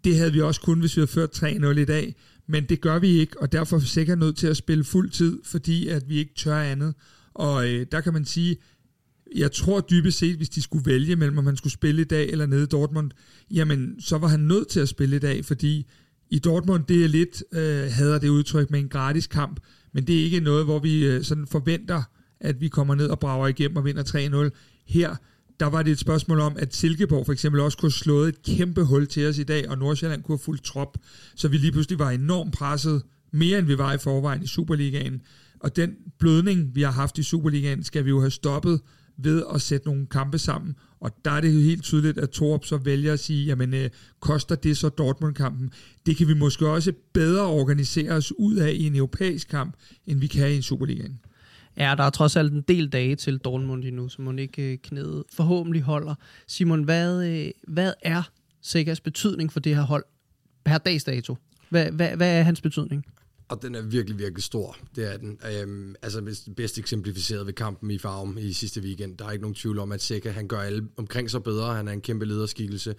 Det 0.04 0.16
havde 0.16 0.32
vi 0.32 0.40
også 0.40 0.60
kun, 0.60 0.80
hvis 0.80 0.96
vi 0.96 1.00
havde 1.00 1.12
ført 1.12 1.42
3-0 1.42 1.66
i 1.78 1.84
dag. 1.84 2.14
Men 2.46 2.64
det 2.64 2.80
gør 2.80 2.98
vi 2.98 3.08
ikke, 3.08 3.40
og 3.40 3.52
derfor 3.52 3.76
er 3.76 3.80
vi 3.80 3.86
sikkert 3.86 4.18
nødt 4.18 4.36
til 4.36 4.46
at 4.46 4.56
spille 4.56 4.84
fuld 4.84 5.10
tid, 5.10 5.38
fordi 5.44 5.88
at 5.88 6.08
vi 6.08 6.16
ikke 6.16 6.34
tør 6.34 6.62
andet. 6.62 6.94
Og 7.34 7.68
øh, 7.68 7.86
der 7.92 8.00
kan 8.00 8.12
man 8.12 8.24
sige, 8.24 8.56
jeg 9.36 9.52
tror 9.52 9.80
dybest 9.80 10.18
set, 10.18 10.36
hvis 10.36 10.48
de 10.48 10.62
skulle 10.62 10.86
vælge 10.86 11.16
mellem, 11.16 11.38
om 11.38 11.46
han 11.46 11.56
skulle 11.56 11.72
spille 11.72 12.02
i 12.02 12.04
dag 12.04 12.28
eller 12.28 12.46
nede 12.46 12.62
i 12.62 12.66
Dortmund, 12.66 13.10
jamen 13.50 14.00
så 14.00 14.18
var 14.18 14.28
han 14.28 14.40
nødt 14.40 14.68
til 14.68 14.80
at 14.80 14.88
spille 14.88 15.16
i 15.16 15.18
dag, 15.18 15.44
fordi 15.44 15.86
i 16.30 16.38
Dortmund, 16.38 16.84
det 16.84 17.04
er 17.04 17.08
lidt, 17.08 17.44
øh, 17.52 17.92
hader 17.92 18.18
det 18.18 18.28
udtryk 18.28 18.70
med 18.70 18.80
en 18.80 18.88
gratis 18.88 19.26
kamp, 19.26 19.60
men 19.92 20.06
det 20.06 20.20
er 20.20 20.24
ikke 20.24 20.40
noget, 20.40 20.64
hvor 20.64 20.78
vi 20.78 21.06
øh, 21.06 21.24
sådan 21.24 21.46
forventer, 21.46 22.02
at 22.40 22.60
vi 22.60 22.68
kommer 22.68 22.94
ned 22.94 23.08
og 23.08 23.18
brager 23.18 23.46
igennem 23.46 23.76
og 23.76 23.84
vinder 23.84 24.50
3-0. 24.50 24.84
Her, 24.86 25.16
der 25.60 25.66
var 25.66 25.82
det 25.82 25.90
et 25.90 25.98
spørgsmål 25.98 26.40
om, 26.40 26.56
at 26.58 26.74
Silkeborg 26.74 27.26
for 27.26 27.32
eksempel 27.32 27.60
også 27.60 27.78
kunne 27.78 27.86
have 27.86 27.92
slået 27.92 28.28
et 28.28 28.42
kæmpe 28.42 28.84
hul 28.84 29.06
til 29.06 29.28
os 29.28 29.38
i 29.38 29.42
dag, 29.42 29.68
og 29.68 29.78
Nordsjælland 29.78 30.22
kunne 30.22 30.36
have 30.38 30.44
fuldt 30.44 30.64
trop, 30.64 30.98
så 31.36 31.48
vi 31.48 31.56
lige 31.56 31.72
pludselig 31.72 31.98
var 31.98 32.10
enormt 32.10 32.54
presset, 32.54 33.02
mere 33.32 33.58
end 33.58 33.66
vi 33.66 33.78
var 33.78 33.92
i 33.92 33.98
forvejen 33.98 34.42
i 34.42 34.46
Superligaen. 34.46 35.22
Og 35.60 35.76
den 35.76 35.90
blødning, 36.18 36.74
vi 36.74 36.82
har 36.82 36.90
haft 36.90 37.18
i 37.18 37.22
Superligaen, 37.22 37.84
skal 37.84 38.04
vi 38.04 38.10
jo 38.10 38.20
have 38.20 38.30
stoppet 38.30 38.80
ved 39.18 39.42
at 39.54 39.62
sætte 39.62 39.86
nogle 39.86 40.06
kampe 40.06 40.38
sammen. 40.38 40.76
Og 41.00 41.10
der 41.24 41.30
er 41.30 41.40
det 41.40 41.54
jo 41.54 41.60
helt 41.60 41.82
tydeligt, 41.82 42.18
at 42.18 42.30
Torp 42.30 42.64
så 42.64 42.76
vælger 42.76 43.12
at 43.12 43.20
sige, 43.20 43.46
jamen 43.46 43.74
øh, 43.74 43.90
koster 44.20 44.54
det 44.54 44.76
så 44.76 44.88
Dortmund-kampen? 44.88 45.70
Det 46.06 46.16
kan 46.16 46.28
vi 46.28 46.34
måske 46.34 46.68
også 46.68 46.92
bedre 47.12 47.46
organisere 47.46 48.12
os 48.12 48.32
ud 48.38 48.56
af 48.56 48.72
i 48.72 48.86
en 48.86 48.96
europæisk 48.96 49.48
kamp, 49.48 49.74
end 50.06 50.20
vi 50.20 50.26
kan 50.26 50.50
i 50.50 50.56
en 50.56 50.62
Superligaen. 50.62 51.20
Ja, 51.76 51.94
der 51.98 52.04
er 52.04 52.10
trods 52.10 52.36
alt 52.36 52.52
en 52.52 52.62
del 52.62 52.88
dage 52.88 53.16
til 53.16 53.38
Dortmund 53.38 53.84
endnu, 53.84 54.08
så 54.08 54.22
man 54.22 54.38
ikke 54.38 54.72
øh, 54.72 54.78
knæet 54.78 55.24
forhåbentlig 55.32 55.82
holder. 55.82 56.14
Simon, 56.46 56.82
hvad, 56.82 57.26
øh, 57.26 57.50
hvad 57.68 57.92
er 58.02 58.22
Sikkers 58.62 59.00
betydning 59.00 59.52
for 59.52 59.60
det 59.60 59.76
her 59.76 59.82
hold 59.82 60.04
per 60.64 60.78
dags 60.78 61.04
dato? 61.04 61.36
Hvad, 61.70 61.90
hvad, 61.90 62.16
hvad 62.16 62.38
er 62.38 62.42
hans 62.42 62.60
betydning? 62.60 63.04
Og 63.48 63.62
den 63.62 63.74
er 63.74 63.82
virkelig, 63.82 64.18
virkelig 64.18 64.44
stor. 64.44 64.76
Det 64.96 65.12
er 65.12 65.16
den. 65.16 65.40
Øhm, 65.52 65.94
altså 66.02 66.46
bedst 66.56 66.78
eksemplificeret 66.78 67.46
ved 67.46 67.52
kampen 67.52 67.90
i 67.90 67.98
Farum 67.98 68.38
i 68.38 68.52
sidste 68.52 68.80
weekend. 68.80 69.18
Der 69.18 69.24
er 69.24 69.30
ikke 69.30 69.42
nogen 69.42 69.54
tvivl 69.54 69.78
om, 69.78 69.92
at 69.92 70.02
Seca 70.02 70.30
han 70.30 70.48
gør 70.48 70.60
alle 70.60 70.88
omkring 70.96 71.30
sig 71.30 71.42
bedre. 71.42 71.74
Han 71.74 71.88
er 71.88 71.92
en 71.92 72.00
kæmpe 72.00 72.24
lederskikkelse. 72.24 72.94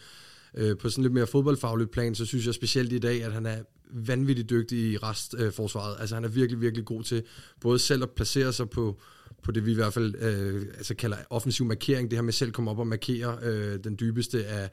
Øh, 0.58 0.78
på 0.78 0.90
sådan 0.90 1.02
lidt 1.02 1.14
mere 1.14 1.28
fodboldfagligt 1.28 1.92
plan, 1.92 2.16
så 2.16 2.26
synes 2.26 2.46
jeg 2.46 2.54
specielt 2.54 2.94
i 2.94 3.00
dag, 3.00 3.24
at 3.24 3.34
han 3.34 3.46
er 3.46 3.58
vanvittigt 3.92 4.50
dygtig 4.50 4.80
i 4.80 4.98
restforsvaret. 4.98 5.96
Øh, 5.96 6.02
altså 6.02 6.16
han 6.16 6.24
er 6.24 6.30
virkelig, 6.30 6.62
virkelig 6.62 6.86
god 6.86 7.04
til 7.04 7.24
både 7.62 7.80
selv 7.80 8.04
at 8.04 8.10
placere 8.10 8.54
sig 8.54 8.70
på, 8.70 9.00
på 9.44 9.52
det, 9.52 9.66
vi 9.66 9.72
i 9.72 9.76
hvert 9.76 9.94
fald 9.94 10.16
øh, 10.16 10.66
altså 10.78 10.96
kalder 10.96 11.18
offensiv 11.30 11.66
markering. 11.66 12.12
Det 12.12 12.18
her 12.18 12.24
med 12.24 12.34
selv 12.34 12.48
at 12.48 12.54
komme 12.54 12.72
op 12.72 12.80
og 12.80 12.88
markere 12.88 13.38
øh, 13.44 13.84
den 13.84 13.98
dybeste 14.00 14.46
af, 14.46 14.70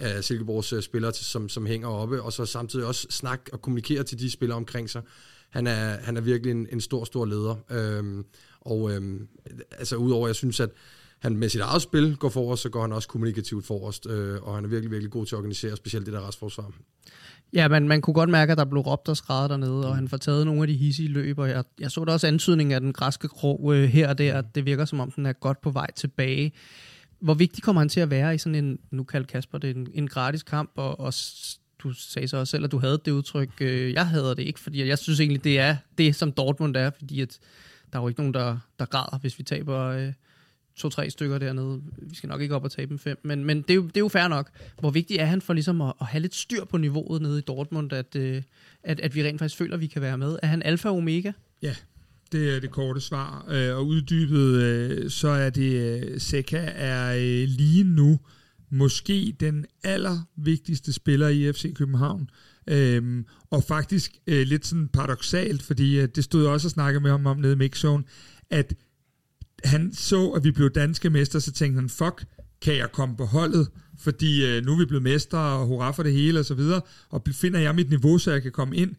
af 0.00 0.24
Silkeborgs 0.24 0.72
øh, 0.72 0.82
spillere, 0.82 1.12
som, 1.12 1.48
som 1.48 1.66
hænger 1.66 1.88
oppe, 1.88 2.22
og 2.22 2.32
så 2.32 2.46
samtidig 2.46 2.86
også 2.86 3.06
snakke 3.10 3.44
og 3.52 3.62
kommunikere 3.62 4.02
til 4.02 4.18
de 4.18 4.30
spillere 4.30 4.56
omkring 4.56 4.90
sig. 4.90 5.02
Han 5.50 5.66
er, 5.66 5.96
han 6.02 6.16
er 6.16 6.20
virkelig 6.20 6.50
en, 6.50 6.66
en 6.72 6.80
stor, 6.80 7.04
stor 7.04 7.24
leder. 7.24 7.56
Øhm, 7.70 8.24
og 8.60 8.92
øhm, 8.92 9.28
altså 9.78 9.96
udover, 9.96 10.28
jeg 10.28 10.36
synes, 10.36 10.60
at 10.60 10.70
han 11.18 11.36
med 11.36 11.48
sit 11.48 11.60
eget 11.60 11.82
spil 11.82 12.16
går 12.16 12.28
forrest, 12.28 12.62
så 12.62 12.68
går 12.68 12.80
han 12.80 12.92
også 12.92 13.08
kommunikativt 13.08 13.66
forrest, 13.66 14.06
øh, 14.06 14.42
og 14.42 14.54
han 14.54 14.64
er 14.64 14.68
virkelig, 14.68 14.90
virkelig 14.90 15.10
god 15.10 15.26
til 15.26 15.34
at 15.34 15.38
organisere, 15.38 15.76
specielt 15.76 16.06
det 16.06 16.14
der 16.14 16.28
restforsvar. 16.28 16.70
Ja, 17.52 17.68
men 17.68 17.88
man 17.88 18.00
kunne 18.00 18.14
godt 18.14 18.30
mærke, 18.30 18.52
at 18.52 18.58
der 18.58 18.64
blev 18.64 18.82
råbt 18.82 19.08
og 19.08 19.16
skrevet 19.16 19.50
dernede, 19.50 19.88
og 19.88 19.96
han 19.96 20.08
får 20.08 20.16
taget 20.16 20.46
nogle 20.46 20.62
af 20.62 20.68
de 20.68 20.74
hissige 20.74 21.08
løb, 21.08 21.38
og 21.38 21.48
jeg, 21.48 21.64
jeg 21.80 21.90
så 21.90 22.04
da 22.04 22.12
også 22.12 22.26
antydning 22.26 22.72
af 22.72 22.80
den 22.80 22.92
græske 22.92 23.28
krog 23.28 23.74
øh, 23.74 23.88
her 23.88 24.08
og 24.08 24.18
der, 24.18 24.38
at 24.38 24.44
det 24.54 24.66
virker 24.66 24.84
som 24.84 25.00
om, 25.00 25.10
den 25.10 25.26
er 25.26 25.32
godt 25.32 25.60
på 25.60 25.70
vej 25.70 25.90
tilbage. 25.96 26.52
Hvor 27.20 27.34
vigtig 27.34 27.62
kommer 27.62 27.80
han 27.80 27.88
til 27.88 28.00
at 28.00 28.10
være 28.10 28.34
i 28.34 28.38
sådan 28.38 28.64
en, 28.64 28.78
nu 28.90 29.04
kaldt 29.04 29.28
Kasper 29.28 29.58
det, 29.58 29.76
en, 29.76 29.88
en 29.94 30.08
gratis 30.08 30.42
kamp, 30.42 30.70
og, 30.74 31.00
og 31.00 31.14
du 31.78 31.92
sagde 31.92 32.28
så 32.28 32.36
også 32.36 32.50
selv, 32.50 32.64
at 32.64 32.72
du 32.72 32.78
havde 32.78 33.00
det 33.04 33.10
udtryk. 33.10 33.50
Øh, 33.60 33.92
jeg 33.92 34.06
havde 34.06 34.36
det 34.36 34.38
ikke, 34.38 34.60
fordi 34.60 34.88
jeg 34.88 34.98
synes 34.98 35.20
egentlig, 35.20 35.44
det 35.44 35.58
er 35.58 35.76
det, 35.98 36.16
som 36.16 36.32
Dortmund 36.32 36.76
er, 36.76 36.90
fordi 36.90 37.20
at 37.20 37.38
der 37.92 37.98
er 37.98 38.02
jo 38.02 38.08
ikke 38.08 38.20
nogen, 38.20 38.34
der, 38.34 38.58
der 38.78 38.84
græder, 38.84 39.18
hvis 39.18 39.38
vi 39.38 39.44
taber... 39.44 39.78
Øh, 39.78 40.12
to-tre 40.80 41.10
stykker 41.10 41.38
dernede. 41.38 41.82
Vi 41.96 42.14
skal 42.14 42.28
nok 42.28 42.40
ikke 42.40 42.54
op 42.54 42.64
og 42.64 42.70
tabe 42.70 42.90
dem 42.90 42.98
fem, 42.98 43.20
men, 43.24 43.44
men 43.44 43.62
det, 43.62 43.70
er 43.70 43.74
jo, 43.74 43.82
det 43.82 43.96
er 43.96 44.00
jo 44.00 44.08
fair 44.08 44.28
nok. 44.28 44.50
Hvor 44.78 44.90
vigtig 44.90 45.16
er 45.16 45.24
han 45.24 45.40
for 45.40 45.52
ligesom 45.52 45.80
at, 45.80 45.92
at 46.00 46.06
have 46.06 46.20
lidt 46.20 46.34
styr 46.34 46.64
på 46.64 46.76
niveauet 46.76 47.22
nede 47.22 47.38
i 47.38 47.42
Dortmund, 47.42 47.92
at, 47.92 48.16
øh, 48.16 48.42
at, 48.82 49.00
at 49.00 49.14
vi 49.14 49.24
rent 49.24 49.38
faktisk 49.38 49.58
føler, 49.58 49.74
at 49.74 49.80
vi 49.80 49.86
kan 49.86 50.02
være 50.02 50.18
med? 50.18 50.38
Er 50.42 50.46
han 50.46 50.62
alfa 50.62 50.88
og 50.88 50.96
omega? 50.96 51.32
Ja, 51.62 51.74
det 52.32 52.56
er 52.56 52.60
det 52.60 52.70
korte 52.70 53.00
svar. 53.00 53.46
Øh, 53.48 53.76
og 53.76 53.86
uddybet, 53.86 54.62
øh, 54.62 55.10
så 55.10 55.28
er 55.28 55.50
det, 55.50 56.00
øh, 56.02 56.20
Seca 56.20 56.72
er 56.74 57.14
øh, 57.14 57.48
lige 57.48 57.84
nu 57.84 58.20
måske 58.70 59.36
den 59.40 59.66
allervigtigste 59.84 60.92
spiller 60.92 61.28
i 61.28 61.52
FC 61.52 61.74
København. 61.74 62.30
Øhm, 62.66 63.26
og 63.50 63.64
faktisk 63.64 64.12
øh, 64.26 64.46
lidt 64.46 64.66
sådan 64.66 64.88
paradoxalt, 64.88 65.62
fordi 65.62 66.00
øh, 66.00 66.08
det 66.14 66.24
stod 66.24 66.42
jeg 66.42 66.50
også 66.50 66.66
og 66.66 66.70
snakkede 66.70 67.02
med 67.02 67.10
ham 67.10 67.26
om 67.26 67.36
nede 67.36 67.52
i 67.52 67.56
Mixzone, 67.56 68.04
at 68.50 68.74
han 69.64 69.92
så, 69.92 70.28
at 70.28 70.44
vi 70.44 70.50
blev 70.50 70.70
danske 70.70 71.10
mester, 71.10 71.38
så 71.38 71.52
tænkte 71.52 71.80
han, 71.80 71.88
fuck, 71.88 72.26
kan 72.62 72.76
jeg 72.76 72.92
komme 72.92 73.16
på 73.16 73.24
holdet? 73.24 73.68
Fordi 73.98 74.46
øh, 74.46 74.64
nu 74.64 74.72
er 74.72 74.78
vi 74.78 74.84
blevet 74.84 75.02
mestre, 75.02 75.38
og 75.38 75.66
hurra 75.66 75.90
for 75.90 76.02
det 76.02 76.12
hele, 76.12 76.38
og 76.38 76.44
så 76.44 76.54
videre. 76.54 76.80
Og 77.08 77.22
finder 77.32 77.60
jeg 77.60 77.74
mit 77.74 77.90
niveau, 77.90 78.18
så 78.18 78.32
jeg 78.32 78.42
kan 78.42 78.52
komme 78.52 78.76
ind? 78.76 78.96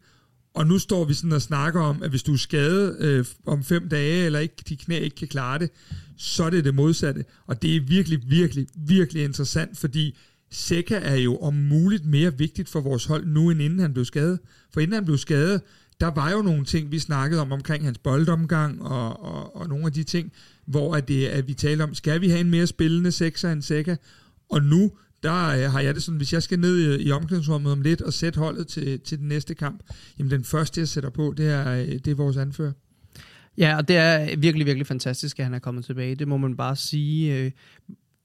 Og 0.54 0.66
nu 0.66 0.78
står 0.78 1.04
vi 1.04 1.14
sådan 1.14 1.32
og 1.32 1.42
snakker 1.42 1.80
om, 1.80 2.02
at 2.02 2.10
hvis 2.10 2.22
du 2.22 2.32
er 2.32 2.36
skadet 2.36 2.96
øh, 3.00 3.24
om 3.46 3.64
fem 3.64 3.88
dage, 3.88 4.26
eller 4.26 4.38
ikke, 4.38 4.54
de 4.68 4.76
knæ 4.76 4.98
ikke 4.98 5.16
kan 5.16 5.28
klare 5.28 5.58
det, 5.58 5.70
så 6.16 6.44
er 6.44 6.50
det 6.50 6.64
det 6.64 6.74
modsatte. 6.74 7.24
Og 7.46 7.62
det 7.62 7.76
er 7.76 7.80
virkelig, 7.80 8.20
virkelig, 8.26 8.66
virkelig 8.76 9.24
interessant, 9.24 9.78
fordi 9.78 10.16
Seca 10.50 10.94
er 10.94 11.16
jo 11.16 11.36
om 11.36 11.54
muligt 11.54 12.04
mere 12.04 12.38
vigtigt 12.38 12.68
for 12.68 12.80
vores 12.80 13.04
hold 13.04 13.26
nu, 13.26 13.50
end 13.50 13.62
inden 13.62 13.78
han 13.78 13.92
blev 13.92 14.04
skadet. 14.04 14.38
For 14.72 14.80
inden 14.80 14.94
han 14.94 15.04
blev 15.04 15.18
skadet, 15.18 15.60
der 16.00 16.06
var 16.06 16.30
jo 16.30 16.42
nogle 16.42 16.64
ting, 16.64 16.92
vi 16.92 16.98
snakkede 16.98 17.40
om 17.40 17.52
omkring 17.52 17.84
hans 17.84 17.98
boldomgang 17.98 18.82
og, 18.82 19.22
og, 19.22 19.56
og 19.56 19.68
nogle 19.68 19.86
af 19.86 19.92
de 19.92 20.02
ting, 20.04 20.32
hvor 20.66 20.94
at 20.94 21.08
det, 21.08 21.26
at 21.26 21.48
vi 21.48 21.54
talte 21.54 21.82
om, 21.82 21.94
skal 21.94 22.20
vi 22.20 22.28
have 22.28 22.40
en 22.40 22.50
mere 22.50 22.66
spillende 22.66 23.12
sekser 23.12 23.52
end 23.52 23.62
Seca? 23.62 23.96
Og 24.50 24.62
nu, 24.62 24.92
der 25.22 25.48
øh, 25.48 25.72
har 25.72 25.80
jeg 25.80 25.94
det 25.94 26.02
sådan, 26.02 26.16
hvis 26.16 26.32
jeg 26.32 26.42
skal 26.42 26.58
ned 26.58 26.98
i, 26.98 27.02
i 27.02 27.10
omklædningsrummet 27.10 27.72
om 27.72 27.82
lidt 27.82 28.00
og 28.00 28.12
sætte 28.12 28.38
holdet 28.38 28.66
til, 28.66 29.00
til 29.00 29.18
den 29.18 29.28
næste 29.28 29.54
kamp, 29.54 29.82
jamen 30.18 30.30
den 30.30 30.44
første, 30.44 30.80
jeg 30.80 30.88
sætter 30.88 31.10
på, 31.10 31.34
det 31.36 31.48
er, 31.48 31.72
øh, 31.72 31.88
det 31.88 32.08
er 32.08 32.14
vores 32.14 32.36
anfører. 32.36 32.72
Ja, 33.58 33.76
og 33.76 33.88
det 33.88 33.96
er 33.96 34.36
virkelig, 34.36 34.66
virkelig 34.66 34.86
fantastisk, 34.86 35.38
at 35.38 35.44
han 35.44 35.54
er 35.54 35.58
kommet 35.58 35.84
tilbage. 35.84 36.14
Det 36.14 36.28
må 36.28 36.36
man 36.36 36.56
bare 36.56 36.76
sige. 36.76 37.38
Øh, 37.38 37.50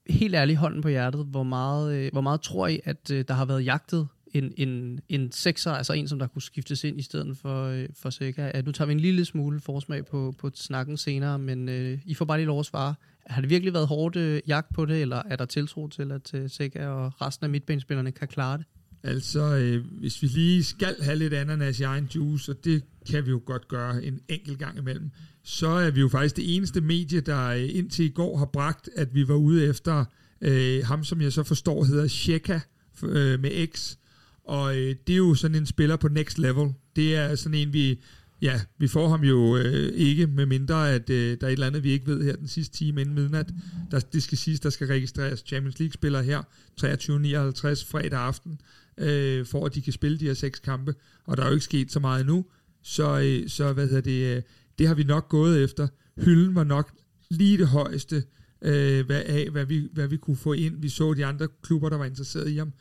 helt 0.08 0.34
ærligt 0.34 0.58
hånden 0.58 0.82
på 0.82 0.88
hjertet, 0.88 1.26
hvor 1.26 1.42
meget, 1.42 1.94
øh, 1.94 2.08
hvor 2.12 2.20
meget 2.20 2.40
tror 2.40 2.66
I, 2.66 2.80
at 2.84 3.10
øh, 3.10 3.24
der 3.28 3.34
har 3.34 3.44
været 3.44 3.64
jagtet 3.64 4.08
en, 4.34 4.52
en, 4.56 5.00
en 5.08 5.32
sekser, 5.32 5.72
altså 5.72 5.92
en, 5.92 6.08
som 6.08 6.18
der 6.18 6.26
kunne 6.26 6.42
skiftes 6.42 6.84
ind 6.84 6.98
i 6.98 7.02
stedet 7.02 7.36
for, 7.36 7.84
for 8.02 8.10
Seca. 8.10 8.50
Ja, 8.54 8.62
nu 8.62 8.72
tager 8.72 8.86
vi 8.86 8.92
en 8.92 9.00
lille 9.00 9.24
smule 9.24 9.60
forsmag 9.60 10.06
på, 10.06 10.34
på 10.38 10.50
snakken 10.54 10.96
senere, 10.96 11.38
men 11.38 11.68
øh, 11.68 11.98
I 12.04 12.14
får 12.14 12.24
bare 12.24 12.38
lige 12.38 12.46
lov 12.46 12.60
at 12.60 12.66
svare. 12.66 12.94
Har 13.28 13.40
det 13.40 13.50
virkelig 13.50 13.72
været 13.72 13.86
hårdt 13.86 14.16
øh, 14.16 14.40
jagt 14.46 14.74
på 14.74 14.84
det, 14.84 15.00
eller 15.02 15.22
er 15.26 15.36
der 15.36 15.44
tiltro 15.44 15.88
til, 15.88 16.12
at 16.12 16.34
øh, 16.34 16.50
Sega 16.50 16.86
og 16.86 17.20
resten 17.20 17.44
af 17.44 17.50
midtbanespillerne 17.50 18.12
kan 18.12 18.28
klare 18.28 18.58
det? 18.58 18.66
Altså, 19.02 19.56
øh, 19.56 19.84
hvis 20.00 20.22
vi 20.22 20.26
lige 20.26 20.64
skal 20.64 20.96
have 21.02 21.16
lidt 21.16 21.34
ananas 21.34 21.80
i 21.80 21.82
egen 21.82 22.08
juice, 22.14 22.52
og 22.52 22.64
det 22.64 22.82
kan 23.10 23.26
vi 23.26 23.30
jo 23.30 23.42
godt 23.46 23.68
gøre 23.68 24.04
en 24.04 24.20
enkelt 24.28 24.58
gang 24.58 24.78
imellem, 24.78 25.10
så 25.42 25.68
er 25.68 25.90
vi 25.90 26.00
jo 26.00 26.08
faktisk 26.08 26.36
det 26.36 26.56
eneste 26.56 26.80
medie, 26.80 27.20
der 27.20 27.46
øh, 27.46 27.68
indtil 27.70 28.04
i 28.04 28.08
går 28.08 28.36
har 28.36 28.46
bragt, 28.46 28.88
at 28.96 29.14
vi 29.14 29.28
var 29.28 29.34
ude 29.34 29.66
efter 29.66 30.04
øh, 30.40 30.84
ham, 30.84 31.04
som 31.04 31.20
jeg 31.20 31.32
så 31.32 31.42
forstår 31.42 31.84
hedder 31.84 32.06
Sheka 32.06 32.60
øh, 33.02 33.40
med 33.40 33.66
X, 33.66 33.96
og 34.44 34.76
øh, 34.76 34.96
det 35.06 35.12
er 35.12 35.16
jo 35.16 35.34
sådan 35.34 35.54
en 35.54 35.66
spiller 35.66 35.96
på 35.96 36.08
next 36.08 36.38
level. 36.38 36.72
Det 36.96 37.16
er 37.16 37.34
sådan 37.34 37.58
en, 37.58 37.72
vi 37.72 38.00
Ja, 38.42 38.60
vi 38.78 38.88
får 38.88 39.08
ham 39.08 39.20
jo 39.20 39.56
øh, 39.56 39.92
ikke, 39.94 40.26
med 40.26 40.46
mindre 40.46 40.94
at 40.94 41.10
øh, 41.10 41.40
der 41.40 41.46
er 41.46 41.48
et 41.48 41.52
eller 41.52 41.66
andet, 41.66 41.84
vi 41.84 41.90
ikke 41.90 42.06
ved 42.06 42.24
her 42.24 42.36
den 42.36 42.48
sidste 42.48 42.76
time 42.76 43.00
inden 43.00 43.14
midnat. 43.14 43.50
Der, 43.90 44.00
det 44.00 44.22
skal 44.22 44.38
siges, 44.38 44.60
der 44.60 44.70
skal 44.70 44.86
registreres 44.86 45.44
Champions 45.46 45.78
League-spillere 45.78 46.22
her 46.22 46.42
23.59 46.80 47.90
fredag 47.90 48.20
aften, 48.20 48.60
øh, 48.98 49.46
for 49.46 49.66
at 49.66 49.74
de 49.74 49.82
kan 49.82 49.92
spille 49.92 50.18
de 50.18 50.24
her 50.24 50.34
seks 50.34 50.58
kampe. 50.58 50.94
Og 51.24 51.36
der 51.36 51.42
er 51.42 51.46
jo 51.46 51.52
ikke 51.52 51.64
sket 51.64 51.92
så 51.92 52.00
meget 52.00 52.20
endnu, 52.20 52.44
så, 52.82 53.20
øh, 53.20 53.48
så 53.48 53.72
hvad 53.72 53.86
hedder 53.86 54.00
det, 54.00 54.36
øh, 54.36 54.42
det 54.78 54.88
har 54.88 54.94
vi 54.94 55.04
nok 55.04 55.28
gået 55.28 55.64
efter. 55.64 55.88
Hylden 56.16 56.54
var 56.54 56.64
nok 56.64 56.92
lige 57.30 57.58
det 57.58 57.68
højeste 57.68 58.24
øh, 58.62 59.06
hvad, 59.06 59.22
af, 59.26 59.48
hvad 59.50 59.64
vi, 59.64 59.88
hvad 59.92 60.08
vi 60.08 60.16
kunne 60.16 60.36
få 60.36 60.52
ind. 60.52 60.80
Vi 60.80 60.88
så 60.88 61.14
de 61.14 61.26
andre 61.26 61.48
klubber, 61.62 61.88
der 61.88 61.96
var 61.96 62.04
interesseret 62.04 62.50
i 62.50 62.56
ham. 62.56 62.72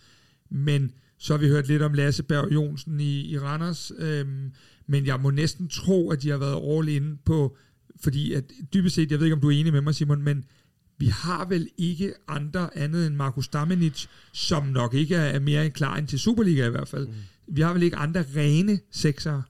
Men 0.49 0.91
så 1.17 1.33
har 1.33 1.37
vi 1.37 1.47
hørt 1.47 1.67
lidt 1.67 1.81
om 1.81 1.93
Lasse 1.93 2.23
Berg 2.23 2.53
Jonsen 2.53 2.99
i, 2.99 3.21
i 3.21 3.39
Randers. 3.39 3.91
Øh, 3.97 4.25
men 4.87 5.05
jeg 5.05 5.19
må 5.19 5.29
næsten 5.29 5.67
tro, 5.67 6.11
at 6.11 6.21
de 6.21 6.29
har 6.29 6.37
været 6.37 6.77
all 6.77 6.89
in 6.89 7.19
på, 7.25 7.57
fordi 7.99 8.33
at 8.33 8.43
dybest 8.73 8.95
set, 8.95 9.11
jeg 9.11 9.19
ved 9.19 9.25
ikke, 9.25 9.35
om 9.35 9.41
du 9.41 9.49
er 9.49 9.59
enig 9.59 9.73
med 9.73 9.81
mig, 9.81 9.95
Simon, 9.95 10.21
men 10.21 10.45
vi 10.97 11.05
har 11.05 11.45
vel 11.45 11.69
ikke 11.77 12.13
andre 12.27 12.77
andet 12.77 13.07
end 13.07 13.15
Markus 13.15 13.47
Damenic, 13.47 14.05
som 14.33 14.65
nok 14.65 14.93
ikke 14.93 15.15
er 15.15 15.39
mere 15.39 15.65
end 15.65 15.73
klar 15.73 15.97
end 15.97 16.07
til 16.07 16.19
Superliga 16.19 16.67
i 16.67 16.69
hvert 16.69 16.87
fald. 16.87 17.07
Mm. 17.07 17.13
Vi 17.47 17.61
har 17.61 17.73
vel 17.73 17.83
ikke 17.83 17.95
andre 17.95 18.25
rene 18.35 18.79
sekser. 18.91 19.41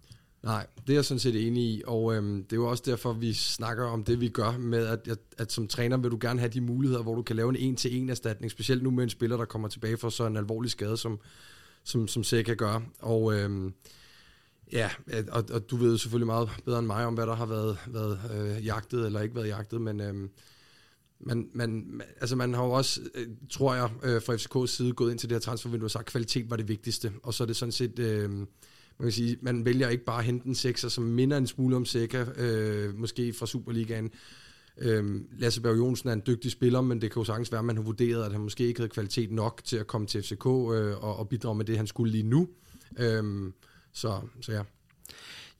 Nej, 0.43 0.65
det 0.87 0.93
er 0.93 0.97
jeg 0.97 1.05
sådan 1.05 1.19
set 1.19 1.47
enig 1.47 1.63
i, 1.63 1.81
og 1.87 2.15
øhm, 2.15 2.43
det 2.43 2.51
er 2.51 2.55
jo 2.55 2.69
også 2.69 2.83
derfor, 2.85 3.13
vi 3.13 3.33
snakker 3.33 3.85
om 3.85 4.03
det, 4.03 4.21
vi 4.21 4.29
gør 4.29 4.57
med, 4.57 4.85
at, 4.85 5.07
at, 5.07 5.17
at 5.37 5.51
som 5.51 5.67
træner 5.67 5.97
vil 5.97 6.11
du 6.11 6.17
gerne 6.21 6.39
have 6.39 6.49
de 6.49 6.61
muligheder, 6.61 7.03
hvor 7.03 7.15
du 7.15 7.21
kan 7.21 7.35
lave 7.35 7.49
en 7.49 7.55
en-til-en 7.55 8.09
erstatning, 8.09 8.51
specielt 8.51 8.83
nu 8.83 8.91
med 8.91 9.03
en 9.03 9.09
spiller, 9.09 9.37
der 9.37 9.45
kommer 9.45 9.67
tilbage 9.67 9.97
fra 9.97 10.11
så 10.11 10.25
en 10.25 10.37
alvorlig 10.37 10.71
skade, 10.71 10.97
som, 10.97 11.19
som, 11.87 12.07
som 12.07 12.23
Seca 12.23 12.53
gør. 12.53 12.81
Og 12.99 13.33
øhm, 13.33 13.73
Ja, 14.71 14.89
og, 15.31 15.45
og 15.51 15.69
du 15.69 15.75
ved 15.75 15.97
selvfølgelig 15.97 16.25
meget 16.25 16.49
bedre 16.65 16.79
end 16.79 16.87
mig 16.87 17.05
om, 17.05 17.13
hvad 17.13 17.27
der 17.27 17.35
har 17.35 17.45
været, 17.45 17.77
været 17.87 18.19
øh, 18.33 18.65
jagtet 18.65 19.05
eller 19.05 19.21
ikke 19.21 19.35
været 19.35 19.47
jagtet, 19.47 19.81
men 19.81 20.01
øh, 20.01 20.29
man, 21.19 21.49
man, 21.53 22.01
altså 22.21 22.35
man 22.35 22.53
har 22.53 22.65
jo 22.65 22.71
også, 22.71 23.01
øh, 23.15 23.27
tror 23.49 23.75
jeg, 23.75 23.89
øh, 24.03 24.21
fra 24.21 24.35
FCK's 24.35 24.67
side 24.67 24.93
gået 24.93 25.11
ind 25.11 25.19
til 25.19 25.29
det 25.29 25.35
her 25.35 25.39
transfervindue 25.39 25.87
og 25.87 25.91
sagt, 25.91 26.07
at 26.07 26.11
kvalitet 26.11 26.49
var 26.49 26.55
det 26.55 26.67
vigtigste, 26.67 27.13
og 27.23 27.33
så 27.33 27.43
er 27.43 27.45
det 27.45 27.55
sådan 27.55 27.71
set, 27.71 27.99
øh, 27.99 28.29
man 28.29 28.47
kan 29.01 29.11
sige, 29.11 29.37
man 29.41 29.65
vælger 29.65 29.89
ikke 29.89 30.05
bare 30.05 30.19
at 30.19 30.25
hente 30.25 30.47
en 30.47 30.55
sekser, 30.55 30.89
som 30.89 31.03
minder 31.03 31.37
en 31.37 31.47
smule 31.47 31.75
om 31.75 31.85
Seca, 31.85 32.25
øh, 32.37 32.95
måske 32.95 33.33
fra 33.33 33.45
Superligaen. 33.45 34.11
Øh, 34.79 35.21
Lasse 35.37 35.61
Berg 35.61 35.77
Jonsen 35.77 36.09
er 36.09 36.13
en 36.13 36.23
dygtig 36.27 36.51
spiller, 36.51 36.81
men 36.81 37.01
det 37.01 37.11
kan 37.11 37.19
jo 37.19 37.23
sagtens 37.23 37.51
være, 37.51 37.59
at 37.59 37.65
man 37.65 37.75
har 37.75 37.83
vurderet, 37.83 38.25
at 38.25 38.31
han 38.31 38.41
måske 38.41 38.67
ikke 38.67 38.79
havde 38.79 38.89
kvalitet 38.89 39.31
nok 39.31 39.61
til 39.63 39.77
at 39.77 39.87
komme 39.87 40.07
til 40.07 40.23
FCK 40.23 40.45
øh, 40.45 41.03
og, 41.03 41.19
og 41.19 41.29
bidrage 41.29 41.55
med 41.55 41.65
det, 41.65 41.77
han 41.77 41.87
skulle 41.87 42.11
lige 42.11 42.23
nu. 42.23 42.47
Øh, 42.97 43.51
så, 43.93 44.21
så 44.41 44.51
ja. 44.51 44.61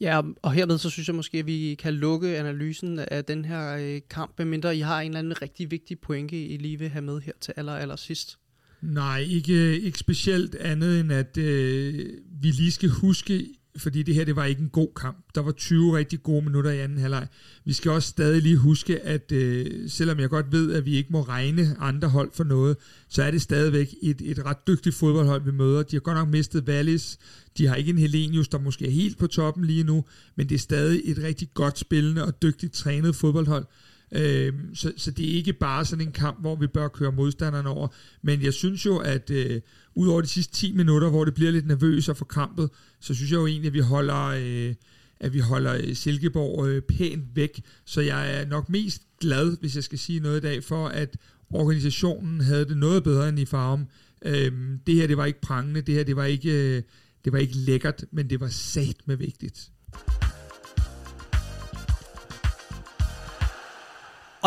Ja, 0.02 0.22
og 0.42 0.54
hermed 0.54 0.78
så 0.78 0.90
synes 0.90 1.08
jeg 1.08 1.16
måske, 1.16 1.38
at 1.38 1.46
vi 1.46 1.76
kan 1.80 1.94
lukke 1.94 2.38
analysen 2.38 3.00
af 3.00 3.26
den 3.26 3.46
her 3.46 3.78
øh, 3.78 4.02
kamp, 4.10 4.34
medmindre 4.38 4.78
I 4.78 4.80
har 4.80 5.02
en 5.02 5.08
eller 5.08 5.20
anden 5.20 5.42
rigtig 5.42 5.72
vigtig 5.72 6.00
pointe, 6.00 6.46
I 6.46 6.58
lige 6.58 6.80
vil 6.80 6.90
have 6.90 7.02
med 7.02 7.22
her 7.22 7.34
til 7.42 7.54
aller, 7.58 7.74
aller 7.74 7.96
sidst. 7.96 8.38
Nej, 8.82 9.20
ikke, 9.20 9.80
ikke 9.80 10.00
specielt 10.00 10.56
andet 10.56 11.00
end, 11.00 11.12
at 11.12 11.38
øh, 11.38 12.06
vi 12.42 12.48
lige 12.48 12.72
skal 12.72 12.90
huske 12.90 13.46
fordi 13.78 14.04
det 14.04 14.16
her 14.16 14.26
det 14.26 14.36
var 14.36 14.46
ikke 14.46 14.62
en 14.62 14.70
god 14.70 14.88
kamp. 14.96 15.26
Der 15.36 15.42
var 15.42 15.52
20 15.52 15.98
rigtig 15.98 16.24
gode 16.24 16.46
minutter 16.46 16.72
i 16.72 16.80
anden 16.80 16.98
halvleg. 16.98 17.28
Vi 17.66 17.74
skal 17.74 17.92
også 17.92 18.10
stadig 18.10 18.42
lige 18.42 18.58
huske, 18.58 19.00
at 19.00 19.32
øh, 19.32 19.90
selvom 19.90 20.20
jeg 20.20 20.30
godt 20.30 20.52
ved, 20.52 20.74
at 20.74 20.86
vi 20.86 20.96
ikke 20.96 21.12
må 21.12 21.22
regne 21.22 21.76
andre 21.80 22.10
hold 22.10 22.32
for 22.34 22.44
noget, 22.44 22.78
så 23.10 23.24
er 23.24 23.32
det 23.32 23.42
stadigvæk 23.42 23.96
et, 24.02 24.22
et 24.22 24.46
ret 24.46 24.68
dygtigt 24.68 24.96
fodboldhold, 24.96 25.44
vi 25.44 25.52
møder. 25.52 25.84
De 25.84 25.96
har 25.96 26.02
godt 26.02 26.18
nok 26.18 26.30
mistet 26.30 26.64
Wallis. 26.70 27.18
De 27.58 27.68
har 27.68 27.76
ikke 27.76 27.90
en 27.90 27.98
Helenius, 27.98 28.48
der 28.48 28.60
måske 28.60 28.88
er 28.88 28.92
helt 28.92 29.18
på 29.18 29.28
toppen 29.28 29.66
lige 29.66 29.84
nu, 29.84 30.06
men 30.36 30.50
det 30.50 30.56
er 30.56 30.60
stadig 30.60 31.02
et 31.06 31.18
rigtig 31.24 31.50
godt 31.54 31.80
spillende 31.80 32.26
og 32.26 32.42
dygtigt 32.42 32.74
trænet 32.74 33.16
fodboldhold. 33.16 33.66
Øh, 34.12 34.54
så, 34.74 34.94
så 34.98 35.12
det 35.12 35.30
er 35.30 35.34
ikke 35.34 35.54
bare 35.54 35.86
sådan 35.86 36.08
en 36.08 36.12
kamp, 36.12 36.42
hvor 36.42 36.56
vi 36.56 36.68
bør 36.68 36.88
køre 36.88 37.12
modstanderne 37.12 37.70
over. 37.70 37.88
Men 38.22 38.42
jeg 38.42 38.54
synes 38.54 38.86
jo, 38.86 38.98
at 38.98 39.30
øh, 39.30 39.62
udover 39.98 40.22
de 40.22 40.28
sidste 40.28 40.54
10 40.54 40.72
minutter, 40.72 41.10
hvor 41.10 41.26
det 41.26 41.34
bliver 41.34 41.52
lidt 41.52 41.68
nervøst 41.68 42.10
og 42.10 42.18
forkrampet, 42.18 42.70
så 43.00 43.14
synes 43.14 43.32
jeg 43.32 43.38
jo 43.38 43.48
egentlig, 43.48 43.68
at 43.68 43.74
vi 43.74 43.80
holder, 43.80 44.26
øh, 44.26 44.76
at 45.20 45.34
vi 45.34 45.40
holder 45.40 45.74
øh, 45.74 45.96
Silkeborg 45.96 46.68
øh, 46.68 46.82
pænt 46.82 47.36
væk. 47.36 47.62
Så 47.86 48.02
jeg 48.02 48.42
er 48.42 48.46
nok 48.46 48.70
mest 48.70 49.02
glad, 49.22 49.58
hvis 49.60 49.76
jeg 49.76 49.84
skal 49.84 50.00
sige 50.00 50.20
noget 50.20 50.38
i 50.38 50.42
dag, 50.42 50.64
for 50.64 50.88
at 50.88 51.18
organisationen 51.50 52.42
havde 52.42 52.66
det 52.66 52.78
noget 52.78 53.04
bedre 53.04 53.30
end 53.30 53.40
i 53.40 53.46
Farum. 53.46 53.86
Øhm, 54.26 54.80
det 54.88 54.96
her, 54.96 55.08
det 55.08 55.18
var 55.18 55.26
ikke 55.26 55.42
prangende, 55.42 55.82
det 55.82 55.96
her, 55.96 56.04
det 56.04 56.16
var 56.16 56.26
ikke, 56.26 56.76
øh, 56.78 56.82
det 57.26 57.34
var 57.34 57.40
ikke 57.40 57.56
lækkert, 57.56 58.06
men 58.12 58.30
det 58.30 58.40
var 58.40 58.50
sat 58.50 58.98
med 59.06 59.16
vigtigt. 59.16 59.72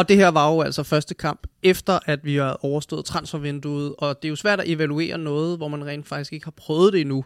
Og 0.01 0.09
det 0.09 0.17
her 0.17 0.29
var 0.29 0.53
jo 0.53 0.61
altså 0.61 0.83
første 0.83 1.15
kamp, 1.15 1.47
efter 1.63 1.99
at 2.07 2.25
vi 2.25 2.37
har 2.37 2.65
overstået 2.65 3.05
transfervinduet, 3.05 3.95
og 3.99 4.23
det 4.23 4.29
er 4.29 4.31
jo 4.31 4.37
svært 4.37 4.61
at 4.61 4.69
evaluere 4.69 5.19
noget, 5.19 5.57
hvor 5.57 5.69
man 5.69 5.87
rent 5.87 6.09
faktisk 6.09 6.33
ikke 6.33 6.47
har 6.47 6.51
prøvet 6.51 6.93
det 6.93 7.01
endnu. 7.01 7.25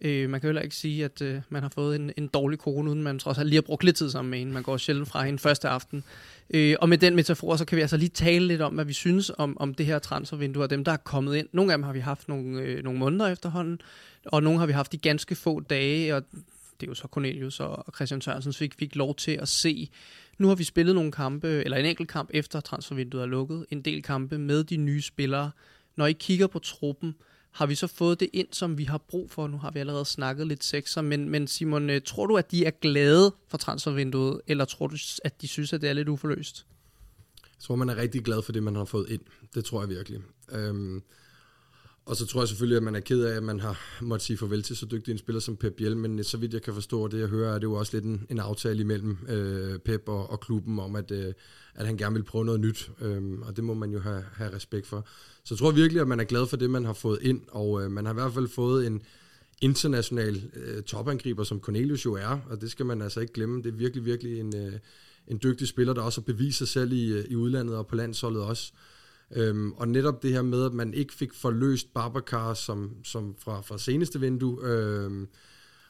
Øh, 0.00 0.30
man 0.30 0.40
kan 0.40 0.48
heller 0.48 0.62
ikke 0.62 0.76
sige, 0.76 1.04
at 1.04 1.22
øh, 1.22 1.40
man 1.48 1.62
har 1.62 1.68
fået 1.74 1.96
en, 1.96 2.12
en 2.16 2.26
dårlig 2.26 2.58
kone, 2.58 2.90
uden 2.90 3.02
man 3.02 3.18
trods 3.18 3.38
alt 3.38 3.48
lige 3.48 3.56
har 3.56 3.62
brugt 3.62 3.84
lidt 3.84 3.96
tid 3.96 4.10
sammen 4.10 4.30
med 4.30 4.38
hende. 4.38 4.52
Man 4.52 4.62
går 4.62 4.76
sjældent 4.76 5.08
fra 5.08 5.24
hende 5.24 5.38
første 5.38 5.68
aften. 5.68 6.04
Øh, 6.50 6.76
og 6.80 6.88
med 6.88 6.98
den 6.98 7.16
metafor, 7.16 7.56
så 7.56 7.64
kan 7.64 7.76
vi 7.76 7.82
altså 7.82 7.96
lige 7.96 8.08
tale 8.08 8.46
lidt 8.46 8.62
om, 8.62 8.74
hvad 8.74 8.84
vi 8.84 8.92
synes 8.92 9.32
om, 9.38 9.56
om 9.60 9.74
det 9.74 9.86
her 9.86 9.98
transfervindue, 9.98 10.62
og 10.62 10.70
dem, 10.70 10.84
der 10.84 10.92
er 10.92 10.96
kommet 10.96 11.36
ind. 11.36 11.48
Nogle 11.52 11.72
af 11.72 11.78
dem 11.78 11.82
har 11.82 11.92
vi 11.92 12.00
haft 12.00 12.28
nogle, 12.28 12.60
øh, 12.60 12.84
nogle 12.84 12.98
måneder 12.98 13.26
efterhånden, 13.26 13.80
og 14.26 14.42
nogle 14.42 14.58
har 14.58 14.66
vi 14.66 14.72
haft 14.72 14.94
i 14.94 14.96
ganske 14.96 15.34
få 15.34 15.60
dage, 15.60 16.16
og 16.16 16.22
det 16.80 16.86
er 16.86 16.90
jo 16.90 16.94
så 16.94 17.08
Cornelius 17.08 17.60
og 17.60 17.84
Christian 17.94 18.20
Sørensen, 18.20 18.52
fik, 18.52 18.74
fik 18.74 18.96
lov 18.96 19.14
til 19.14 19.32
at 19.32 19.48
se 19.48 19.90
nu 20.38 20.48
har 20.48 20.54
vi 20.54 20.64
spillet 20.64 20.94
nogle 20.94 21.12
kampe, 21.12 21.48
eller 21.48 21.76
en 21.76 21.84
enkelt 21.84 22.08
kamp 22.08 22.30
efter 22.34 22.60
transfervinduet 22.60 23.22
er 23.22 23.26
lukket, 23.26 23.66
en 23.70 23.82
del 23.82 24.02
kampe 24.02 24.38
med 24.38 24.64
de 24.64 24.76
nye 24.76 25.02
spillere. 25.02 25.50
Når 25.96 26.06
I 26.06 26.12
kigger 26.12 26.46
på 26.46 26.58
truppen, 26.58 27.14
har 27.50 27.66
vi 27.66 27.74
så 27.74 27.86
fået 27.86 28.20
det 28.20 28.30
ind, 28.32 28.48
som 28.52 28.78
vi 28.78 28.84
har 28.84 28.98
brug 28.98 29.30
for? 29.30 29.46
Nu 29.46 29.58
har 29.58 29.70
vi 29.70 29.78
allerede 29.78 30.04
snakket 30.04 30.46
lidt 30.46 30.64
sekser, 30.64 31.02
men, 31.02 31.28
men 31.28 31.46
Simon, 31.46 31.90
øh, 31.90 32.00
tror 32.04 32.26
du, 32.26 32.36
at 32.36 32.50
de 32.50 32.64
er 32.64 32.70
glade 32.70 33.34
for 33.48 33.58
transfervinduet, 33.58 34.40
eller 34.46 34.64
tror 34.64 34.86
du, 34.86 34.96
at 35.24 35.42
de 35.42 35.48
synes, 35.48 35.72
at 35.72 35.80
det 35.80 35.88
er 35.88 35.92
lidt 35.92 36.08
uforløst? 36.08 36.66
Jeg 37.42 37.62
tror, 37.62 37.76
man 37.76 37.88
er 37.88 37.96
rigtig 37.96 38.24
glad 38.24 38.42
for 38.42 38.52
det, 38.52 38.62
man 38.62 38.76
har 38.76 38.84
fået 38.84 39.08
ind. 39.10 39.20
Det 39.54 39.64
tror 39.64 39.82
jeg 39.82 39.88
virkelig. 39.88 40.20
Øhm, 40.52 41.02
og 42.06 42.16
så 42.16 42.26
tror 42.26 42.40
jeg 42.40 42.48
selvfølgelig, 42.48 42.76
at 42.76 42.82
man 42.82 42.94
er 42.94 43.00
ked 43.00 43.24
af, 43.24 43.36
at 43.36 43.42
man 43.42 43.60
har 43.60 43.80
måttet 44.00 44.26
sige 44.26 44.36
farvel 44.36 44.62
til 44.62 44.76
så 44.76 44.86
dygtig 44.86 45.12
en 45.12 45.18
spiller 45.18 45.40
som 45.40 45.56
Pep 45.56 45.72
Biel, 45.76 45.96
men 45.96 46.24
så 46.24 46.36
vidt 46.36 46.54
jeg 46.54 46.62
kan 46.62 46.74
forstå 46.74 47.08
det, 47.08 47.20
jeg 47.20 47.28
hører, 47.28 47.54
er 47.54 47.58
det 47.58 47.62
jo 47.62 47.72
også 47.72 47.96
lidt 47.96 48.04
en, 48.04 48.26
en 48.30 48.38
aftale 48.38 48.80
imellem 48.80 49.18
øh, 49.28 49.78
Pep 49.78 50.08
og, 50.08 50.30
og 50.30 50.40
klubben 50.40 50.78
om, 50.78 50.96
at, 50.96 51.10
øh, 51.10 51.32
at 51.74 51.86
han 51.86 51.96
gerne 51.96 52.14
vil 52.14 52.22
prøve 52.22 52.44
noget 52.44 52.60
nyt, 52.60 52.90
øh, 53.00 53.38
og 53.42 53.56
det 53.56 53.64
må 53.64 53.74
man 53.74 53.90
jo 53.90 54.00
have, 54.00 54.24
have 54.34 54.54
respekt 54.54 54.86
for. 54.86 55.06
Så 55.44 55.54
jeg 55.54 55.58
tror 55.58 55.70
virkelig, 55.70 56.00
at 56.00 56.08
man 56.08 56.20
er 56.20 56.24
glad 56.24 56.46
for 56.46 56.56
det, 56.56 56.70
man 56.70 56.84
har 56.84 56.92
fået 56.92 57.18
ind, 57.22 57.40
og 57.48 57.82
øh, 57.82 57.90
man 57.90 58.04
har 58.04 58.12
i 58.12 58.14
hvert 58.14 58.34
fald 58.34 58.48
fået 58.48 58.86
en, 58.86 59.02
international 59.60 60.50
øh, 60.54 60.82
topangriber, 60.82 61.44
som 61.44 61.60
Cornelius 61.60 62.04
jo 62.04 62.14
er, 62.14 62.40
og 62.50 62.60
det 62.60 62.70
skal 62.70 62.86
man 62.86 63.02
altså 63.02 63.20
ikke 63.20 63.32
glemme. 63.32 63.62
Det 63.62 63.66
er 63.66 63.76
virkelig, 63.76 64.04
virkelig 64.04 64.40
en, 64.40 64.56
øh, 64.56 64.72
en 65.28 65.40
dygtig 65.42 65.68
spiller, 65.68 65.94
der 65.94 66.02
også 66.02 66.20
har 66.20 66.24
bevist 66.24 66.58
sig 66.58 66.68
selv 66.68 66.92
i, 66.92 67.12
øh, 67.12 67.24
i 67.28 67.36
udlandet 67.36 67.76
og 67.76 67.86
på 67.86 67.94
landsholdet 67.94 68.42
også. 68.42 68.72
Øhm, 69.30 69.72
og 69.72 69.88
netop 69.88 70.22
det 70.22 70.32
her 70.32 70.42
med, 70.42 70.64
at 70.64 70.72
man 70.72 70.94
ikke 70.94 71.14
fik 71.14 71.34
forløst 71.34 71.94
Babacar 71.94 72.54
som, 72.54 72.96
som 73.04 73.34
fra, 73.38 73.60
fra 73.60 73.78
seneste 73.78 74.20
vindue, 74.20 74.58
øhm, 74.64 75.28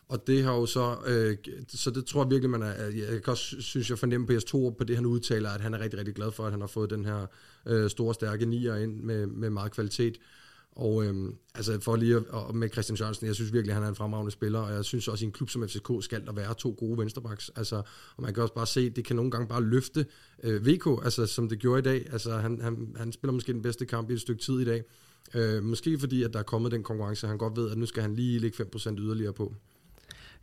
og 0.09 0.27
det 0.27 0.45
har 0.45 0.55
jo 0.55 0.67
så, 0.67 0.97
øh, 1.07 1.37
så 1.69 1.91
det 1.91 2.07
tror 2.07 2.25
jeg 2.25 2.31
virkelig, 2.31 2.51
man 2.51 2.63
er, 2.63 2.73
jeg 2.85 3.23
kan 3.23 3.31
også, 3.31 3.61
synes 3.61 3.91
jeg 3.91 3.99
fornemmer 3.99 4.27
på 4.27 4.39
ps 4.39 4.45
2 4.45 4.75
på 4.79 4.85
det, 4.85 4.97
han 4.97 5.07
udtaler, 5.07 5.51
at 5.51 5.61
han 5.61 5.75
er 5.75 5.81
rigtig, 5.81 5.99
rigtig 5.99 6.15
glad 6.15 6.33
for, 6.33 6.45
at 6.45 6.51
han 6.51 6.61
har 6.61 6.69
fået 6.69 6.91
den 6.91 7.05
her 7.05 7.27
øh, 7.67 7.91
store, 7.91 8.15
stærke 8.15 8.47
nier 8.47 8.77
ind 8.77 9.01
med, 9.03 9.27
med 9.27 9.51
meget 9.51 9.73
kvalitet. 9.73 10.19
Og 10.77 11.05
øhm, 11.05 11.35
altså 11.55 11.81
for 11.81 11.97
lige 11.97 12.17
at, 12.17 12.25
og 12.29 12.57
med 12.57 12.69
Christian 12.69 12.97
Sørensen, 12.97 13.27
jeg 13.27 13.35
synes 13.35 13.53
virkelig, 13.53 13.71
at 13.71 13.75
han 13.75 13.85
er 13.85 13.89
en 13.89 13.95
fremragende 13.95 14.33
spiller, 14.33 14.59
og 14.59 14.73
jeg 14.73 14.85
synes 14.85 15.09
også, 15.09 15.23
at 15.23 15.23
i 15.23 15.25
en 15.25 15.33
klub 15.33 15.51
som 15.51 15.69
FCK 15.69 15.91
skal 16.01 16.27
der 16.27 16.33
være 16.33 16.55
to 16.55 16.77
gode 16.79 16.99
venstrebacks. 16.99 17.51
Altså, 17.57 17.77
og 18.17 18.23
man 18.23 18.35
kan 18.35 18.43
også 18.43 18.55
bare 18.55 18.67
se, 18.67 18.81
at 18.81 18.97
det 18.97 19.05
kan 19.05 19.17
nogle 19.17 19.31
gange 19.31 19.49
bare 19.49 19.63
løfte 19.63 20.07
øh, 20.43 20.67
VK, 20.67 20.87
altså 21.05 21.27
som 21.27 21.49
det 21.49 21.59
gjorde 21.59 21.79
i 21.79 21.83
dag. 21.83 22.13
Altså, 22.13 22.37
han, 22.37 22.61
han, 22.63 22.95
han 22.97 23.13
spiller 23.13 23.33
måske 23.33 23.53
den 23.53 23.63
bedste 23.63 23.87
kamp 23.87 24.11
i 24.11 24.13
et 24.13 24.21
stykke 24.21 24.43
tid 24.43 24.61
i 24.61 24.65
dag. 24.65 24.83
Øh, 25.35 25.63
måske 25.63 25.99
fordi, 25.99 26.23
at 26.23 26.33
der 26.33 26.39
er 26.39 26.43
kommet 26.43 26.73
den 26.73 26.83
konkurrence, 26.83 27.27
han 27.27 27.39
godt 27.39 27.57
ved, 27.57 27.71
at 27.71 27.79
nu 27.79 27.87
skal 27.87 28.03
han 28.03 28.17
lige 28.17 28.39
lægge 28.39 28.65
5% 28.75 28.95
yderligere 28.99 29.33
på. 29.33 29.55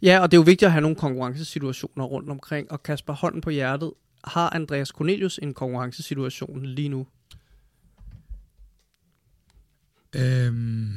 Ja, 0.02 0.20
og 0.20 0.32
det 0.32 0.38
er 0.38 0.40
jo 0.40 0.46
vigtigt 0.46 0.64
at 0.64 0.72
have 0.72 0.82
nogle 0.82 0.96
konkurrencesituationer 0.96 2.06
rundt 2.06 2.30
omkring, 2.30 2.72
og 2.72 2.84
Kasper 2.84 3.14
hånden 3.14 3.42
på 3.42 3.50
hjertet, 3.50 3.92
har 4.24 4.50
Andreas 4.50 4.88
Cornelius 4.88 5.40
en 5.42 5.54
konkurrencesituation 5.54 6.66
lige 6.66 6.90
nu? 6.90 7.08
Øhm, 10.16 10.90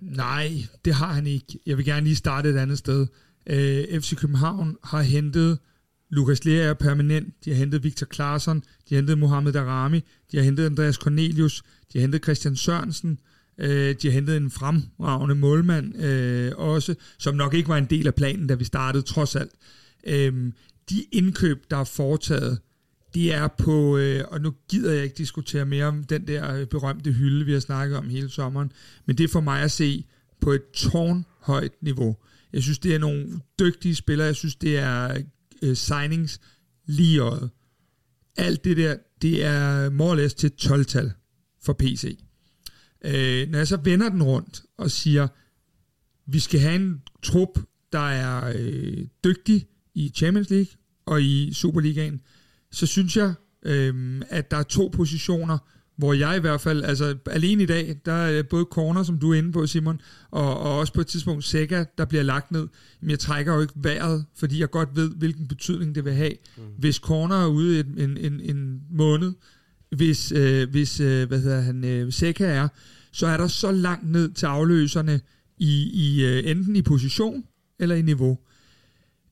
nej, 0.00 0.66
det 0.84 0.94
har 0.94 1.12
han 1.12 1.26
ikke. 1.26 1.58
Jeg 1.66 1.76
vil 1.76 1.84
gerne 1.84 2.04
lige 2.04 2.16
starte 2.16 2.50
et 2.50 2.56
andet 2.56 2.78
sted. 2.78 3.06
Øh, 3.46 4.00
FC 4.00 4.16
København 4.16 4.76
har 4.84 5.02
hentet 5.02 5.58
Lukas 6.10 6.44
Lea 6.44 6.72
permanent, 6.74 7.34
de 7.44 7.50
har 7.50 7.56
hentet 7.56 7.84
Victor 7.84 8.06
Claesson, 8.14 8.56
de 8.58 8.94
har 8.94 8.96
hentet 8.96 9.18
Mohamed 9.18 9.52
Darami, 9.52 10.00
de 10.32 10.36
har 10.36 10.44
hentet 10.44 10.66
Andreas 10.66 10.94
Cornelius, 10.94 11.62
de 11.92 11.98
har 11.98 12.00
hentet 12.00 12.22
Christian 12.22 12.56
Sørensen, 12.56 13.18
øh, 13.58 13.94
de 14.02 14.08
har 14.08 14.10
hentet 14.10 14.36
en 14.36 14.50
fremragende 14.50 15.34
målmand 15.34 16.02
øh, 16.02 16.52
også, 16.56 16.94
som 17.18 17.34
nok 17.34 17.54
ikke 17.54 17.68
var 17.68 17.76
en 17.76 17.84
del 17.84 18.06
af 18.06 18.14
planen, 18.14 18.46
da 18.46 18.54
vi 18.54 18.64
startede, 18.64 19.02
trods 19.02 19.36
alt. 19.36 19.52
Øh, 20.06 20.52
de 20.90 21.04
indkøb, 21.12 21.64
der 21.70 21.76
er 21.76 21.84
foretaget, 21.84 22.58
det 23.14 23.34
er 23.34 23.48
på, 23.48 23.98
øh, 23.98 24.24
og 24.28 24.40
nu 24.40 24.54
gider 24.68 24.92
jeg 24.92 25.04
ikke 25.04 25.18
diskutere 25.18 25.66
mere 25.66 25.84
om 25.84 26.04
den 26.04 26.26
der 26.26 26.54
øh, 26.54 26.66
berømte 26.66 27.12
hylde, 27.12 27.44
vi 27.44 27.52
har 27.52 27.60
snakket 27.60 27.98
om 27.98 28.08
hele 28.08 28.28
sommeren, 28.28 28.72
men 29.06 29.18
det 29.18 29.24
er 29.24 29.28
for 29.28 29.40
mig 29.40 29.62
at 29.62 29.70
se 29.70 30.04
på 30.40 30.52
et 30.52 30.62
tårnhøjt 30.74 31.72
niveau. 31.82 32.16
Jeg 32.52 32.62
synes, 32.62 32.78
det 32.78 32.94
er 32.94 32.98
nogle 32.98 33.40
dygtige 33.58 33.94
spillere, 33.94 34.26
jeg 34.26 34.36
synes, 34.36 34.54
det 34.54 34.78
er 34.78 35.22
øh, 35.62 35.76
signings 35.76 36.40
lige 36.86 37.18
øjet. 37.18 37.50
Alt 38.36 38.64
det 38.64 38.76
der, 38.76 38.96
det 39.22 39.44
er 39.44 39.90
more 39.90 40.28
til 40.28 40.52
12-tal 40.62 41.12
for 41.62 41.72
PC. 41.72 42.18
Øh, 43.04 43.48
når 43.48 43.58
jeg 43.58 43.68
så 43.68 43.76
vender 43.76 44.08
den 44.08 44.22
rundt 44.22 44.62
og 44.78 44.90
siger, 44.90 45.28
vi 46.26 46.38
skal 46.38 46.60
have 46.60 46.74
en 46.74 47.02
trup, 47.22 47.58
der 47.92 48.08
er 48.08 48.52
øh, 48.56 49.06
dygtig 49.24 49.66
i 49.94 50.12
Champions 50.16 50.50
League 50.50 50.72
og 51.06 51.22
i 51.22 51.52
Superligaen, 51.52 52.20
så 52.72 52.86
synes 52.86 53.16
jeg, 53.16 53.34
øh, 53.62 54.22
at 54.28 54.50
der 54.50 54.56
er 54.56 54.62
to 54.62 54.90
positioner, 54.92 55.58
hvor 56.00 56.12
jeg 56.12 56.36
i 56.36 56.40
hvert 56.40 56.60
fald, 56.60 56.84
altså 56.84 57.16
alene 57.26 57.62
i 57.62 57.66
dag, 57.66 57.96
der 58.04 58.12
er 58.12 58.42
både 58.42 58.66
corner, 58.70 59.02
som 59.02 59.18
du 59.18 59.32
er 59.32 59.38
inde 59.38 59.52
på, 59.52 59.66
Simon, 59.66 60.00
og, 60.30 60.60
og 60.60 60.78
også 60.78 60.92
på 60.92 61.00
et 61.00 61.06
tidspunkt 61.06 61.44
Sega, 61.44 61.84
der 61.98 62.04
bliver 62.04 62.22
lagt 62.22 62.50
ned. 62.50 62.68
Men 63.00 63.10
jeg 63.10 63.18
trækker 63.18 63.54
jo 63.54 63.60
ikke 63.60 63.72
vejret, 63.76 64.24
fordi 64.36 64.60
jeg 64.60 64.70
godt 64.70 64.88
ved, 64.94 65.10
hvilken 65.10 65.48
betydning 65.48 65.94
det 65.94 66.04
vil 66.04 66.12
have. 66.12 66.32
Mm. 66.56 66.62
Hvis 66.78 66.96
corner 66.96 67.36
er 67.36 67.46
ude 67.46 67.80
en, 67.80 67.98
en, 67.98 68.16
en, 68.16 68.40
en 68.40 68.80
måned, 68.90 69.32
hvis, 69.96 70.32
øh, 70.32 70.70
hvis 70.70 71.00
øh, 71.00 71.28
hvad 71.28 71.40
hedder 71.40 71.60
han, 71.60 71.84
øh, 71.84 72.12
Sega 72.12 72.44
er, 72.44 72.68
så 73.12 73.26
er 73.26 73.36
der 73.36 73.46
så 73.46 73.72
langt 73.72 74.10
ned 74.10 74.32
til 74.32 74.46
afløserne 74.46 75.20
i, 75.58 75.90
i 75.92 76.24
øh, 76.24 76.50
enten 76.50 76.76
i 76.76 76.82
position 76.82 77.44
eller 77.78 77.94
i 77.96 78.02
niveau. 78.02 78.38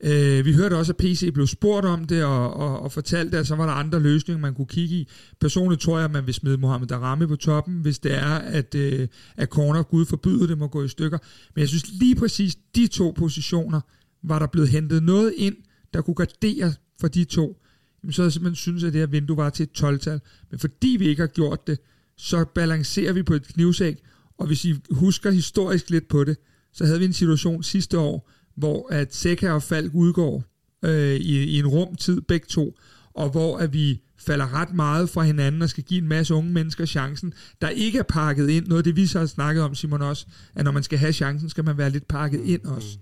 Øh, 0.00 0.44
vi 0.44 0.52
hørte 0.52 0.76
også, 0.76 0.92
at 0.92 0.96
PC 0.96 1.32
blev 1.34 1.46
spurgt 1.46 1.86
om 1.86 2.04
det 2.04 2.24
og, 2.24 2.54
og, 2.54 2.80
og 2.80 2.92
fortalte, 2.92 3.38
at 3.38 3.46
så 3.46 3.56
var 3.56 3.66
der 3.66 3.72
andre 3.72 4.00
løsninger, 4.00 4.40
man 4.40 4.54
kunne 4.54 4.66
kigge 4.66 4.96
i. 4.96 5.08
Personligt 5.40 5.80
tror 5.80 5.96
jeg, 5.96 6.04
at 6.04 6.10
man 6.10 6.26
vil 6.26 6.34
smide 6.34 6.56
Mohamed 6.56 6.86
Darami 6.88 7.26
på 7.26 7.36
toppen, 7.36 7.74
hvis 7.74 7.98
det 7.98 8.14
er, 8.14 8.34
at, 8.34 8.74
øh, 8.74 9.08
at 9.36 9.48
corner, 9.48 9.82
Gud 9.82 10.04
forbyde 10.04 10.48
det, 10.48 10.58
må 10.58 10.66
gå 10.66 10.84
i 10.84 10.88
stykker. 10.88 11.18
Men 11.54 11.60
jeg 11.60 11.68
synes 11.68 11.92
lige 11.92 12.14
præcis, 12.14 12.56
de 12.76 12.86
to 12.86 13.14
positioner, 13.16 13.80
var 14.22 14.38
der 14.38 14.46
blevet 14.46 14.68
hentet 14.68 15.02
noget 15.02 15.34
ind, 15.36 15.56
der 15.94 16.02
kunne 16.02 16.14
gardere 16.14 16.72
for 17.00 17.08
de 17.08 17.24
to. 17.24 17.62
Jamen, 18.02 18.12
så 18.12 18.22
havde 18.22 18.26
jeg 18.26 18.32
simpelthen 18.32 18.56
synes, 18.56 18.84
at 18.84 18.92
det 18.92 19.00
her 19.00 19.06
vindue 19.06 19.36
var 19.36 19.50
til 19.50 19.62
et 19.62 19.82
12-tal. 19.84 20.20
Men 20.50 20.58
fordi 20.60 20.96
vi 20.98 21.08
ikke 21.08 21.22
har 21.22 21.26
gjort 21.26 21.66
det, 21.66 21.78
så 22.16 22.44
balancerer 22.54 23.12
vi 23.12 23.22
på 23.22 23.34
et 23.34 23.46
knivsæk, 23.46 23.98
og 24.38 24.46
hvis 24.46 24.64
I 24.64 24.74
husker 24.90 25.30
historisk 25.30 25.90
lidt 25.90 26.08
på 26.08 26.24
det, 26.24 26.36
så 26.72 26.84
havde 26.84 26.98
vi 26.98 27.04
en 27.04 27.12
situation 27.12 27.62
sidste 27.62 27.98
år, 27.98 28.30
hvor 28.58 28.92
at 28.92 29.14
Seca 29.14 29.50
og 29.50 29.62
Falk 29.62 29.94
udgår 29.94 30.44
øh, 30.84 31.14
i, 31.14 31.42
i 31.42 31.58
en 31.58 31.66
rumtid 31.66 32.20
begge 32.20 32.46
to, 32.46 32.78
og 33.14 33.30
hvor 33.30 33.58
at 33.58 33.72
vi 33.72 34.00
falder 34.18 34.54
ret 34.54 34.74
meget 34.74 35.10
fra 35.10 35.22
hinanden 35.22 35.62
og 35.62 35.70
skal 35.70 35.84
give 35.84 36.02
en 36.02 36.08
masse 36.08 36.34
unge 36.34 36.52
mennesker 36.52 36.86
chancen, 36.86 37.34
der 37.60 37.68
ikke 37.68 37.98
er 37.98 38.02
pakket 38.02 38.50
ind. 38.50 38.66
Noget 38.66 38.80
af 38.80 38.84
det, 38.84 38.96
vi 38.96 39.06
så 39.06 39.18
har 39.18 39.26
snakket 39.26 39.62
om, 39.62 39.74
Simon, 39.74 40.02
også, 40.02 40.26
at 40.54 40.64
når 40.64 40.72
man 40.72 40.82
skal 40.82 40.98
have 40.98 41.12
chancen, 41.12 41.50
skal 41.50 41.64
man 41.64 41.78
være 41.78 41.90
lidt 41.90 42.08
pakket 42.08 42.40
ind 42.40 42.64
også. 42.64 42.98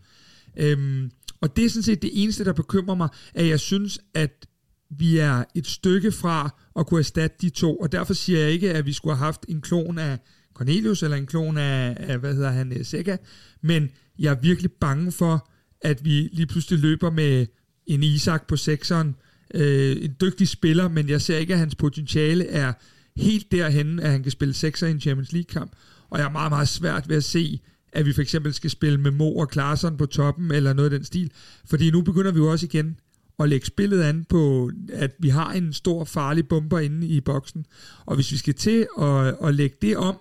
Mm. 0.56 0.62
Øhm, 0.62 1.10
og 1.40 1.56
det 1.56 1.64
er 1.64 1.70
sådan 1.70 1.82
set 1.82 2.02
det 2.02 2.10
eneste, 2.12 2.44
der 2.44 2.52
bekymrer 2.52 2.94
mig, 2.94 3.08
at 3.34 3.48
jeg 3.48 3.60
synes, 3.60 3.98
at 4.14 4.46
vi 4.90 5.18
er 5.18 5.44
et 5.54 5.66
stykke 5.66 6.12
fra 6.12 6.60
at 6.78 6.86
kunne 6.86 7.00
erstatte 7.00 7.36
de 7.40 7.50
to, 7.50 7.76
og 7.76 7.92
derfor 7.92 8.14
siger 8.14 8.38
jeg 8.40 8.50
ikke, 8.50 8.72
at 8.72 8.86
vi 8.86 8.92
skulle 8.92 9.16
have 9.16 9.24
haft 9.24 9.44
en 9.48 9.60
klon 9.60 9.98
af 9.98 10.18
Cornelius, 10.54 11.02
eller 11.02 11.16
en 11.16 11.26
klon 11.26 11.56
af, 11.56 11.96
af 11.98 12.18
hvad 12.18 12.34
hedder 12.34 12.50
han, 12.50 12.84
Seca, 12.84 13.16
men 13.62 13.90
jeg 14.18 14.30
er 14.30 14.40
virkelig 14.40 14.72
bange 14.72 15.12
for, 15.12 15.50
at 15.80 16.04
vi 16.04 16.28
lige 16.32 16.46
pludselig 16.46 16.78
løber 16.78 17.10
med 17.10 17.46
en 17.86 18.02
Isak 18.02 18.46
på 18.46 18.56
sekseren, 18.56 19.16
øh, 19.54 19.96
en 20.00 20.16
dygtig 20.20 20.48
spiller, 20.48 20.88
men 20.88 21.08
jeg 21.08 21.20
ser 21.20 21.38
ikke, 21.38 21.52
at 21.52 21.58
hans 21.58 21.74
potentiale 21.74 22.46
er 22.48 22.72
helt 23.16 23.52
derhen, 23.52 23.98
at 23.98 24.10
han 24.10 24.22
kan 24.22 24.32
spille 24.32 24.54
sekser 24.54 24.86
i 24.86 24.90
en 24.90 25.00
Champions 25.00 25.32
League-kamp, 25.32 25.72
og 26.10 26.18
jeg 26.18 26.26
er 26.26 26.30
meget, 26.32 26.52
meget 26.52 26.68
svært 26.68 27.08
ved 27.08 27.16
at 27.16 27.24
se, 27.24 27.60
at 27.92 28.06
vi 28.06 28.12
for 28.12 28.22
eksempel 28.22 28.54
skal 28.54 28.70
spille 28.70 29.00
med 29.00 29.10
Mo 29.10 29.36
og 29.36 29.48
Klaarsson 29.48 29.96
på 29.96 30.06
toppen, 30.06 30.50
eller 30.50 30.72
noget 30.72 30.92
af 30.92 30.98
den 30.98 31.04
stil, 31.04 31.30
fordi 31.64 31.90
nu 31.90 32.02
begynder 32.02 32.32
vi 32.32 32.38
jo 32.38 32.50
også 32.50 32.66
igen 32.66 32.98
at 33.38 33.48
lægge 33.48 33.66
spillet 33.66 34.02
an 34.02 34.24
på, 34.28 34.70
at 34.92 35.14
vi 35.18 35.28
har 35.28 35.52
en 35.52 35.72
stor 35.72 36.04
farlig 36.04 36.48
bomber 36.48 36.78
inde 36.78 37.06
i 37.06 37.20
boksen, 37.20 37.66
og 38.06 38.14
hvis 38.14 38.32
vi 38.32 38.36
skal 38.36 38.54
til 38.54 38.86
at, 39.00 39.36
at 39.44 39.54
lægge 39.54 39.76
det 39.82 39.96
om, 39.96 40.16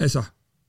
altså 0.00 0.22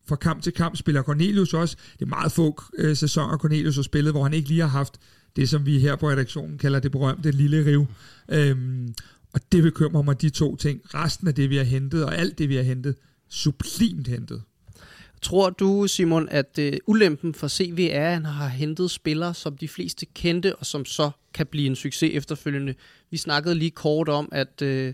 fra 0.07 0.15
kamp 0.15 0.43
til 0.43 0.53
kamp 0.53 0.77
spiller 0.77 1.03
Cornelius 1.03 1.53
også. 1.53 1.77
Det 1.99 2.05
er 2.05 2.09
meget 2.09 2.31
få 2.31 2.61
øh, 2.77 2.95
sæsoner, 2.95 3.37
Cornelius 3.37 3.75
har 3.75 3.83
spillet, 3.83 4.13
hvor 4.13 4.23
han 4.23 4.33
ikke 4.33 4.47
lige 4.47 4.61
har 4.61 4.67
haft 4.67 4.99
det, 5.35 5.49
som 5.49 5.65
vi 5.65 5.79
her 5.79 5.95
på 5.95 6.09
redaktionen 6.09 6.57
kalder 6.57 6.79
det 6.79 6.91
berømte 6.91 7.31
lille 7.31 7.65
riv. 7.65 7.87
Øhm, 8.29 8.93
og 9.33 9.39
det 9.51 9.63
bekymrer 9.63 10.01
mig, 10.01 10.21
de 10.21 10.29
to 10.29 10.55
ting. 10.55 10.81
Resten 10.93 11.27
af 11.27 11.35
det, 11.35 11.49
vi 11.49 11.57
har 11.57 11.63
hentet, 11.63 12.05
og 12.05 12.17
alt 12.17 12.37
det, 12.37 12.49
vi 12.49 12.55
har 12.55 12.63
hentet, 12.63 12.95
sublimt 13.29 14.07
hentet. 14.07 14.43
Tror 15.21 15.49
du, 15.49 15.87
Simon, 15.87 16.29
at 16.29 16.59
øh, 16.59 16.73
ulempen 16.87 17.33
for 17.33 17.47
CV 17.47 17.89
er, 17.91 18.07
at 18.07 18.13
han 18.13 18.25
har 18.25 18.47
hentet 18.47 18.91
spillere, 18.91 19.33
som 19.33 19.57
de 19.57 19.67
fleste 19.67 20.05
kendte, 20.05 20.55
og 20.55 20.65
som 20.65 20.85
så 20.85 21.11
kan 21.33 21.45
blive 21.45 21.67
en 21.67 21.75
succes 21.75 22.11
efterfølgende? 22.13 22.75
Vi 23.11 23.17
snakkede 23.17 23.55
lige 23.55 23.71
kort 23.71 24.09
om, 24.09 24.29
at, 24.31 24.61
øh, 24.61 24.93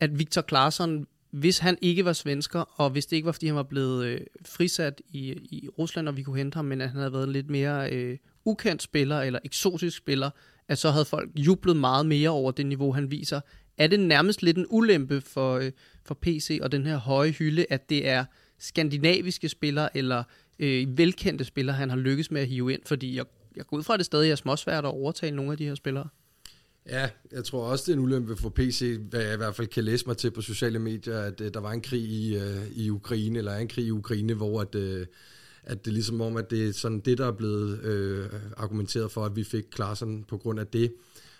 at 0.00 0.18
Victor 0.18 0.42
Klaarsson 0.42 1.06
hvis 1.34 1.58
han 1.58 1.78
ikke 1.80 2.04
var 2.04 2.12
svensker, 2.12 2.60
og 2.80 2.90
hvis 2.90 3.06
det 3.06 3.16
ikke 3.16 3.26
var, 3.26 3.32
fordi 3.32 3.46
han 3.46 3.56
var 3.56 3.62
blevet 3.62 4.06
øh, 4.06 4.20
frisat 4.46 5.02
i, 5.08 5.30
i 5.32 5.68
Rusland, 5.78 6.08
og 6.08 6.16
vi 6.16 6.22
kunne 6.22 6.36
hente 6.36 6.56
ham, 6.56 6.64
men 6.64 6.80
at 6.80 6.88
han 6.88 6.98
havde 6.98 7.12
været 7.12 7.28
lidt 7.28 7.50
mere 7.50 7.90
øh, 7.90 8.18
ukendt 8.44 8.82
spiller, 8.82 9.20
eller 9.20 9.38
eksotisk 9.44 9.96
spiller, 9.96 10.30
at 10.68 10.78
så 10.78 10.90
havde 10.90 11.04
folk 11.04 11.30
jublet 11.36 11.76
meget 11.76 12.06
mere 12.06 12.30
over 12.30 12.50
det 12.50 12.66
niveau, 12.66 12.92
han 12.92 13.10
viser. 13.10 13.40
Er 13.78 13.86
det 13.86 14.00
nærmest 14.00 14.42
lidt 14.42 14.56
en 14.56 14.66
ulempe 14.70 15.20
for, 15.20 15.56
øh, 15.56 15.72
for 16.04 16.14
PC 16.22 16.58
og 16.62 16.72
den 16.72 16.86
her 16.86 16.96
høje 16.96 17.30
hylde, 17.30 17.66
at 17.70 17.90
det 17.90 18.08
er 18.08 18.24
skandinaviske 18.58 19.48
spillere, 19.48 19.96
eller 19.96 20.24
øh, 20.58 20.98
velkendte 20.98 21.44
spillere, 21.44 21.76
han 21.76 21.90
har 21.90 21.96
lykkes 21.96 22.30
med 22.30 22.40
at 22.40 22.48
hive 22.48 22.72
ind? 22.72 22.82
Fordi 22.86 23.16
jeg, 23.16 23.24
jeg 23.56 23.66
går 23.66 23.76
ud 23.76 23.82
fra, 23.82 23.94
at 23.94 23.98
det 23.98 24.06
stadig 24.06 24.30
er 24.30 24.36
småsvært 24.36 24.84
at 24.84 24.90
overtale 24.90 25.36
nogle 25.36 25.52
af 25.52 25.58
de 25.58 25.66
her 25.66 25.74
spillere. 25.74 26.08
Ja, 26.88 27.10
jeg 27.32 27.44
tror 27.44 27.64
også, 27.64 27.84
det 27.86 27.92
er 27.92 27.96
en 27.96 28.02
ulempe 28.04 28.36
for 28.36 28.48
PC, 28.48 28.98
hvad 29.10 29.20
jeg 29.20 29.34
i 29.34 29.36
hvert 29.36 29.56
fald 29.56 29.66
kan 29.66 29.84
læse 29.84 30.06
mig 30.06 30.16
til 30.16 30.30
på 30.30 30.40
sociale 30.40 30.78
medier, 30.78 31.18
at 31.18 31.40
uh, 31.40 31.46
der 31.54 31.60
var 31.60 31.72
en 31.72 31.80
krig 31.80 32.02
i, 32.02 32.36
uh, 32.36 32.76
i 32.76 32.90
Ukraine, 32.90 33.38
eller 33.38 33.56
en 33.56 33.68
krig 33.68 33.84
i 33.84 33.90
Ukraine, 33.90 34.34
hvor 34.34 34.60
at, 34.60 34.74
uh, 34.74 35.06
at 35.62 35.84
det 35.84 35.90
er 35.90 35.94
ligesom 35.94 36.20
om, 36.20 36.36
at 36.36 36.50
det 36.50 36.68
er 36.68 36.72
sådan 36.72 37.00
det, 37.00 37.18
der 37.18 37.26
er 37.26 37.32
blevet 37.32 37.80
uh, 37.80 38.40
argumenteret 38.56 39.12
for, 39.12 39.24
at 39.24 39.36
vi 39.36 39.44
fik 39.44 39.64
Klaassen 39.70 40.24
på 40.28 40.38
grund 40.38 40.60
af 40.60 40.66
det. 40.66 40.94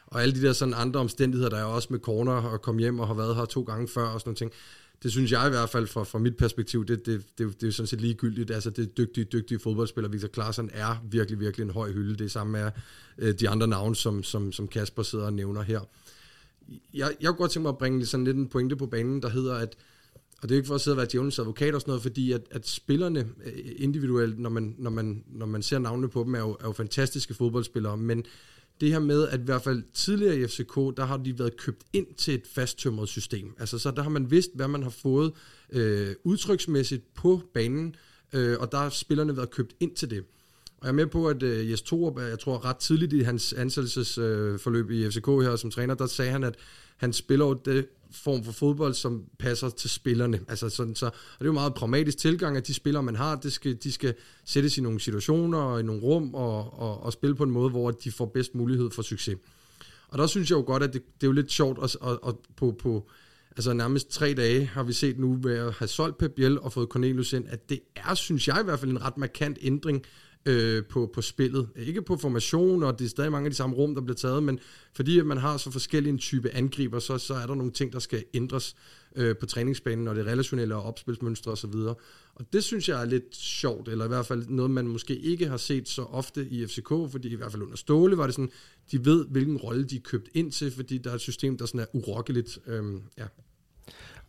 Og 0.07 0.23
alle 0.23 0.35
de 0.35 0.43
der 0.43 0.53
sådan 0.53 0.75
andre 0.75 1.01
omstændigheder, 1.01 1.51
der 1.51 1.57
er 1.57 1.65
også 1.65 1.89
med 1.91 1.99
corner 1.99 2.33
og 2.33 2.63
komme 2.63 2.81
hjem 2.81 3.01
og 3.01 3.07
har 3.07 3.15
været 3.15 3.37
her 3.37 3.45
to 3.45 3.63
gange 3.63 3.89
før 3.89 4.03
og 4.03 4.21
sådan 4.21 4.29
noget 4.29 4.39
ting 4.39 4.53
det 5.03 5.13
synes 5.13 5.33
jeg 5.33 5.47
i 5.47 5.51
hvert 5.51 5.71
fald 5.71 5.87
fra, 5.87 6.03
fra 6.03 6.19
mit 6.19 6.37
perspektiv, 6.37 6.87
det, 6.87 7.07
det, 7.07 7.25
det, 7.39 7.55
det 7.55 7.63
er 7.63 7.67
jo 7.67 7.73
sådan 7.73 7.87
set 7.87 8.01
ligegyldigt. 8.01 8.51
Altså 8.51 8.71
det 8.71 8.97
dygtige, 8.97 9.25
dygtige 9.25 9.59
fodboldspiller. 9.59 10.09
Victor 10.09 10.29
Klaarsson 10.29 10.71
er 10.73 11.05
virkelig, 11.11 11.41
virkelig 11.41 11.65
en 11.65 11.71
høj 11.71 11.93
hylde. 11.93 12.17
Det 12.17 12.25
er 12.25 12.29
samme 12.29 12.53
med 12.53 12.71
øh, 13.19 13.35
de 13.35 13.49
andre 13.49 13.67
navne, 13.67 13.97
som, 13.97 14.23
som, 14.23 14.53
som 14.53 14.69
Kasper 14.69 15.03
sidder 15.03 15.25
og 15.25 15.33
nævner 15.33 15.63
her. 15.63 15.81
Jeg, 16.95 17.17
jeg 17.21 17.29
kunne 17.29 17.37
godt 17.37 17.51
tænke 17.51 17.63
mig 17.63 17.69
at 17.69 17.79
bringe 17.79 18.07
sådan 18.07 18.25
lidt 18.25 18.37
en 18.37 18.49
pointe 18.49 18.77
på 18.77 18.87
banen, 18.87 19.23
der 19.23 19.29
hedder, 19.29 19.55
at 19.55 19.77
og 20.43 20.49
det 20.49 20.55
er 20.55 20.57
ikke 20.57 20.67
for 20.67 20.75
at 20.75 20.81
sidde 20.81 20.95
og 20.95 20.99
være 20.99 21.07
djævelens 21.13 21.39
advokat 21.39 21.75
og 21.75 21.81
sådan 21.81 21.91
noget, 21.91 22.03
fordi 22.03 22.33
at, 22.33 22.43
at 22.51 22.69
spillerne 22.69 23.29
øh, 23.45 23.53
individuelt, 23.77 24.39
når 24.39 24.51
man, 24.51 24.75
når, 24.79 24.91
man, 24.91 25.25
når 25.27 25.47
man 25.47 25.63
ser 25.63 25.79
navnene 25.79 26.09
på 26.09 26.25
dem, 26.25 26.35
er 26.35 26.39
jo, 26.39 26.51
er 26.61 26.65
jo 26.65 26.73
fantastiske 26.73 27.35
fodboldspillere, 27.35 27.97
men 27.97 28.25
det 28.81 28.93
her 28.93 28.99
med, 28.99 29.29
at 29.29 29.41
i 29.41 29.43
hvert 29.43 29.63
fald 29.63 29.83
tidligere 29.95 30.37
i 30.37 30.47
FCK, 30.47 30.75
der 30.97 31.05
har 31.05 31.17
de 31.17 31.39
været 31.39 31.57
købt 31.57 31.83
ind 31.93 32.07
til 32.17 32.35
et 32.35 32.47
fasttømret 32.55 33.09
system. 33.09 33.55
Altså 33.59 33.79
så 33.79 33.91
der 33.91 34.03
har 34.03 34.11
man 34.11 34.31
vidst, 34.31 34.51
hvad 34.55 34.69
man 34.69 34.83
har 34.83 34.91
fået 34.91 35.33
øh, 35.73 36.15
udtryksmæssigt 36.25 37.15
på 37.15 37.43
banen, 37.55 37.97
øh, 38.33 38.57
og 38.61 38.73
der 38.73 38.79
har 38.79 38.89
spillerne 38.89 39.37
været 39.37 39.51
købt 39.51 39.75
ind 39.81 39.97
til 39.97 40.11
det. 40.11 40.25
Og 40.79 40.87
jeg 40.87 40.89
er 40.89 40.97
med 40.97 41.07
på, 41.07 41.29
at 41.29 41.43
øh, 41.43 41.71
Jes 41.71 41.83
Torup, 41.83 42.19
jeg 42.19 42.39
tror 42.39 42.65
ret 42.65 42.77
tidligt 42.77 43.13
i 43.13 43.21
hans 43.21 43.53
ansættelsesforløb 43.53 44.91
øh, 44.91 44.97
i 44.97 45.11
FCK 45.11 45.27
her 45.27 45.57
som 45.57 45.71
træner, 45.71 45.95
der 45.95 46.07
sagde 46.07 46.31
han, 46.31 46.45
at 46.45 46.55
han 46.97 47.13
spiller 47.13 47.47
jo 47.47 47.55
det 47.65 47.87
form 48.15 48.45
for 48.45 48.53
fodbold, 48.53 48.95
som 48.95 49.25
passer 49.39 49.69
til 49.69 49.91
spillerne. 49.91 50.41
Altså 50.49 50.69
sådan, 50.69 50.95
så, 50.95 51.07
og 51.07 51.13
det 51.39 51.45
er 51.45 51.47
jo 51.47 51.53
meget 51.53 51.75
pragmatisk 51.75 52.19
tilgang, 52.19 52.57
at 52.57 52.67
de 52.67 52.75
spillere, 52.75 53.03
man 53.03 53.17
har, 53.17 53.37
det 53.37 53.53
skal, 53.53 53.75
de 53.83 53.93
skal 53.93 54.15
sættes 54.45 54.79
i 54.79 54.81
nogle 54.81 55.01
situationer 55.01 55.59
og 55.59 55.81
i 55.81 55.83
nogle 55.83 56.03
rum 56.03 56.35
og, 56.35 56.79
og, 56.79 57.03
og 57.03 57.13
spille 57.13 57.37
på 57.37 57.43
en 57.43 57.51
måde, 57.51 57.71
hvor 57.71 57.91
de 57.91 58.13
får 58.13 58.27
bedst 58.27 58.55
mulighed 58.55 58.91
for 58.91 59.03
succes. 59.03 59.37
Og 60.09 60.19
der 60.19 60.27
synes 60.27 60.51
jeg 60.51 60.57
jo 60.57 60.65
godt, 60.67 60.83
at 60.83 60.93
det, 60.93 61.03
det 61.21 61.27
er 61.27 61.29
jo 61.29 61.33
lidt 61.33 61.53
sjovt 61.53 61.79
at, 61.85 61.97
at, 62.11 62.19
at 62.29 62.35
på, 62.57 62.77
på 62.79 63.09
altså 63.51 63.73
nærmest 63.73 64.11
tre 64.11 64.35
dage 64.35 64.67
har 64.67 64.83
vi 64.83 64.93
set 64.93 65.19
nu 65.19 65.39
ved 65.43 65.55
at 65.55 65.73
have 65.73 65.89
solgt 65.89 66.19
Pep 66.19 66.31
Biel 66.31 66.59
og 66.59 66.73
fået 66.73 66.89
Cornelius 66.89 67.33
ind, 67.33 67.45
at 67.49 67.71
det 67.71 67.81
er, 67.97 68.15
synes 68.15 68.49
jeg 68.49 68.61
i 68.61 68.65
hvert 68.65 68.81
fald, 68.81 68.91
en 68.91 69.03
ret 69.03 69.17
markant 69.17 69.59
ændring 69.61 70.03
øh, 70.47 70.85
på, 70.85 71.11
på 71.15 71.23
spillet. 71.23 71.69
Ikke 71.77 72.03
på 72.03 72.17
formation, 72.17 72.83
og 72.83 72.99
det 72.99 73.05
er 73.05 73.09
stadig 73.09 73.33
mange 73.33 73.47
af 73.47 73.51
de 73.51 73.57
samme 73.57 73.77
rum, 73.77 73.95
der 73.95 74.03
bliver 74.03 74.17
taget, 74.17 74.43
men 74.43 74.59
fordi 74.93 75.19
at 75.19 75.27
man 75.27 75.39
har 75.39 75.57
så 75.57 75.71
forskellige 75.71 76.13
en 76.13 76.19
type 76.19 76.51
angriber, 76.51 76.99
så, 76.99 77.19
så 77.19 77.35
er 77.35 77.47
der 77.47 77.55
nogle 77.55 77.73
ting, 77.73 77.93
der 77.93 77.99
skal 77.99 78.25
ændres 78.35 78.77
øh, 79.17 79.37
på 79.37 79.47
træningsbanen, 79.47 80.09
og 80.09 80.15
det 80.15 80.27
relationelle 80.27 80.75
og 80.75 80.83
opspilsmønstre 80.83 81.53
osv. 81.53 81.75
Og, 81.75 82.01
og 82.35 82.53
det 82.53 82.65
synes 82.65 82.89
jeg 82.89 83.01
er 83.01 83.05
lidt 83.05 83.37
sjovt, 83.37 83.89
eller 83.89 84.05
i 84.05 84.09
hvert 84.09 84.27
fald 84.27 84.47
noget, 84.49 84.71
man 84.71 84.89
måske 84.89 85.17
ikke 85.17 85.49
har 85.49 85.57
set 85.57 85.89
så 85.89 86.03
ofte 86.03 86.49
i 86.49 86.67
FCK, 86.67 86.89
fordi 86.89 87.29
i 87.29 87.35
hvert 87.35 87.53
fald 87.53 87.63
under 87.63 87.77
Ståle 87.77 88.19
var 88.19 88.27
det 88.27 88.35
sådan, 88.35 88.51
de 88.91 89.05
ved, 89.05 89.27
hvilken 89.27 89.57
rolle 89.57 89.85
de 89.85 89.97
er 89.97 90.01
købt 90.01 90.29
ind 90.35 90.53
til, 90.53 90.71
fordi 90.71 90.99
der 90.99 91.11
er 91.11 91.15
et 91.15 91.21
system, 91.21 91.59
der 91.59 91.67
sådan 91.67 91.81
er 91.81 91.87
urokkeligt. 91.93 92.59
Øhm, 92.67 93.03
ja. 93.19 93.27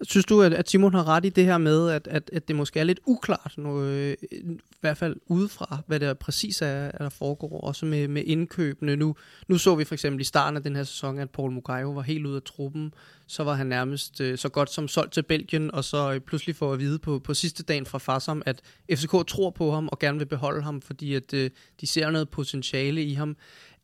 Synes 0.01 0.25
du, 0.25 0.41
at, 0.41 0.69
Simon 0.69 0.93
har 0.93 1.07
ret 1.07 1.25
i 1.25 1.29
det 1.29 1.45
her 1.45 1.57
med, 1.57 1.89
at, 1.89 2.07
at, 2.07 2.29
at 2.33 2.47
det 2.47 2.55
måske 2.55 2.79
er 2.79 2.83
lidt 2.83 2.99
uklart, 3.05 3.53
nu, 3.57 3.81
øh, 3.81 4.15
i 4.31 4.59
hvert 4.81 4.97
fald 4.97 5.15
udefra, 5.27 5.79
hvad 5.87 5.99
der 5.99 6.13
præcis 6.13 6.61
er, 6.61 6.91
der 6.91 7.09
foregår, 7.09 7.61
også 7.61 7.85
med, 7.85 8.07
med 8.07 8.23
indkøbene. 8.25 8.95
Nu, 8.95 9.15
nu 9.47 9.57
så 9.57 9.75
vi 9.75 9.83
for 9.83 9.95
eksempel 9.95 10.21
i 10.21 10.23
starten 10.23 10.57
af 10.57 10.63
den 10.63 10.75
her 10.75 10.83
sæson, 10.83 11.19
at 11.19 11.29
Paul 11.29 11.51
Mugayo 11.51 11.91
var 11.91 12.01
helt 12.01 12.25
ude 12.25 12.35
af 12.35 12.41
truppen. 12.41 12.93
Så 13.27 13.43
var 13.43 13.53
han 13.53 13.67
nærmest 13.67 14.21
øh, 14.21 14.37
så 14.37 14.49
godt 14.49 14.69
som 14.69 14.87
solgt 14.87 15.13
til 15.13 15.23
Belgien, 15.23 15.71
og 15.71 15.83
så 15.83 16.13
øh, 16.13 16.19
pludselig 16.19 16.55
får 16.55 16.73
at 16.73 16.79
vide 16.79 16.99
på, 16.99 17.19
på 17.19 17.33
sidste 17.33 17.63
dagen 17.63 17.85
fra 17.85 17.97
Farsam, 17.97 18.43
at 18.45 18.61
FCK 18.91 19.27
tror 19.27 19.49
på 19.49 19.71
ham 19.71 19.87
og 19.87 19.99
gerne 19.99 20.17
vil 20.17 20.25
beholde 20.25 20.61
ham, 20.61 20.81
fordi 20.81 21.15
at 21.15 21.33
øh, 21.33 21.49
de 21.81 21.87
ser 21.87 22.09
noget 22.09 22.29
potentiale 22.29 23.03
i 23.03 23.13
ham 23.13 23.37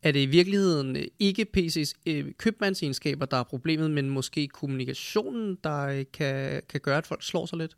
er 0.03 0.11
det 0.11 0.19
i 0.19 0.25
virkeligheden 0.25 0.95
øh, 0.95 1.03
ikke 1.19 1.45
PC's 1.57 1.93
øh, 2.05 2.25
købmandsegenskaber, 2.37 3.25
der 3.25 3.37
er 3.37 3.43
problemet, 3.43 3.91
men 3.91 4.09
måske 4.09 4.47
kommunikationen, 4.47 5.57
der 5.63 5.85
øh, 5.85 6.05
kan, 6.13 6.61
kan 6.69 6.79
gøre, 6.79 6.97
at 6.97 7.07
folk 7.07 7.23
slår 7.23 7.45
sig 7.45 7.57
lidt? 7.57 7.77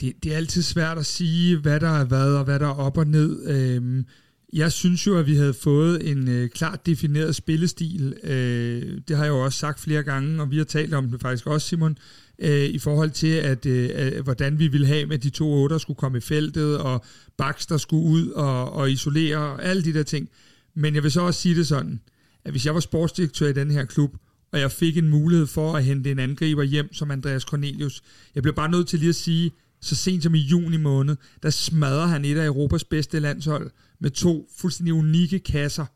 Det, 0.00 0.24
det 0.24 0.32
er 0.32 0.36
altid 0.36 0.62
svært 0.62 0.98
at 0.98 1.06
sige, 1.06 1.56
hvad 1.56 1.80
der 1.80 2.00
er 2.00 2.04
hvad 2.04 2.34
og 2.34 2.44
hvad 2.44 2.58
der 2.58 2.66
er 2.66 2.74
op 2.74 2.98
og 2.98 3.06
ned. 3.06 3.46
Øhm, 3.46 4.04
jeg 4.52 4.72
synes 4.72 5.06
jo, 5.06 5.18
at 5.18 5.26
vi 5.26 5.36
havde 5.36 5.54
fået 5.54 6.10
en 6.10 6.28
øh, 6.28 6.48
klart 6.48 6.86
defineret 6.86 7.36
spillestil. 7.36 8.14
Øh, 8.22 9.00
det 9.08 9.16
har 9.16 9.24
jeg 9.24 9.30
jo 9.30 9.44
også 9.44 9.58
sagt 9.58 9.80
flere 9.80 10.02
gange, 10.02 10.42
og 10.42 10.50
vi 10.50 10.56
har 10.56 10.64
talt 10.64 10.94
om 10.94 11.10
det 11.10 11.20
faktisk 11.20 11.46
også, 11.46 11.68
Simon, 11.68 11.98
øh, 12.38 12.64
i 12.64 12.78
forhold 12.78 13.10
til, 13.10 13.32
at 13.32 13.66
øh, 13.66 14.24
hvordan 14.24 14.58
vi 14.58 14.68
ville 14.68 14.86
have 14.86 15.06
med 15.06 15.18
de 15.18 15.30
to 15.30 15.52
otter 15.52 15.78
skulle 15.78 15.96
komme 15.96 16.18
i 16.18 16.20
feltet, 16.20 16.78
og 16.78 17.04
Baxter 17.36 17.76
skulle 17.76 18.04
ud 18.04 18.28
og, 18.28 18.72
og 18.72 18.90
isolere, 18.90 19.36
og 19.36 19.64
alle 19.64 19.84
de 19.84 19.94
der 19.94 20.02
ting. 20.02 20.28
Men 20.76 20.94
jeg 20.94 21.02
vil 21.02 21.10
så 21.10 21.20
også 21.20 21.40
sige 21.40 21.54
det 21.54 21.66
sådan, 21.66 22.00
at 22.44 22.50
hvis 22.50 22.66
jeg 22.66 22.74
var 22.74 22.80
sportsdirektør 22.80 23.48
i 23.48 23.52
den 23.52 23.70
her 23.70 23.84
klub, 23.84 24.16
og 24.52 24.60
jeg 24.60 24.72
fik 24.72 24.96
en 24.96 25.08
mulighed 25.08 25.46
for 25.46 25.76
at 25.76 25.84
hente 25.84 26.10
en 26.10 26.18
angriber 26.18 26.62
hjem 26.62 26.92
som 26.92 27.10
Andreas 27.10 27.42
Cornelius, 27.42 28.02
jeg 28.34 28.42
bliver 28.42 28.54
bare 28.54 28.70
nødt 28.70 28.88
til 28.88 28.98
lige 28.98 29.08
at 29.08 29.14
sige, 29.14 29.52
så 29.80 29.94
sent 29.94 30.22
som 30.22 30.34
i 30.34 30.38
juni 30.38 30.76
måned, 30.76 31.16
der 31.42 31.50
smadrer 31.50 32.06
han 32.06 32.24
et 32.24 32.36
af 32.36 32.46
Europas 32.46 32.84
bedste 32.84 33.20
landshold 33.20 33.70
med 34.00 34.10
to 34.10 34.50
fuldstændig 34.58 34.94
unikke 34.94 35.38
kasser. 35.38 35.86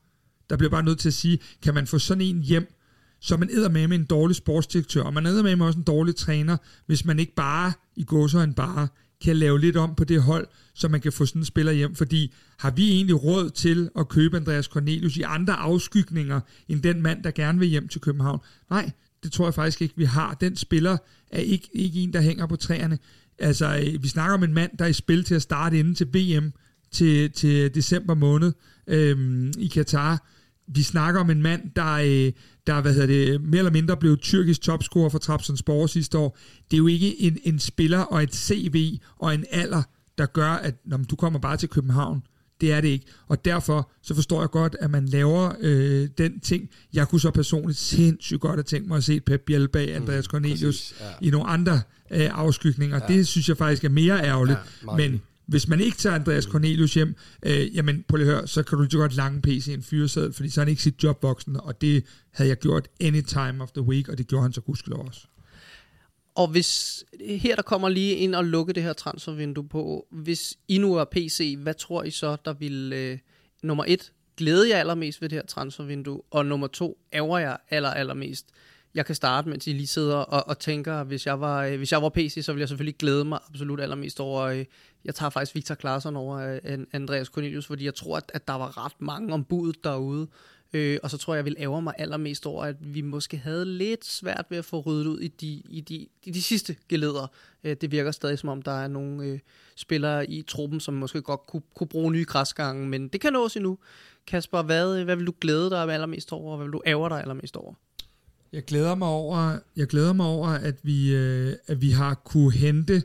Der 0.51 0.57
bliver 0.57 0.71
bare 0.71 0.83
nødt 0.83 0.99
til 0.99 1.09
at 1.09 1.15
sige, 1.15 1.39
kan 1.63 1.75
man 1.75 1.87
få 1.87 1.99
sådan 1.99 2.21
en 2.21 2.43
hjem, 2.43 2.75
så 3.21 3.37
man 3.37 3.51
æder 3.51 3.69
med 3.69 3.89
med 3.89 3.99
en 3.99 4.05
dårlig 4.05 4.37
sportsdirektør, 4.37 5.03
og 5.03 5.15
man 5.15 5.27
æder 5.27 5.43
med 5.43 5.57
med 5.57 5.67
også 5.67 5.79
en 5.79 5.85
dårlig 5.85 6.17
træner, 6.17 6.57
hvis 6.87 7.05
man 7.05 7.19
ikke 7.19 7.35
bare 7.35 7.73
i 7.97 8.05
gåser 8.05 8.41
en 8.41 8.55
bare 8.55 8.89
kan 9.25 9.37
lave 9.37 9.61
lidt 9.61 9.77
om 9.77 9.95
på 9.95 10.05
det 10.05 10.23
hold, 10.23 10.47
så 10.75 10.89
man 10.89 11.01
kan 11.01 11.13
få 11.13 11.27
sådan 11.27 11.43
en 11.43 11.47
spiller 11.47 11.73
hjem, 11.73 11.95
fordi 11.95 12.35
har 12.59 12.71
vi 12.71 12.93
egentlig 12.93 13.25
råd 13.25 13.51
til 13.51 13.91
at 13.99 14.09
købe 14.09 14.37
Andreas 14.37 14.65
Cornelius 14.65 15.17
i 15.17 15.23
andre 15.23 15.55
afskygninger 15.55 16.41
end 16.69 16.83
den 16.83 17.03
mand, 17.03 17.23
der 17.23 17.31
gerne 17.31 17.59
vil 17.59 17.69
hjem 17.69 17.89
til 17.89 18.01
København? 18.01 18.41
Nej, 18.71 18.91
det 19.23 19.33
tror 19.33 19.47
jeg 19.47 19.55
faktisk 19.55 19.83
ikke, 19.83 19.95
vi 19.97 20.05
har. 20.05 20.35
Den 20.35 20.57
spiller 20.57 20.97
er 21.31 21.41
ikke, 21.41 21.69
ikke 21.73 22.01
en, 22.01 22.13
der 22.13 22.21
hænger 22.21 22.47
på 22.47 22.57
træerne. 22.57 22.99
Altså, 23.39 23.77
øh, 23.77 24.03
vi 24.03 24.09
snakker 24.09 24.35
om 24.35 24.43
en 24.43 24.55
mand, 24.55 24.79
der 24.79 24.85
er 24.85 24.89
i 24.89 24.93
spil 24.93 25.25
til 25.25 25.35
at 25.35 25.43
starte 25.43 25.79
inden 25.79 25.95
til 25.95 26.07
VM 26.15 26.53
til, 26.91 27.31
til 27.31 27.75
december 27.75 28.15
måned 28.15 28.53
øhm, 28.87 29.53
i 29.59 29.67
Katar. 29.67 30.27
Vi 30.67 30.83
snakker 30.83 31.21
om 31.21 31.31
en 31.31 31.43
mand, 31.43 31.71
der, 31.77 31.93
øh, 31.93 32.33
der 32.69 32.81
hvad 32.81 32.93
hedder 32.93 33.07
det, 33.07 33.41
mere 33.41 33.59
eller 33.59 33.73
mindre 33.73 33.97
blev 33.97 34.19
tyrkisk 34.19 34.61
topscorer 34.61 35.09
for 35.09 35.19
Trabzonspor 35.19 35.87
sidste 35.87 36.19
år. 36.19 36.39
Det 36.71 36.77
er 36.77 36.79
jo 36.79 36.87
ikke 36.87 37.21
en, 37.23 37.39
en 37.45 37.59
spiller 37.59 37.99
og 37.99 38.23
et 38.23 38.35
CV 38.35 38.99
og 39.19 39.35
en 39.35 39.45
alder, 39.51 39.83
der 40.19 40.27
gør, 40.27 40.51
at 40.51 40.75
når 40.85 40.97
du 40.97 41.17
kommer 41.17 41.39
bare 41.39 41.57
til 41.57 41.69
København. 41.69 42.23
Det 42.61 42.73
er 42.73 42.81
det 42.81 42.89
ikke. 42.89 43.07
Og 43.29 43.45
derfor 43.45 43.91
så 44.03 44.15
forstår 44.15 44.41
jeg 44.41 44.51
godt, 44.51 44.77
at 44.81 44.91
man 44.91 45.07
laver 45.07 45.53
øh, 45.61 46.09
den 46.19 46.41
ting. 46.41 46.69
Jeg 46.95 47.09
kunne 47.09 47.21
så 47.21 47.31
personligt 47.31 47.79
sindssygt 47.79 48.41
godt 48.41 48.55
have 48.55 48.63
tænkt 48.63 48.89
mig 48.89 48.97
at 48.97 49.05
se 49.05 49.21
Pep 49.21 49.41
Biel 49.47 49.69
bag 49.69 49.95
Andreas 49.95 50.25
mm, 50.27 50.31
Cornelius 50.31 50.95
mm, 50.99 51.05
ja. 51.05 51.27
i 51.27 51.31
nogle 51.31 51.47
andre 51.47 51.81
øh, 52.11 52.31
afskygninger. 52.33 53.01
Ja. 53.09 53.15
Det 53.15 53.27
synes 53.27 53.49
jeg 53.49 53.57
faktisk 53.57 53.85
er 53.85 53.89
mere 53.89 54.25
ærgerligt. 54.25 54.59
Ja, 54.87 54.97
Men 54.97 55.23
hvis 55.49 55.69
man 55.69 55.81
ikke 55.81 55.97
tager 55.97 56.15
Andreas 56.15 56.45
Cornelius 56.45 56.95
hjem, 56.95 57.15
øh, 57.43 57.77
jamen 57.77 58.05
på 58.09 58.17
at 58.17 58.25
høre, 58.25 58.49
så 58.49 58.63
kan 58.63 58.79
du 58.79 58.83
lige 58.83 58.99
godt 58.99 59.15
lange 59.15 59.43
PC 59.43 59.69
en 59.69 59.83
fyreseddel, 59.83 60.33
fordi 60.33 60.49
så 60.49 60.61
er 60.61 60.65
han 60.65 60.71
ikke 60.71 60.83
sit 60.83 61.03
job 61.03 61.23
voksen, 61.23 61.61
og 61.61 61.81
det 61.81 62.05
havde 62.31 62.49
jeg 62.49 62.59
gjort 62.59 62.89
any 63.01 63.23
time 63.23 63.63
of 63.63 63.71
the 63.71 63.83
week, 63.83 64.09
og 64.09 64.19
det 64.19 64.27
gjorde 64.27 64.43
han 64.43 64.53
så 64.53 64.61
gudskelov 64.61 65.07
også. 65.07 65.21
Og 66.35 66.49
hvis 66.49 67.05
her 67.21 67.57
der 67.57 67.63
kommer 67.63 67.89
lige 67.89 68.15
ind 68.15 68.35
og 68.35 68.45
lukke 68.45 68.73
det 68.73 68.83
her 68.83 68.93
transfervindue 68.93 69.69
på, 69.69 70.07
hvis 70.11 70.59
I 70.69 70.79
nu 70.79 70.95
er 70.95 71.05
PC, 71.05 71.57
hvad 71.59 71.75
tror 71.75 72.03
I 72.03 72.11
så, 72.11 72.37
der 72.45 72.53
vil 72.53 72.93
øh, 72.93 73.19
nummer 73.63 73.85
et 73.89 74.13
glæde 74.37 74.69
jer 74.69 74.77
allermest 74.77 75.23
ved 75.23 75.29
det 75.29 75.37
her 75.37 75.47
transfervindue, 75.47 76.23
og 76.31 76.47
nummer 76.47 76.67
to 76.67 76.99
ærger 77.13 77.39
jer 77.39 77.57
aller, 77.71 77.91
allermest? 77.91 78.47
Jeg 78.95 79.07
kan 79.07 79.15
starte, 79.15 79.49
mens 79.49 79.67
I 79.67 79.73
lige 79.73 79.87
sidder 79.87 80.17
og, 80.17 80.49
og 80.49 80.59
tænker, 80.59 81.05
hvis 81.05 81.27
jeg, 81.27 81.41
var, 81.41 81.65
øh, 81.65 81.77
hvis 81.77 81.93
jeg 81.93 82.03
var 82.03 82.09
PC, 82.09 82.39
så 82.43 82.53
ville 82.53 82.61
jeg 82.61 82.69
selvfølgelig 82.69 82.99
glæde 82.99 83.25
mig 83.25 83.39
absolut 83.49 83.81
allermest 83.81 84.21
over, 84.21 84.43
øh, 84.43 84.65
jeg 85.05 85.15
tager 85.15 85.31
faktisk 85.31 85.55
Victor 85.55 85.75
Klaarsson 85.75 86.17
over 86.17 86.59
øh, 86.65 86.79
Andreas 86.93 87.27
Cornelius, 87.27 87.67
fordi 87.67 87.85
jeg 87.85 87.95
tror, 87.95 88.17
at, 88.17 88.31
at 88.35 88.49
der 88.49 88.55
var 88.55 88.85
ret 88.85 89.01
mange 89.01 89.35
ombud 89.35 89.73
derude, 89.85 90.29
Øh, 90.73 90.99
og 91.03 91.11
så 91.11 91.19
tror 91.19 91.35
jeg, 91.35 91.37
jeg 91.37 91.45
vil 91.45 91.57
ære 91.59 91.83
mig 91.83 91.95
allermest 91.99 92.47
over, 92.47 92.65
at 92.65 92.77
vi 92.81 93.01
måske 93.01 93.37
havde 93.37 93.65
lidt 93.65 94.05
svært 94.05 94.47
ved 94.51 94.59
at 94.59 94.65
få 94.65 94.81
ryddet 94.81 95.07
ud 95.07 95.21
i 95.21 95.29
de, 95.29 95.63
i 95.69 95.81
de, 95.81 96.07
i 96.25 96.31
de 96.31 96.43
sidste 96.43 96.77
geleder. 96.89 97.27
Øh, 97.65 97.77
det 97.81 97.91
virker 97.91 98.11
stadig 98.11 98.39
som 98.39 98.49
om, 98.49 98.63
der 98.63 98.73
er 98.73 98.89
nogle 98.89 99.25
øh, 99.25 99.39
spillere 99.77 100.31
i 100.31 100.43
truppen, 100.43 100.81
som 100.81 100.95
måske 100.95 101.23
godt 101.23 101.47
kunne, 101.47 101.63
kunne 101.75 101.87
bruge 101.87 102.13
nye 102.13 102.25
græsgange, 102.25 102.89
men 102.89 103.09
det 103.09 103.21
kan 103.21 103.33
nås 103.33 103.57
endnu. 103.57 103.79
Kasper, 104.27 104.63
hvad, 104.63 104.99
øh, 104.99 105.05
hvad 105.05 105.17
vil 105.17 105.27
du 105.27 105.35
glæde 105.41 105.71
dig 105.71 105.93
allermest 105.93 106.33
over, 106.33 106.51
og 106.51 106.57
hvad 106.57 106.67
vil 106.67 106.73
du 106.73 106.83
ære 106.87 107.09
dig 107.09 107.21
allermest 107.21 107.57
over? 107.57 107.75
Jeg 108.53 108.65
glæder 108.65 108.95
mig 108.95 109.09
over, 109.09 109.59
jeg 109.77 109.87
glæder 109.87 110.13
mig 110.13 110.27
over 110.27 110.49
at, 110.49 110.75
vi, 110.83 111.15
øh, 111.15 111.53
at 111.67 111.83
vi 111.83 111.91
har 111.91 112.15
kunne 112.15 112.53
hente 112.53 113.03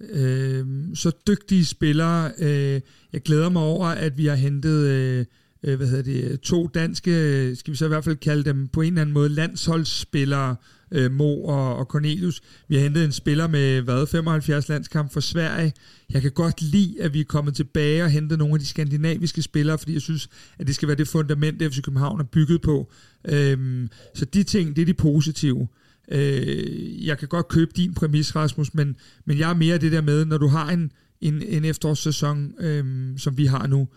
øh, 0.00 0.66
så 0.94 1.10
dygtige 1.26 1.64
spillere. 1.64 2.32
Øh, 2.38 2.80
jeg 3.12 3.22
glæder 3.22 3.48
mig 3.48 3.62
over, 3.62 3.86
at 3.86 4.18
vi 4.18 4.26
har 4.26 4.34
hentet... 4.34 4.88
Øh, 4.88 5.18
øh 5.62 5.76
hvad 5.76 5.86
hedder 5.86 6.02
det, 6.02 6.40
to 6.40 6.66
danske, 6.66 7.10
øh, 7.10 7.56
skal 7.56 7.70
vi 7.70 7.76
så 7.76 7.84
i 7.84 7.88
hvert 7.88 8.04
fald 8.04 8.16
kalde 8.16 8.44
dem 8.44 8.68
på 8.68 8.80
en 8.80 8.92
eller 8.92 9.00
anden 9.00 9.14
måde, 9.14 9.28
landsholdsspillere, 9.28 10.56
øh, 10.92 11.12
Mo 11.12 11.44
og, 11.44 11.76
og 11.76 11.84
Cornelius. 11.84 12.40
Vi 12.68 12.74
har 12.74 12.82
hentet 12.82 13.04
en 13.04 13.12
spiller 13.12 13.46
med, 13.46 13.80
hvad, 13.80 14.06
75 14.06 14.68
landskamp 14.68 15.12
for 15.12 15.20
Sverige. 15.20 15.72
Jeg 16.10 16.22
kan 16.22 16.30
godt 16.30 16.62
lide, 16.62 17.02
at 17.02 17.14
vi 17.14 17.20
er 17.20 17.24
kommet 17.24 17.54
tilbage 17.54 18.04
og 18.04 18.10
hentet 18.10 18.38
nogle 18.38 18.54
af 18.54 18.60
de 18.60 18.66
skandinaviske 18.66 19.42
spillere, 19.42 19.78
fordi 19.78 19.92
jeg 19.92 20.02
synes, 20.02 20.28
at 20.58 20.66
det 20.66 20.74
skal 20.74 20.88
være 20.88 20.96
det 20.96 21.08
fundament, 21.08 21.62
FC 21.62 21.82
København 21.82 22.20
er 22.20 22.24
bygget 22.24 22.62
på. 22.62 22.92
Øhm, 23.24 23.88
så 24.14 24.24
de 24.24 24.42
ting, 24.42 24.76
det 24.76 24.82
er 24.82 24.86
de 24.86 24.94
positive. 24.94 25.68
Øh, 26.10 27.06
jeg 27.06 27.18
kan 27.18 27.28
godt 27.28 27.48
købe 27.48 27.70
din 27.76 27.94
præmis, 27.94 28.36
Rasmus, 28.36 28.74
men, 28.74 28.96
men 29.24 29.38
jeg 29.38 29.50
er 29.50 29.54
mere 29.54 29.78
det 29.78 29.92
der 29.92 30.00
med, 30.00 30.24
når 30.24 30.38
du 30.38 30.46
har 30.46 30.70
en, 30.70 30.92
en, 31.20 31.42
en 31.42 31.64
efterårssæson, 31.64 32.54
øhm, 32.60 33.18
som 33.18 33.38
vi 33.38 33.46
har 33.46 33.66
nu, 33.66 33.88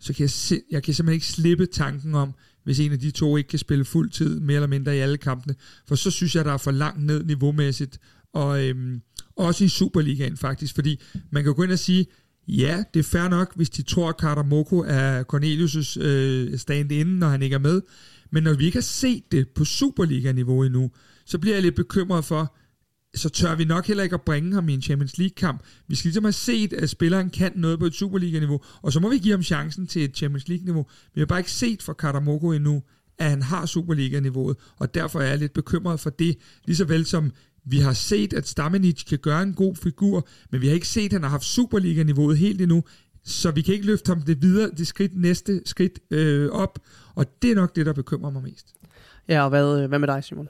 så 0.00 0.12
kan 0.12 0.20
jeg, 0.22 0.30
se, 0.30 0.60
jeg 0.70 0.82
kan 0.82 0.94
simpelthen 0.94 1.14
ikke 1.14 1.26
slippe 1.26 1.66
tanken 1.66 2.14
om, 2.14 2.34
hvis 2.64 2.80
en 2.80 2.92
af 2.92 2.98
de 2.98 3.10
to 3.10 3.36
ikke 3.36 3.48
kan 3.48 3.58
spille 3.58 3.84
fuld 3.84 4.10
tid, 4.10 4.40
mere 4.40 4.54
eller 4.54 4.68
mindre 4.68 4.96
i 4.96 4.98
alle 4.98 5.16
kampene, 5.16 5.54
for 5.88 5.94
så 5.94 6.10
synes 6.10 6.36
jeg, 6.36 6.44
der 6.44 6.52
er 6.52 6.56
for 6.56 6.70
langt 6.70 7.04
ned 7.04 7.24
niveaumæssigt, 7.24 7.98
og 8.32 8.64
øhm, 8.64 9.00
også 9.36 9.64
i 9.64 9.68
Superligaen 9.68 10.36
faktisk, 10.36 10.74
fordi 10.74 11.00
man 11.30 11.44
kan 11.44 11.54
gå 11.54 11.62
ind 11.62 11.72
og 11.72 11.78
sige, 11.78 12.06
ja, 12.48 12.84
det 12.94 13.00
er 13.00 13.04
fair 13.04 13.28
nok, 13.28 13.56
hvis 13.56 13.70
de 13.70 13.82
tror, 13.82 14.08
at 14.08 14.20
Carter 14.20 14.42
Moko 14.42 14.78
er 14.78 15.24
Cornelius' 15.32 16.02
øh, 16.02 16.58
stand-in, 16.58 17.06
når 17.06 17.28
han 17.28 17.42
ikke 17.42 17.54
er 17.54 17.58
med, 17.58 17.80
men 18.30 18.42
når 18.42 18.54
vi 18.54 18.64
ikke 18.64 18.76
har 18.76 18.82
set 18.82 19.32
det 19.32 19.48
på 19.48 19.64
Superliga-niveau 19.64 20.62
endnu, 20.64 20.90
så 21.26 21.38
bliver 21.38 21.56
jeg 21.56 21.62
lidt 21.62 21.74
bekymret 21.74 22.24
for, 22.24 22.56
så 23.14 23.28
tør 23.28 23.54
vi 23.54 23.64
nok 23.64 23.86
heller 23.86 24.02
ikke 24.02 24.14
at 24.14 24.22
bringe 24.22 24.54
ham 24.54 24.68
i 24.68 24.74
en 24.74 24.82
Champions 24.82 25.18
League-kamp. 25.18 25.62
Vi 25.88 25.94
skal 25.94 26.08
ligesom 26.08 26.24
have 26.24 26.32
set, 26.32 26.72
at 26.72 26.90
spilleren 26.90 27.30
kan 27.30 27.52
noget 27.54 27.78
på 27.78 27.86
et 27.86 27.94
Superliga-niveau, 27.94 28.60
og 28.82 28.92
så 28.92 29.00
må 29.00 29.10
vi 29.10 29.18
give 29.18 29.32
ham 29.32 29.42
chancen 29.42 29.86
til 29.86 30.04
et 30.04 30.16
Champions 30.16 30.48
League-niveau. 30.48 30.86
Vi 31.14 31.20
har 31.20 31.26
bare 31.26 31.40
ikke 31.40 31.50
set 31.50 31.82
fra 31.82 31.92
Katamoko 31.92 32.52
endnu, 32.52 32.82
at 33.18 33.30
han 33.30 33.42
har 33.42 33.66
Superliga-niveauet, 33.66 34.56
og 34.76 34.94
derfor 34.94 35.20
er 35.20 35.26
jeg 35.26 35.38
lidt 35.38 35.52
bekymret 35.52 36.00
for 36.00 36.10
det, 36.10 36.36
lige 36.64 36.76
så 36.76 36.84
vel 36.84 37.06
som 37.06 37.32
vi 37.64 37.78
har 37.78 37.92
set, 37.92 38.32
at 38.32 38.48
Stamenic 38.48 39.04
kan 39.04 39.18
gøre 39.18 39.42
en 39.42 39.54
god 39.54 39.76
figur, 39.76 40.28
men 40.50 40.60
vi 40.60 40.66
har 40.66 40.74
ikke 40.74 40.88
set, 40.88 41.04
at 41.04 41.12
han 41.12 41.22
har 41.22 41.30
haft 41.30 41.44
Superliga-niveauet 41.44 42.38
helt 42.38 42.60
endnu, 42.60 42.84
så 43.24 43.50
vi 43.50 43.62
kan 43.62 43.74
ikke 43.74 43.86
løfte 43.86 44.08
ham 44.08 44.22
det 44.22 44.42
videre, 44.42 44.70
det 44.76 44.86
skridt, 44.86 45.16
næste 45.16 45.62
skridt 45.66 45.98
øh, 46.10 46.50
op, 46.50 46.78
og 47.14 47.42
det 47.42 47.50
er 47.50 47.54
nok 47.54 47.76
det, 47.76 47.86
der 47.86 47.92
bekymrer 47.92 48.30
mig 48.30 48.42
mest. 48.42 48.66
Ja, 49.28 49.42
og 49.42 49.48
hvad, 49.48 49.82
øh, 49.82 49.88
hvad 49.88 49.98
med 49.98 50.08
dig, 50.08 50.24
Simon? 50.24 50.48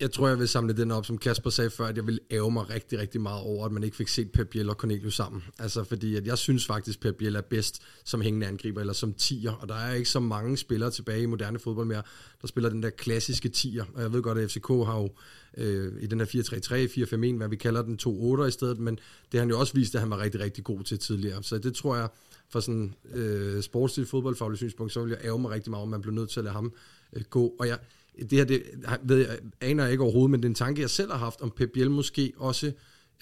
Jeg 0.00 0.12
tror, 0.12 0.28
jeg 0.28 0.38
vil 0.38 0.48
samle 0.48 0.72
den 0.72 0.90
op, 0.90 1.06
som 1.06 1.18
Kasper 1.18 1.50
sagde 1.50 1.70
før, 1.70 1.86
at 1.86 1.96
jeg 1.96 2.06
vil 2.06 2.20
æve 2.30 2.50
mig 2.50 2.70
rigtig, 2.70 2.98
rigtig 2.98 3.20
meget 3.20 3.42
over, 3.42 3.66
at 3.66 3.72
man 3.72 3.82
ikke 3.82 3.96
fik 3.96 4.08
set 4.08 4.32
Pep 4.32 4.48
Biel 4.48 4.70
og 4.70 4.74
Cornelius 4.74 5.14
sammen. 5.14 5.44
Altså, 5.58 5.84
fordi 5.84 6.16
at 6.16 6.26
jeg 6.26 6.38
synes 6.38 6.66
faktisk, 6.66 7.00
Pep 7.00 7.14
Biel 7.14 7.36
er 7.36 7.40
bedst 7.40 7.82
som 8.04 8.20
hængende 8.20 8.46
angriber, 8.46 8.80
eller 8.80 8.92
som 8.92 9.14
tier, 9.14 9.52
og 9.52 9.68
der 9.68 9.74
er 9.74 9.94
ikke 9.94 10.08
så 10.08 10.20
mange 10.20 10.56
spillere 10.56 10.90
tilbage 10.90 11.22
i 11.22 11.26
moderne 11.26 11.58
fodbold 11.58 11.86
mere, 11.86 12.02
der 12.40 12.46
spiller 12.46 12.70
den 12.70 12.82
der 12.82 12.90
klassiske 12.90 13.48
tier. 13.48 13.84
Og 13.94 14.02
jeg 14.02 14.12
ved 14.12 14.22
godt, 14.22 14.38
at 14.38 14.50
FCK 14.50 14.68
har 14.68 14.98
jo 14.98 15.10
øh, 15.56 15.92
i 16.02 16.06
den 16.06 16.20
her 16.20 16.26
4-3-3, 16.26 17.32
4-5-1, 17.32 17.36
hvad 17.36 17.48
vi 17.48 17.56
kalder 17.56 17.82
den 17.82 17.98
2-8 18.42 18.44
i 18.44 18.50
stedet, 18.50 18.78
men 18.78 18.94
det 18.94 19.32
har 19.32 19.40
han 19.40 19.50
jo 19.50 19.58
også 19.58 19.74
vist, 19.74 19.94
at 19.94 20.00
han 20.00 20.10
var 20.10 20.18
rigtig, 20.18 20.40
rigtig 20.40 20.64
god 20.64 20.82
til 20.82 20.98
tidligere. 20.98 21.42
Så 21.42 21.58
det 21.58 21.74
tror 21.74 21.96
jeg, 21.96 22.08
fra 22.48 22.60
sådan 22.60 22.94
øh, 23.14 23.62
sportsligt 23.62 24.10
fodboldfagligt 24.10 24.58
synspunkt, 24.58 24.92
så 24.92 25.02
vil 25.02 25.10
jeg 25.10 25.24
æve 25.24 25.38
mig 25.38 25.50
rigtig 25.50 25.70
meget, 25.70 25.82
om 25.82 25.88
man 25.88 26.00
bliver 26.00 26.14
nødt 26.14 26.30
til 26.30 26.40
at 26.40 26.44
lade 26.44 26.54
ham 26.54 26.72
øh, 27.12 27.22
gå. 27.30 27.54
Og 27.58 27.68
jeg, 27.68 27.78
det 28.20 28.32
her, 28.32 28.44
det 28.44 28.62
ved 29.02 29.16
jeg, 29.16 29.38
aner 29.60 29.82
jeg 29.82 29.92
ikke 29.92 30.04
overhovedet, 30.04 30.30
men 30.30 30.42
den 30.42 30.54
tanke, 30.54 30.82
jeg 30.82 30.90
selv 30.90 31.10
har 31.10 31.18
haft, 31.18 31.40
om 31.40 31.50
Pep 31.50 31.70
Biel 31.74 31.90
måske 31.90 32.32
også, 32.36 32.72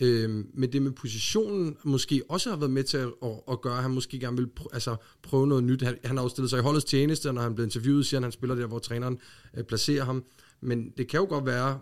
øh, 0.01 0.45
med 0.55 0.69
det 0.69 0.83
med 0.83 0.93
positionen, 0.93 1.77
måske 1.85 2.23
også 2.29 2.51
har 2.51 2.57
været 2.57 2.71
med 2.71 2.85
til 2.85 2.97
at, 2.97 3.09
at, 3.23 3.31
at 3.51 3.61
gøre, 3.61 3.77
at 3.77 3.83
han 3.83 3.91
måske 3.91 4.19
gerne 4.19 4.37
vil 4.37 4.49
pr- 4.61 4.69
altså, 4.73 4.97
prøve 5.23 5.47
noget 5.47 5.65
nyt. 5.65 5.83
Han, 5.83 5.99
han 6.05 6.17
har 6.17 6.25
jo 6.25 6.29
stillet 6.29 6.51
sig 6.51 6.59
i 6.59 6.63
holdets 6.63 6.85
tjeneste, 6.85 7.29
og 7.29 7.35
når 7.35 7.43
han 7.43 7.55
blev 7.55 7.65
interviewet, 7.65 8.07
siger 8.07 8.19
han, 8.19 8.25
at 8.25 8.27
han 8.27 8.33
spiller 8.33 8.55
der, 8.55 8.67
hvor 8.67 8.79
træneren 8.79 9.19
øh, 9.57 9.65
placerer 9.65 10.05
ham. 10.05 10.25
Men 10.61 10.93
det 10.97 11.09
kan 11.09 11.21
jo 11.21 11.27
godt 11.29 11.47
være, 11.47 11.79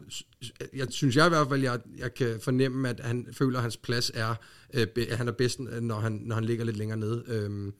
jeg 0.74 0.86
synes 0.90 1.16
jeg 1.16 1.26
i 1.26 1.28
hvert 1.28 1.48
fald, 1.48 1.62
jeg, 1.62 1.80
jeg 1.98 2.14
kan 2.14 2.40
fornemme, 2.40 2.88
at 2.88 3.00
han 3.00 3.26
føler, 3.32 3.58
at 3.58 3.62
hans 3.62 3.76
plads 3.76 4.10
er, 4.14 4.34
øh, 4.74 4.86
at 5.08 5.16
han 5.16 5.28
er 5.28 5.32
bedst, 5.32 5.60
når 5.60 6.00
han, 6.00 6.12
når 6.12 6.34
han 6.34 6.44
ligger 6.44 6.64
lidt 6.64 6.76
længere 6.76 6.98
nede. 6.98 7.24
Øh, 7.28 7.72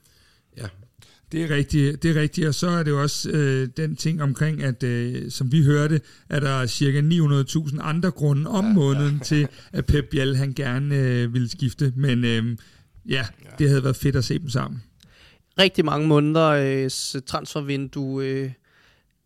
ja. 0.56 0.68
Det 1.32 1.42
er 1.42 1.50
rigtigt, 1.50 2.02
det 2.02 2.16
er 2.16 2.20
rigtigt, 2.20 2.48
og 2.48 2.54
så 2.54 2.68
er 2.68 2.82
det 2.82 2.90
jo 2.90 3.02
også 3.02 3.30
øh, 3.30 3.68
den 3.76 3.96
ting 3.96 4.22
omkring, 4.22 4.62
at 4.62 4.82
øh, 4.82 5.30
som 5.30 5.52
vi 5.52 5.64
hørte, 5.64 6.00
er 6.28 6.40
der 6.40 6.66
cirka 6.66 7.00
900.000 7.00 7.76
andre 7.80 8.10
grunde 8.10 8.50
om 8.50 8.64
ja, 8.64 8.72
måneden 8.72 9.16
ja. 9.16 9.24
til, 9.24 9.48
at 9.72 9.86
Pep 9.86 10.04
Biel 10.10 10.36
han 10.36 10.52
gerne 10.52 10.96
øh, 10.96 11.34
ville 11.34 11.48
skifte, 11.48 11.92
men 11.96 12.24
øh, 12.24 12.56
ja, 13.08 13.26
det 13.58 13.68
havde 13.68 13.84
været 13.84 13.96
fedt 13.96 14.16
at 14.16 14.24
se 14.24 14.38
dem 14.38 14.48
sammen. 14.48 14.82
Rigtig 15.58 15.84
mange 15.84 16.06
måneder 16.06 16.48
øh, 16.48 16.90
transfervindue 17.26 18.24
øh, 18.24 18.50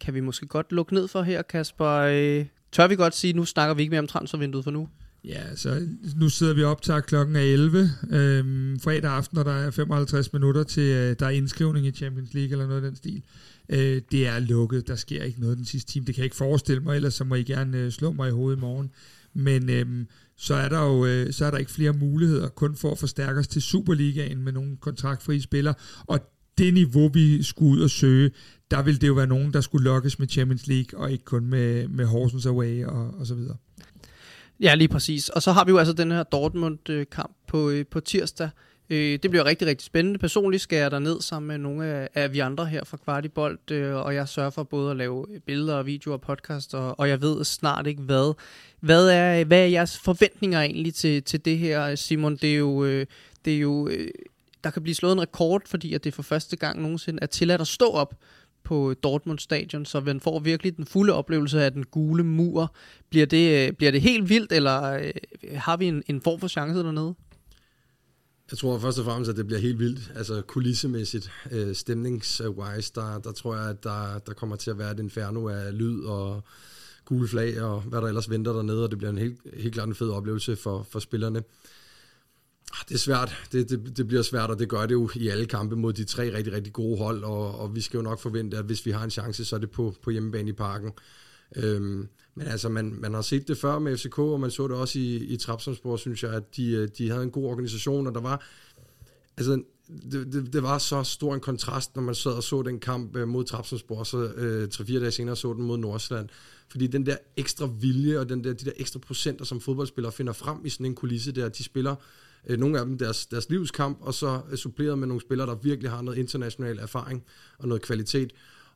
kan 0.01 0.15
vi 0.15 0.21
måske 0.21 0.47
godt 0.47 0.73
lukke 0.73 0.95
ned 0.95 1.09
for 1.09 1.23
her, 1.23 1.43
Kasper. 1.43 1.91
Øh, 1.91 2.47
tør 2.73 2.87
vi 2.87 2.97
godt 2.97 3.15
sige, 3.15 3.33
nu 3.33 3.45
snakker 3.45 3.75
vi 3.75 3.83
ikke 3.83 3.91
mere 3.91 4.01
om 4.01 4.07
transfervinduet 4.07 4.65
for 4.65 4.71
nu? 4.71 4.89
Ja, 5.27 5.57
så 5.57 5.89
nu 6.17 6.29
sidder 6.29 6.55
vi 6.55 6.63
op 6.63 6.83
til 6.83 6.95
klokken 7.07 7.37
er 7.37 7.41
11 7.41 7.91
øhm, 8.11 8.81
fredag 8.81 9.11
aften, 9.11 9.39
og 9.39 9.45
der 9.45 9.53
er 9.53 9.71
55 9.71 10.33
minutter 10.33 10.63
til, 10.63 10.83
øh, 10.83 11.17
der 11.19 11.27
er 11.27 11.31
indskrivning 11.31 11.87
i 11.87 11.91
Champions 11.91 12.35
League 12.35 12.53
eller 12.53 12.67
noget 12.67 12.85
af 12.85 12.89
den 12.89 12.97
stil. 12.97 13.23
Øh, 13.69 14.03
det 14.11 14.27
er 14.27 14.39
lukket, 14.39 14.89
der 14.89 14.97
sker 14.97 15.23
ikke 15.23 15.41
noget 15.41 15.57
den 15.57 15.65
sidste 15.65 15.93
time. 15.93 16.07
Det 16.07 16.15
kan 16.15 16.23
jeg 16.23 16.27
ikke 16.27 16.37
forestille 16.37 16.83
mig, 16.83 16.97
ellers 16.97 17.15
så 17.15 17.25
må 17.25 17.35
I 17.35 17.43
gerne 17.43 17.79
øh, 17.79 17.93
slå 17.93 18.13
mig 18.13 18.29
i 18.29 18.33
hovedet 18.33 18.59
i 18.59 18.61
morgen. 18.61 18.91
Men 19.35 19.71
øhm, 19.71 20.07
så 20.37 20.55
er 20.55 20.69
der 20.69 20.85
jo 20.85 21.07
øh, 21.07 21.33
så 21.33 21.45
er 21.45 21.51
der 21.51 21.59
ikke 21.59 21.73
flere 21.73 21.93
muligheder 21.93 22.49
kun 22.49 22.77
for 22.77 22.93
at 22.93 22.99
forstærke 22.99 23.41
os 23.41 23.49
til 23.49 23.63
Superligaen 23.63 24.43
med 24.43 24.53
nogle 24.53 24.77
kontraktfrie 24.77 25.43
spillere. 25.43 25.75
Og 26.07 26.21
det 26.59 26.75
niveau, 26.75 27.09
vi 27.09 27.43
skulle 27.43 27.73
ud 27.73 27.81
og 27.81 27.91
søge, 27.91 28.31
der 28.71 28.83
vil 28.83 29.01
det 29.01 29.09
jo 29.09 29.13
være 29.13 29.27
nogen, 29.27 29.53
der 29.53 29.61
skulle 29.61 29.85
lokkes 29.85 30.19
med 30.19 30.29
Champions 30.29 30.67
League, 30.67 31.01
og 31.01 31.13
ikke 31.13 31.25
kun 31.25 31.47
med, 31.47 31.89
med 31.89 32.05
Horsens 32.07 32.47
Away 32.47 32.85
og, 32.85 33.15
og 33.19 33.27
så 33.27 33.35
videre. 33.35 33.57
Ja, 34.61 34.75
lige 34.75 34.89
præcis. 34.89 35.29
Og 35.29 35.43
så 35.43 35.53
har 35.53 35.65
vi 35.65 35.71
jo 35.71 35.79
altså 35.79 35.93
den 35.93 36.11
her 36.11 36.23
Dortmund-kamp 36.23 37.37
på, 37.47 37.71
øh, 37.71 37.87
på 37.87 38.01
tirsdag. 38.01 38.51
Øh, 38.91 39.19
det 39.23 39.31
bliver 39.31 39.45
rigtig, 39.45 39.69
rigtig 39.69 39.85
spændende. 39.85 40.19
Personligt 40.19 40.63
skal 40.63 40.77
jeg 40.77 41.01
ned 41.01 41.21
sammen 41.21 41.49
med 41.49 41.59
nogle 41.59 41.87
af, 41.87 42.09
af 42.15 42.33
vi 42.33 42.39
andre 42.39 42.67
her 42.67 42.85
fra 42.85 42.97
Kvartibolt, 42.97 43.71
øh, 43.71 43.95
og 43.95 44.15
jeg 44.15 44.29
sørger 44.29 44.51
for 44.51 44.63
både 44.63 44.91
at 44.91 44.97
lave 44.97 45.27
billeder 45.47 45.75
og 45.75 45.87
videoer 45.87 46.17
og 46.17 46.21
podcast, 46.21 46.75
og, 46.75 47.01
og 47.01 47.09
jeg 47.09 47.21
ved 47.21 47.45
snart 47.45 47.87
ikke 47.87 48.03
hvad. 48.03 48.35
Hvad 48.81 49.09
er, 49.09 49.45
hvad 49.45 49.61
er 49.61 49.67
jeres 49.67 49.99
forventninger 49.99 50.61
egentlig 50.61 50.95
til, 50.95 51.23
til 51.23 51.45
det 51.45 51.59
her, 51.59 51.95
Simon? 51.95 52.37
Det 52.37 52.53
er 52.53 52.57
jo, 52.57 52.85
øh, 52.85 53.07
det 53.45 53.55
er 53.55 53.59
jo 53.59 53.89
øh, 53.89 54.09
der 54.65 54.71
kan 54.71 54.83
blive 54.83 54.95
slået 54.95 55.13
en 55.13 55.21
rekord, 55.21 55.63
fordi 55.67 55.95
at 55.95 56.05
det 56.05 56.15
for 56.15 56.23
første 56.23 56.57
gang 56.57 56.83
nogensinde 56.83 57.19
er 57.23 57.27
tilladt 57.27 57.61
at 57.61 57.67
stå 57.67 57.91
op 57.91 58.15
på 58.67 58.95
Dortmund 59.03 59.39
stadion, 59.39 59.85
så 59.85 60.01
man 60.01 60.21
får 60.21 60.39
virkelig 60.39 60.77
den 60.77 60.87
fulde 60.87 61.13
oplevelse 61.13 61.63
af 61.63 61.73
den 61.73 61.85
gule 61.85 62.25
mur. 62.25 62.75
Bliver 63.11 63.27
det, 63.27 63.69
øh, 63.69 63.73
bliver 63.73 63.93
det 63.93 64.01
helt 64.01 64.29
vildt, 64.29 64.53
eller 64.53 64.93
øh, 64.93 65.13
har 65.55 65.77
vi 65.77 65.87
en, 65.87 66.03
en 66.07 66.21
form 66.21 66.41
for 66.41 66.49
chance 66.49 66.79
dernede? 66.79 67.15
Jeg 68.51 68.59
tror 68.59 68.79
først 68.79 68.99
og 68.99 69.05
fremmest, 69.05 69.31
at 69.31 69.37
det 69.37 69.47
bliver 69.47 69.61
helt 69.61 69.79
vildt, 69.79 70.13
altså 70.17 70.43
kulissemæssigt, 70.43 71.31
øh, 71.51 71.75
stemningswise, 71.75 72.93
der, 72.95 73.19
der 73.19 73.33
tror 73.33 73.57
jeg, 73.57 73.69
at 73.69 73.85
der, 73.85 74.19
der 74.19 74.33
kommer 74.33 74.57
til 74.57 74.71
at 74.71 74.79
være 74.79 74.91
et 74.91 75.01
inferno 75.01 75.49
af 75.49 75.79
lyd 75.79 76.03
og 76.03 76.45
gule 77.05 77.29
flag 77.29 77.63
og 77.63 77.81
hvad 77.81 78.01
der 78.01 78.07
ellers 78.07 78.31
venter 78.31 78.53
dernede, 78.53 78.85
og 78.85 78.91
det 78.91 78.99
bliver 78.99 79.11
en 79.11 79.19
helt, 79.19 79.39
helt 79.55 79.75
klart 79.75 79.89
en 79.89 79.95
fed 79.95 80.11
oplevelse 80.11 80.57
for, 80.57 80.87
for 80.91 80.99
spillerne. 80.99 81.43
Ah, 82.73 82.85
det 82.89 82.95
er 82.95 82.99
svært. 82.99 83.49
Det, 83.53 83.71
det, 83.71 83.97
det 83.97 84.07
bliver 84.07 84.23
svært, 84.23 84.51
og 84.51 84.59
det 84.59 84.69
gør 84.69 84.87
det 84.87 84.93
jo 84.93 85.11
i 85.15 85.29
alle 85.29 85.47
kampe 85.47 85.77
mod 85.77 85.93
de 85.93 86.05
tre 86.05 86.37
rigtig, 86.37 86.53
rigtig 86.53 86.73
gode 86.73 86.99
hold, 86.99 87.25
og, 87.25 87.59
og 87.59 87.75
vi 87.75 87.81
skal 87.81 87.99
jo 87.99 88.03
nok 88.03 88.21
forvente, 88.21 88.57
at 88.57 88.65
hvis 88.65 88.87
vi 88.87 88.91
har 88.91 89.05
en 89.05 89.11
chance, 89.11 89.45
så 89.45 89.57
er 89.57 89.61
det 89.61 89.71
på, 89.71 89.95
på 90.03 90.11
hjemmebane 90.11 90.49
i 90.49 90.53
parken. 90.53 90.93
Øhm, 91.57 92.09
men 92.35 92.47
altså, 92.47 92.69
man, 92.69 92.97
man 93.01 93.15
har 93.15 93.23
set 93.23 93.49
det 93.49 93.59
før 93.59 93.79
med 93.79 93.97
FCK, 93.99 94.19
og 94.19 94.41
man 94.41 94.51
så 94.51 94.69
det 94.69 94.77
også 94.77 94.99
i, 94.99 95.17
i 95.17 95.37
Trapsomsborg, 95.37 95.99
synes 95.99 96.23
jeg, 96.23 96.33
at 96.33 96.57
de, 96.57 96.71
øh, 96.71 96.89
de 96.99 97.11
havde 97.11 97.23
en 97.23 97.31
god 97.31 97.45
organisation, 97.45 98.07
og 98.07 98.15
der 98.15 98.21
var, 98.21 98.45
altså, 99.37 99.63
det, 100.13 100.33
det, 100.33 100.53
det 100.53 100.63
var 100.63 100.79
så 100.79 101.03
stor 101.03 101.35
en 101.35 101.41
kontrast, 101.41 101.97
når 101.97 102.03
man 102.03 102.15
sad 102.15 102.33
og 102.33 102.43
så 102.43 102.63
den 102.63 102.81
kamp 102.81 103.17
øh, 103.17 103.29
mod 103.29 103.45
Trapsomsborg, 103.45 104.07
så 104.07 104.19
øh, 104.19 104.69
tre-fire 104.69 105.01
dage 105.01 105.11
senere 105.11 105.37
så 105.37 105.53
den 105.53 105.63
mod 105.63 105.79
Nordsjælland. 105.79 106.29
Fordi 106.69 106.87
den 106.87 107.07
der 107.07 107.17
ekstra 107.37 107.69
vilje, 107.81 108.19
og 108.19 108.29
den 108.29 108.45
der, 108.45 108.53
de 108.53 108.65
der 108.65 108.73
ekstra 108.77 108.99
procenter, 108.99 109.45
som 109.45 109.61
fodboldspillere 109.61 110.13
finder 110.13 110.33
frem 110.33 110.65
i 110.65 110.69
sådan 110.69 110.87
en 110.87 110.95
kulisse 110.95 111.33
der, 111.33 111.49
de 111.49 111.65
spiller 111.65 111.97
øh, 112.47 112.59
nogle 112.59 112.79
af 112.79 112.87
dem 112.87 112.99
deres, 112.99 113.27
deres 113.27 113.51
livskamp, 113.51 113.99
og 114.01 114.15
så 114.15 114.41
øh, 114.51 114.57
suppleret 114.57 114.99
med 114.99 115.07
nogle 115.07 115.21
spillere, 115.21 115.47
der 115.47 115.55
virkelig 115.55 115.91
har 115.91 116.03
noget 116.03 116.19
international 116.19 116.79
erfaring 116.79 117.25
og 117.59 117.69
noget 117.69 117.83
kvalitet. 117.83 118.33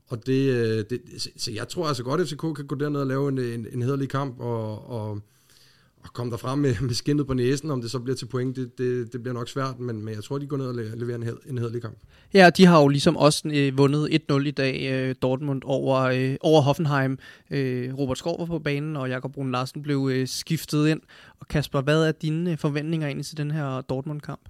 Og 0.06 0.26
det, 0.26 0.54
øh, 0.54 0.84
det, 0.90 1.00
så 1.36 1.50
jeg 1.50 1.68
tror 1.68 1.88
altså 1.88 2.02
godt, 2.02 2.20
at 2.20 2.28
FCK 2.28 2.40
kan 2.40 2.66
gå 2.66 2.74
derned 2.74 3.00
og 3.00 3.06
lave 3.06 3.28
en, 3.28 3.38
en, 3.38 3.66
en 3.72 3.82
hederlig 3.82 4.08
kamp, 4.08 4.40
og, 4.40 4.90
og 4.90 5.20
at 6.04 6.12
komme 6.12 6.30
derfra 6.30 6.54
med, 6.54 6.74
med 6.80 6.94
skinnet 6.94 7.26
på 7.26 7.34
næsen, 7.34 7.70
om 7.70 7.80
det 7.80 7.90
så 7.90 7.98
bliver 7.98 8.16
til 8.16 8.26
point, 8.26 8.56
det, 8.56 8.78
det, 8.78 9.12
det 9.12 9.22
bliver 9.22 9.34
nok 9.34 9.48
svært, 9.48 9.78
men, 9.78 10.04
men 10.04 10.14
jeg 10.14 10.24
tror, 10.24 10.38
de 10.38 10.46
går 10.46 10.56
ned 10.56 10.66
og 10.66 10.74
leverer 10.74 11.16
en, 11.16 11.22
hed, 11.22 11.36
en 11.46 11.58
hederlig 11.58 11.82
kamp. 11.82 11.98
Ja, 12.34 12.50
de 12.50 12.66
har 12.66 12.80
jo 12.80 12.88
ligesom 12.88 13.16
også 13.16 13.48
øh, 13.54 13.78
vundet 13.78 14.20
1-0 14.32 14.38
i 14.38 14.50
dag, 14.50 14.88
øh, 14.92 15.14
Dortmund 15.22 15.62
over, 15.64 16.00
øh, 16.00 16.36
over 16.40 16.60
Hoffenheim. 16.62 17.18
Øh, 17.50 17.94
Robert 17.98 18.18
Skov 18.18 18.38
var 18.38 18.46
på 18.46 18.58
banen, 18.58 18.96
og 18.96 19.08
Jakob 19.08 19.32
Brun 19.32 19.52
Larsen 19.52 19.82
blev 19.82 20.10
øh, 20.12 20.28
skiftet 20.28 20.88
ind. 20.88 21.00
Og 21.40 21.48
Kasper, 21.48 21.80
hvad 21.80 22.02
er 22.02 22.12
dine 22.12 22.52
øh, 22.52 22.58
forventninger 22.58 23.06
egentlig 23.06 23.26
til 23.26 23.36
den 23.36 23.50
her 23.50 23.80
Dortmund-kamp? 23.80 24.40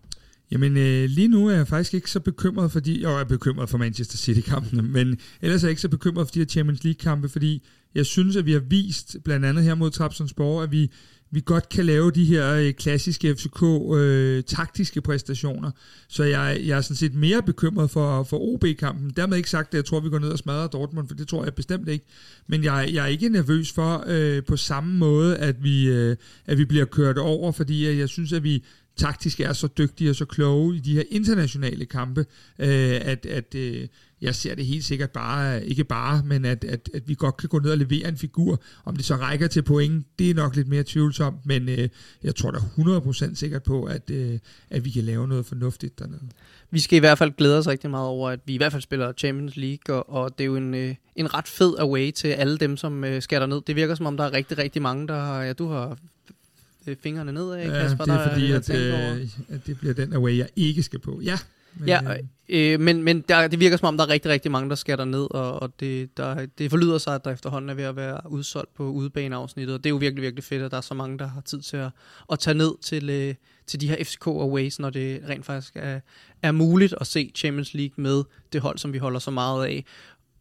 Jamen 0.50 0.76
øh, 0.76 1.04
lige 1.04 1.28
nu 1.28 1.46
er 1.46 1.56
jeg 1.56 1.68
faktisk 1.68 1.94
ikke 1.94 2.10
så 2.10 2.20
bekymret, 2.20 2.72
fordi 2.72 3.02
jeg 3.02 3.20
er 3.20 3.24
bekymret 3.24 3.68
for 3.68 3.78
Manchester 3.78 4.18
City-kampene, 4.18 4.82
men 4.82 5.18
ellers 5.42 5.62
er 5.62 5.66
jeg 5.66 5.70
ikke 5.70 5.82
så 5.82 5.88
bekymret 5.88 6.26
for 6.26 6.32
de 6.32 6.38
her 6.38 6.46
Champions 6.46 6.84
League-kampe, 6.84 7.28
fordi 7.28 7.62
jeg 7.94 8.06
synes, 8.06 8.36
at 8.36 8.46
vi 8.46 8.52
har 8.52 8.60
vist, 8.60 9.16
blandt 9.24 9.46
andet 9.46 9.64
her 9.64 9.74
mod 9.74 9.90
Trabzonspor, 9.90 10.62
at 10.62 10.72
vi 10.72 10.90
vi 11.32 11.42
godt 11.44 11.68
kan 11.68 11.86
lave 11.86 12.10
de 12.10 12.24
her 12.24 12.54
øh, 12.54 12.72
klassiske 12.72 13.34
FCK-taktiske 13.34 14.98
øh, 14.98 15.02
præstationer. 15.02 15.70
Så 16.08 16.24
jeg, 16.24 16.60
jeg 16.64 16.76
er 16.76 16.80
sådan 16.80 16.96
set 16.96 17.14
mere 17.14 17.42
bekymret 17.42 17.90
for, 17.90 18.22
for 18.22 18.38
OB-kampen. 18.54 19.10
Dermed 19.16 19.36
ikke 19.36 19.50
sagt, 19.50 19.68
at 19.68 19.74
jeg 19.74 19.84
tror, 19.84 20.00
vi 20.00 20.10
går 20.10 20.18
ned 20.18 20.28
og 20.28 20.38
smadrer 20.38 20.66
Dortmund, 20.66 21.08
for 21.08 21.14
det 21.14 21.28
tror 21.28 21.44
jeg 21.44 21.54
bestemt 21.54 21.88
ikke. 21.88 22.04
Men 22.46 22.64
jeg, 22.64 22.90
jeg 22.92 23.02
er 23.02 23.08
ikke 23.08 23.28
nervøs 23.28 23.72
for 23.72 24.04
øh, 24.06 24.44
på 24.44 24.56
samme 24.56 24.98
måde, 24.98 25.36
at 25.36 25.64
vi, 25.64 25.88
øh, 25.88 26.16
at 26.46 26.58
vi 26.58 26.64
bliver 26.64 26.84
kørt 26.84 27.18
over, 27.18 27.52
fordi 27.52 27.98
jeg 27.98 28.08
synes, 28.08 28.32
at 28.32 28.44
vi 28.44 28.64
taktisk 28.96 29.40
er 29.40 29.52
så 29.52 29.66
dygtige 29.78 30.10
og 30.10 30.16
så 30.16 30.24
kloge 30.24 30.76
i 30.76 30.78
de 30.78 30.94
her 30.94 31.02
internationale 31.10 31.86
kampe, 31.86 32.20
øh, 32.58 33.00
at, 33.02 33.26
at 33.26 33.54
øh, 33.54 33.88
jeg 34.22 34.34
ser 34.34 34.54
det 34.54 34.66
helt 34.66 34.84
sikkert 34.84 35.10
bare, 35.10 35.66
ikke 35.66 35.84
bare, 35.84 36.22
men 36.24 36.44
at, 36.44 36.64
at, 36.64 36.90
at 36.94 37.08
vi 37.08 37.14
godt 37.14 37.36
kan 37.36 37.48
gå 37.48 37.58
ned 37.58 37.70
og 37.70 37.78
levere 37.78 38.08
en 38.08 38.16
figur. 38.16 38.62
Om 38.84 38.96
det 38.96 39.04
så 39.04 39.16
rækker 39.16 39.46
til 39.46 39.62
point, 39.62 40.06
det 40.18 40.30
er 40.30 40.34
nok 40.34 40.56
lidt 40.56 40.68
mere 40.68 40.84
tvivlsomt, 40.86 41.46
men 41.46 41.68
øh, 41.68 41.88
jeg 42.22 42.34
tror 42.36 42.50
da 42.50 42.58
100% 42.58 43.34
sikkert 43.34 43.62
på, 43.62 43.84
at, 43.84 44.10
øh, 44.10 44.38
at 44.70 44.84
vi 44.84 44.90
kan 44.90 45.04
lave 45.04 45.28
noget 45.28 45.46
fornuftigt 45.46 45.98
dernede. 45.98 46.20
Vi 46.70 46.80
skal 46.80 46.96
i 46.96 47.00
hvert 47.00 47.18
fald 47.18 47.32
glæde 47.36 47.58
os 47.58 47.66
rigtig 47.66 47.90
meget 47.90 48.06
over, 48.06 48.30
at 48.30 48.40
vi 48.46 48.54
i 48.54 48.56
hvert 48.56 48.72
fald 48.72 48.82
spiller 48.82 49.12
Champions 49.12 49.56
League, 49.56 49.96
og, 49.96 50.10
og 50.10 50.38
det 50.38 50.44
er 50.44 50.46
jo 50.46 50.56
en, 50.56 50.74
øh, 50.74 50.94
en 51.16 51.34
ret 51.34 51.48
fed 51.48 51.74
away 51.78 52.10
til 52.10 52.28
alle 52.28 52.58
dem, 52.58 52.76
som 52.76 53.04
øh, 53.04 53.22
skal 53.22 53.48
ned. 53.48 53.60
Det 53.66 53.76
virker 53.76 53.94
som 53.94 54.06
om, 54.06 54.16
der 54.16 54.24
er 54.24 54.32
rigtig, 54.32 54.58
rigtig 54.58 54.82
mange, 54.82 55.08
der 55.08 55.20
har, 55.20 55.42
ja, 55.42 55.52
du 55.52 55.68
har 55.68 55.98
fingrene 57.02 57.32
nedad, 57.32 57.70
Kasper? 57.70 58.04
Ja, 58.08 58.12
det 58.12 58.20
er 58.20 58.28
fordi, 58.32 58.52
at, 58.52 58.70
øh, 58.70 59.28
at 59.48 59.66
det 59.66 59.78
bliver 59.78 59.94
den 59.94 60.12
away, 60.12 60.36
jeg 60.36 60.48
ikke 60.56 60.82
skal 60.82 60.98
på. 60.98 61.20
Ja, 61.24 61.38
ja, 61.86 62.00
øh, 62.02 62.18
øh, 62.48 62.80
men, 62.80 63.02
men 63.02 63.24
der, 63.28 63.48
det 63.48 63.60
virker 63.60 63.76
som 63.76 63.86
om, 63.86 63.96
der 63.96 64.04
er 64.04 64.08
rigtig, 64.08 64.30
rigtig 64.30 64.50
mange, 64.50 64.70
der 64.70 64.76
skal 64.76 65.08
ned, 65.08 65.34
og, 65.34 65.62
og 65.62 65.72
det, 65.80 66.16
der, 66.16 66.46
det 66.58 66.70
forlyder 66.70 66.98
sig, 66.98 67.14
at 67.14 67.24
der 67.24 67.30
efterhånden 67.30 67.70
er 67.70 67.74
ved 67.74 67.84
at 67.84 67.96
være 67.96 68.20
udsolgt 68.30 68.74
på 68.74 68.90
udebaneafsnittet, 68.90 69.74
og 69.74 69.84
det 69.84 69.90
er 69.90 69.94
jo 69.94 69.96
virkelig, 69.96 70.22
virkelig 70.22 70.44
fedt, 70.44 70.62
at 70.62 70.70
der 70.70 70.76
er 70.76 70.80
så 70.80 70.94
mange, 70.94 71.18
der 71.18 71.26
har 71.26 71.40
tid 71.40 71.60
til 71.60 71.76
at, 71.76 71.90
at 72.32 72.38
tage 72.38 72.54
ned 72.54 72.72
til, 72.82 73.10
øh, 73.10 73.34
til 73.66 73.80
de 73.80 73.88
her 73.88 74.04
FCK 74.04 74.26
Aways, 74.26 74.78
når 74.78 74.90
det 74.90 75.22
rent 75.28 75.46
faktisk 75.46 75.76
er, 75.76 76.00
er 76.42 76.52
muligt 76.52 76.94
at 77.00 77.06
se 77.06 77.32
Champions 77.34 77.74
League 77.74 77.94
med 77.96 78.22
det 78.52 78.60
hold, 78.60 78.78
som 78.78 78.92
vi 78.92 78.98
holder 78.98 79.18
så 79.18 79.30
meget 79.30 79.66
af. 79.66 79.84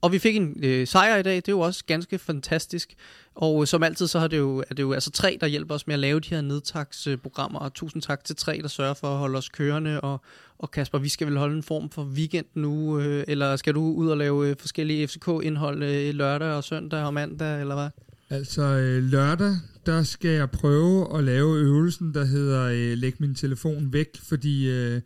Og 0.02 0.12
vi 0.12 0.20
fik 0.20 0.36
en 0.36 0.64
øh, 0.64 0.88
sejr 0.88 1.18
i 1.18 1.24
dag, 1.24 1.36
det 1.36 1.48
er 1.48 1.52
jo 1.52 1.60
også 1.60 1.86
ganske 1.86 2.18
fantastisk. 2.18 2.94
Og 3.42 3.62
øh, 3.62 3.68
som 3.68 3.84
altid, 3.84 4.08
så 4.08 4.20
har 4.20 4.28
det 4.28 4.38
jo, 4.38 4.64
er 4.70 4.74
det 4.76 4.84
jo 4.84 4.94
altså 4.94 5.12
tre, 5.12 5.38
der 5.42 5.48
hjælper 5.48 5.76
os 5.76 5.88
med 5.88 5.94
at 5.94 6.00
lave 6.00 6.20
de 6.20 6.30
her 6.30 6.42
nedtagsprogrammer. 6.42 7.60
Og 7.60 7.74
tusind 7.74 8.02
tak 8.02 8.24
til 8.24 8.36
tre, 8.36 8.60
der 8.62 8.68
sørger 8.68 8.94
for 8.94 9.08
at 9.08 9.18
holde 9.18 9.38
os 9.38 9.50
kørende. 9.50 10.02
Og, 10.02 10.22
og 10.58 10.72
Kasper, 10.72 10.98
vi 10.98 11.10
skal 11.10 11.28
vel 11.28 11.38
holde 11.38 11.56
en 11.56 11.64
form 11.64 11.90
for 11.90 12.04
weekend 12.04 12.46
nu, 12.54 13.00
øh, 13.00 13.24
eller 13.28 13.56
skal 13.56 13.74
du 13.74 13.82
ud 13.82 14.10
og 14.10 14.18
lave 14.18 14.50
øh, 14.50 14.56
forskellige 14.60 15.08
FCK-indhold 15.08 15.84
øh, 15.84 16.14
lørdag 16.14 16.54
og 16.54 16.64
søndag 16.64 17.04
og 17.04 17.14
mandag, 17.14 17.62
eller 17.62 17.76
hvad? 17.76 17.90
Altså 18.30 18.62
øh, 18.62 19.04
lørdag, 19.04 19.56
der 19.86 20.04
skal 20.04 20.32
jeg 20.32 20.52
prøve 20.52 21.18
at 21.18 21.24
lave 21.24 21.58
øvelsen, 21.58 22.14
der 22.14 22.26
hedder 22.26 22.64
øh, 22.64 22.98
læg 22.98 23.14
min 23.20 23.36
telefon 23.36 23.94
væk, 23.94 24.08
fordi 24.24 24.70
øh, 24.70 25.02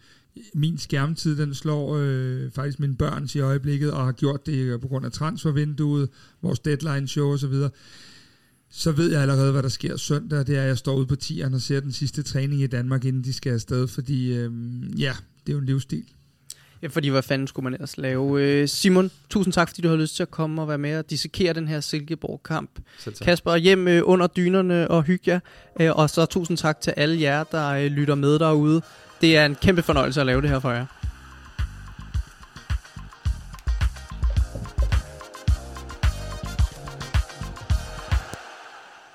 min 0.53 0.77
skærmtid, 0.77 1.37
den 1.37 1.53
slår 1.53 1.97
øh, 1.99 2.51
faktisk 2.51 2.79
mine 2.79 2.95
børns 2.95 3.35
i 3.35 3.39
øjeblikket, 3.39 3.91
og 3.91 4.05
har 4.05 4.11
gjort 4.11 4.45
det 4.45 4.81
på 4.81 4.87
grund 4.87 5.05
af 5.05 5.11
transfervinduet, 5.11 6.09
vores 6.41 6.59
deadline 6.59 7.07
show 7.07 7.33
osv., 7.33 7.53
så 8.75 8.91
ved 8.91 9.11
jeg 9.11 9.21
allerede, 9.21 9.51
hvad 9.51 9.63
der 9.63 9.69
sker 9.69 9.97
søndag. 9.97 10.39
Det 10.39 10.57
er, 10.57 10.61
at 10.61 10.67
jeg 10.67 10.77
står 10.77 10.95
ude 10.95 11.05
på 11.05 11.15
tieren 11.15 11.53
og 11.53 11.61
ser 11.61 11.79
den 11.79 11.91
sidste 11.91 12.23
træning 12.23 12.61
i 12.61 12.67
Danmark, 12.67 13.05
inden 13.05 13.23
de 13.23 13.33
skal 13.33 13.53
afsted, 13.53 13.87
fordi 13.87 14.33
øh, 14.33 14.51
ja, 15.01 15.13
det 15.45 15.51
er 15.51 15.53
jo 15.53 15.59
en 15.59 15.65
livsstil. 15.65 16.03
Ja, 16.81 16.87
fordi 16.87 17.07
hvad 17.07 17.21
fanden 17.21 17.47
skulle 17.47 17.63
man 17.63 17.73
ellers 17.73 17.97
lave? 17.97 18.41
Øh, 18.41 18.67
Simon, 18.67 19.11
tusind 19.29 19.53
tak, 19.53 19.69
fordi 19.69 19.81
du 19.81 19.89
har 19.89 19.95
lyst 19.95 20.15
til 20.15 20.23
at 20.23 20.31
komme 20.31 20.61
og 20.61 20.67
være 20.67 20.77
med 20.77 20.97
og 20.97 21.09
dissekere 21.09 21.53
den 21.53 21.67
her 21.67 21.79
Silkeborg-kamp. 21.79 22.69
Kasper, 23.21 23.55
hjem 23.55 23.87
øh, 23.87 24.01
under 24.05 24.27
dynerne 24.27 24.87
og 24.87 25.03
hygge 25.03 25.31
jer. 25.31 25.39
Øh, 25.79 25.91
og 25.95 26.09
så 26.09 26.25
tusind 26.25 26.57
tak 26.57 26.81
til 26.81 26.93
alle 26.97 27.21
jer, 27.21 27.43
der 27.43 27.89
lytter 27.89 28.15
med 28.15 28.39
derude. 28.39 28.81
Det 29.21 29.37
er 29.37 29.45
en 29.45 29.55
kæmpe 29.55 29.81
fornøjelse 29.81 30.19
at 30.19 30.25
lave 30.25 30.41
det 30.41 30.49
her 30.49 30.59
for 30.59 30.71
jer. 30.71 30.85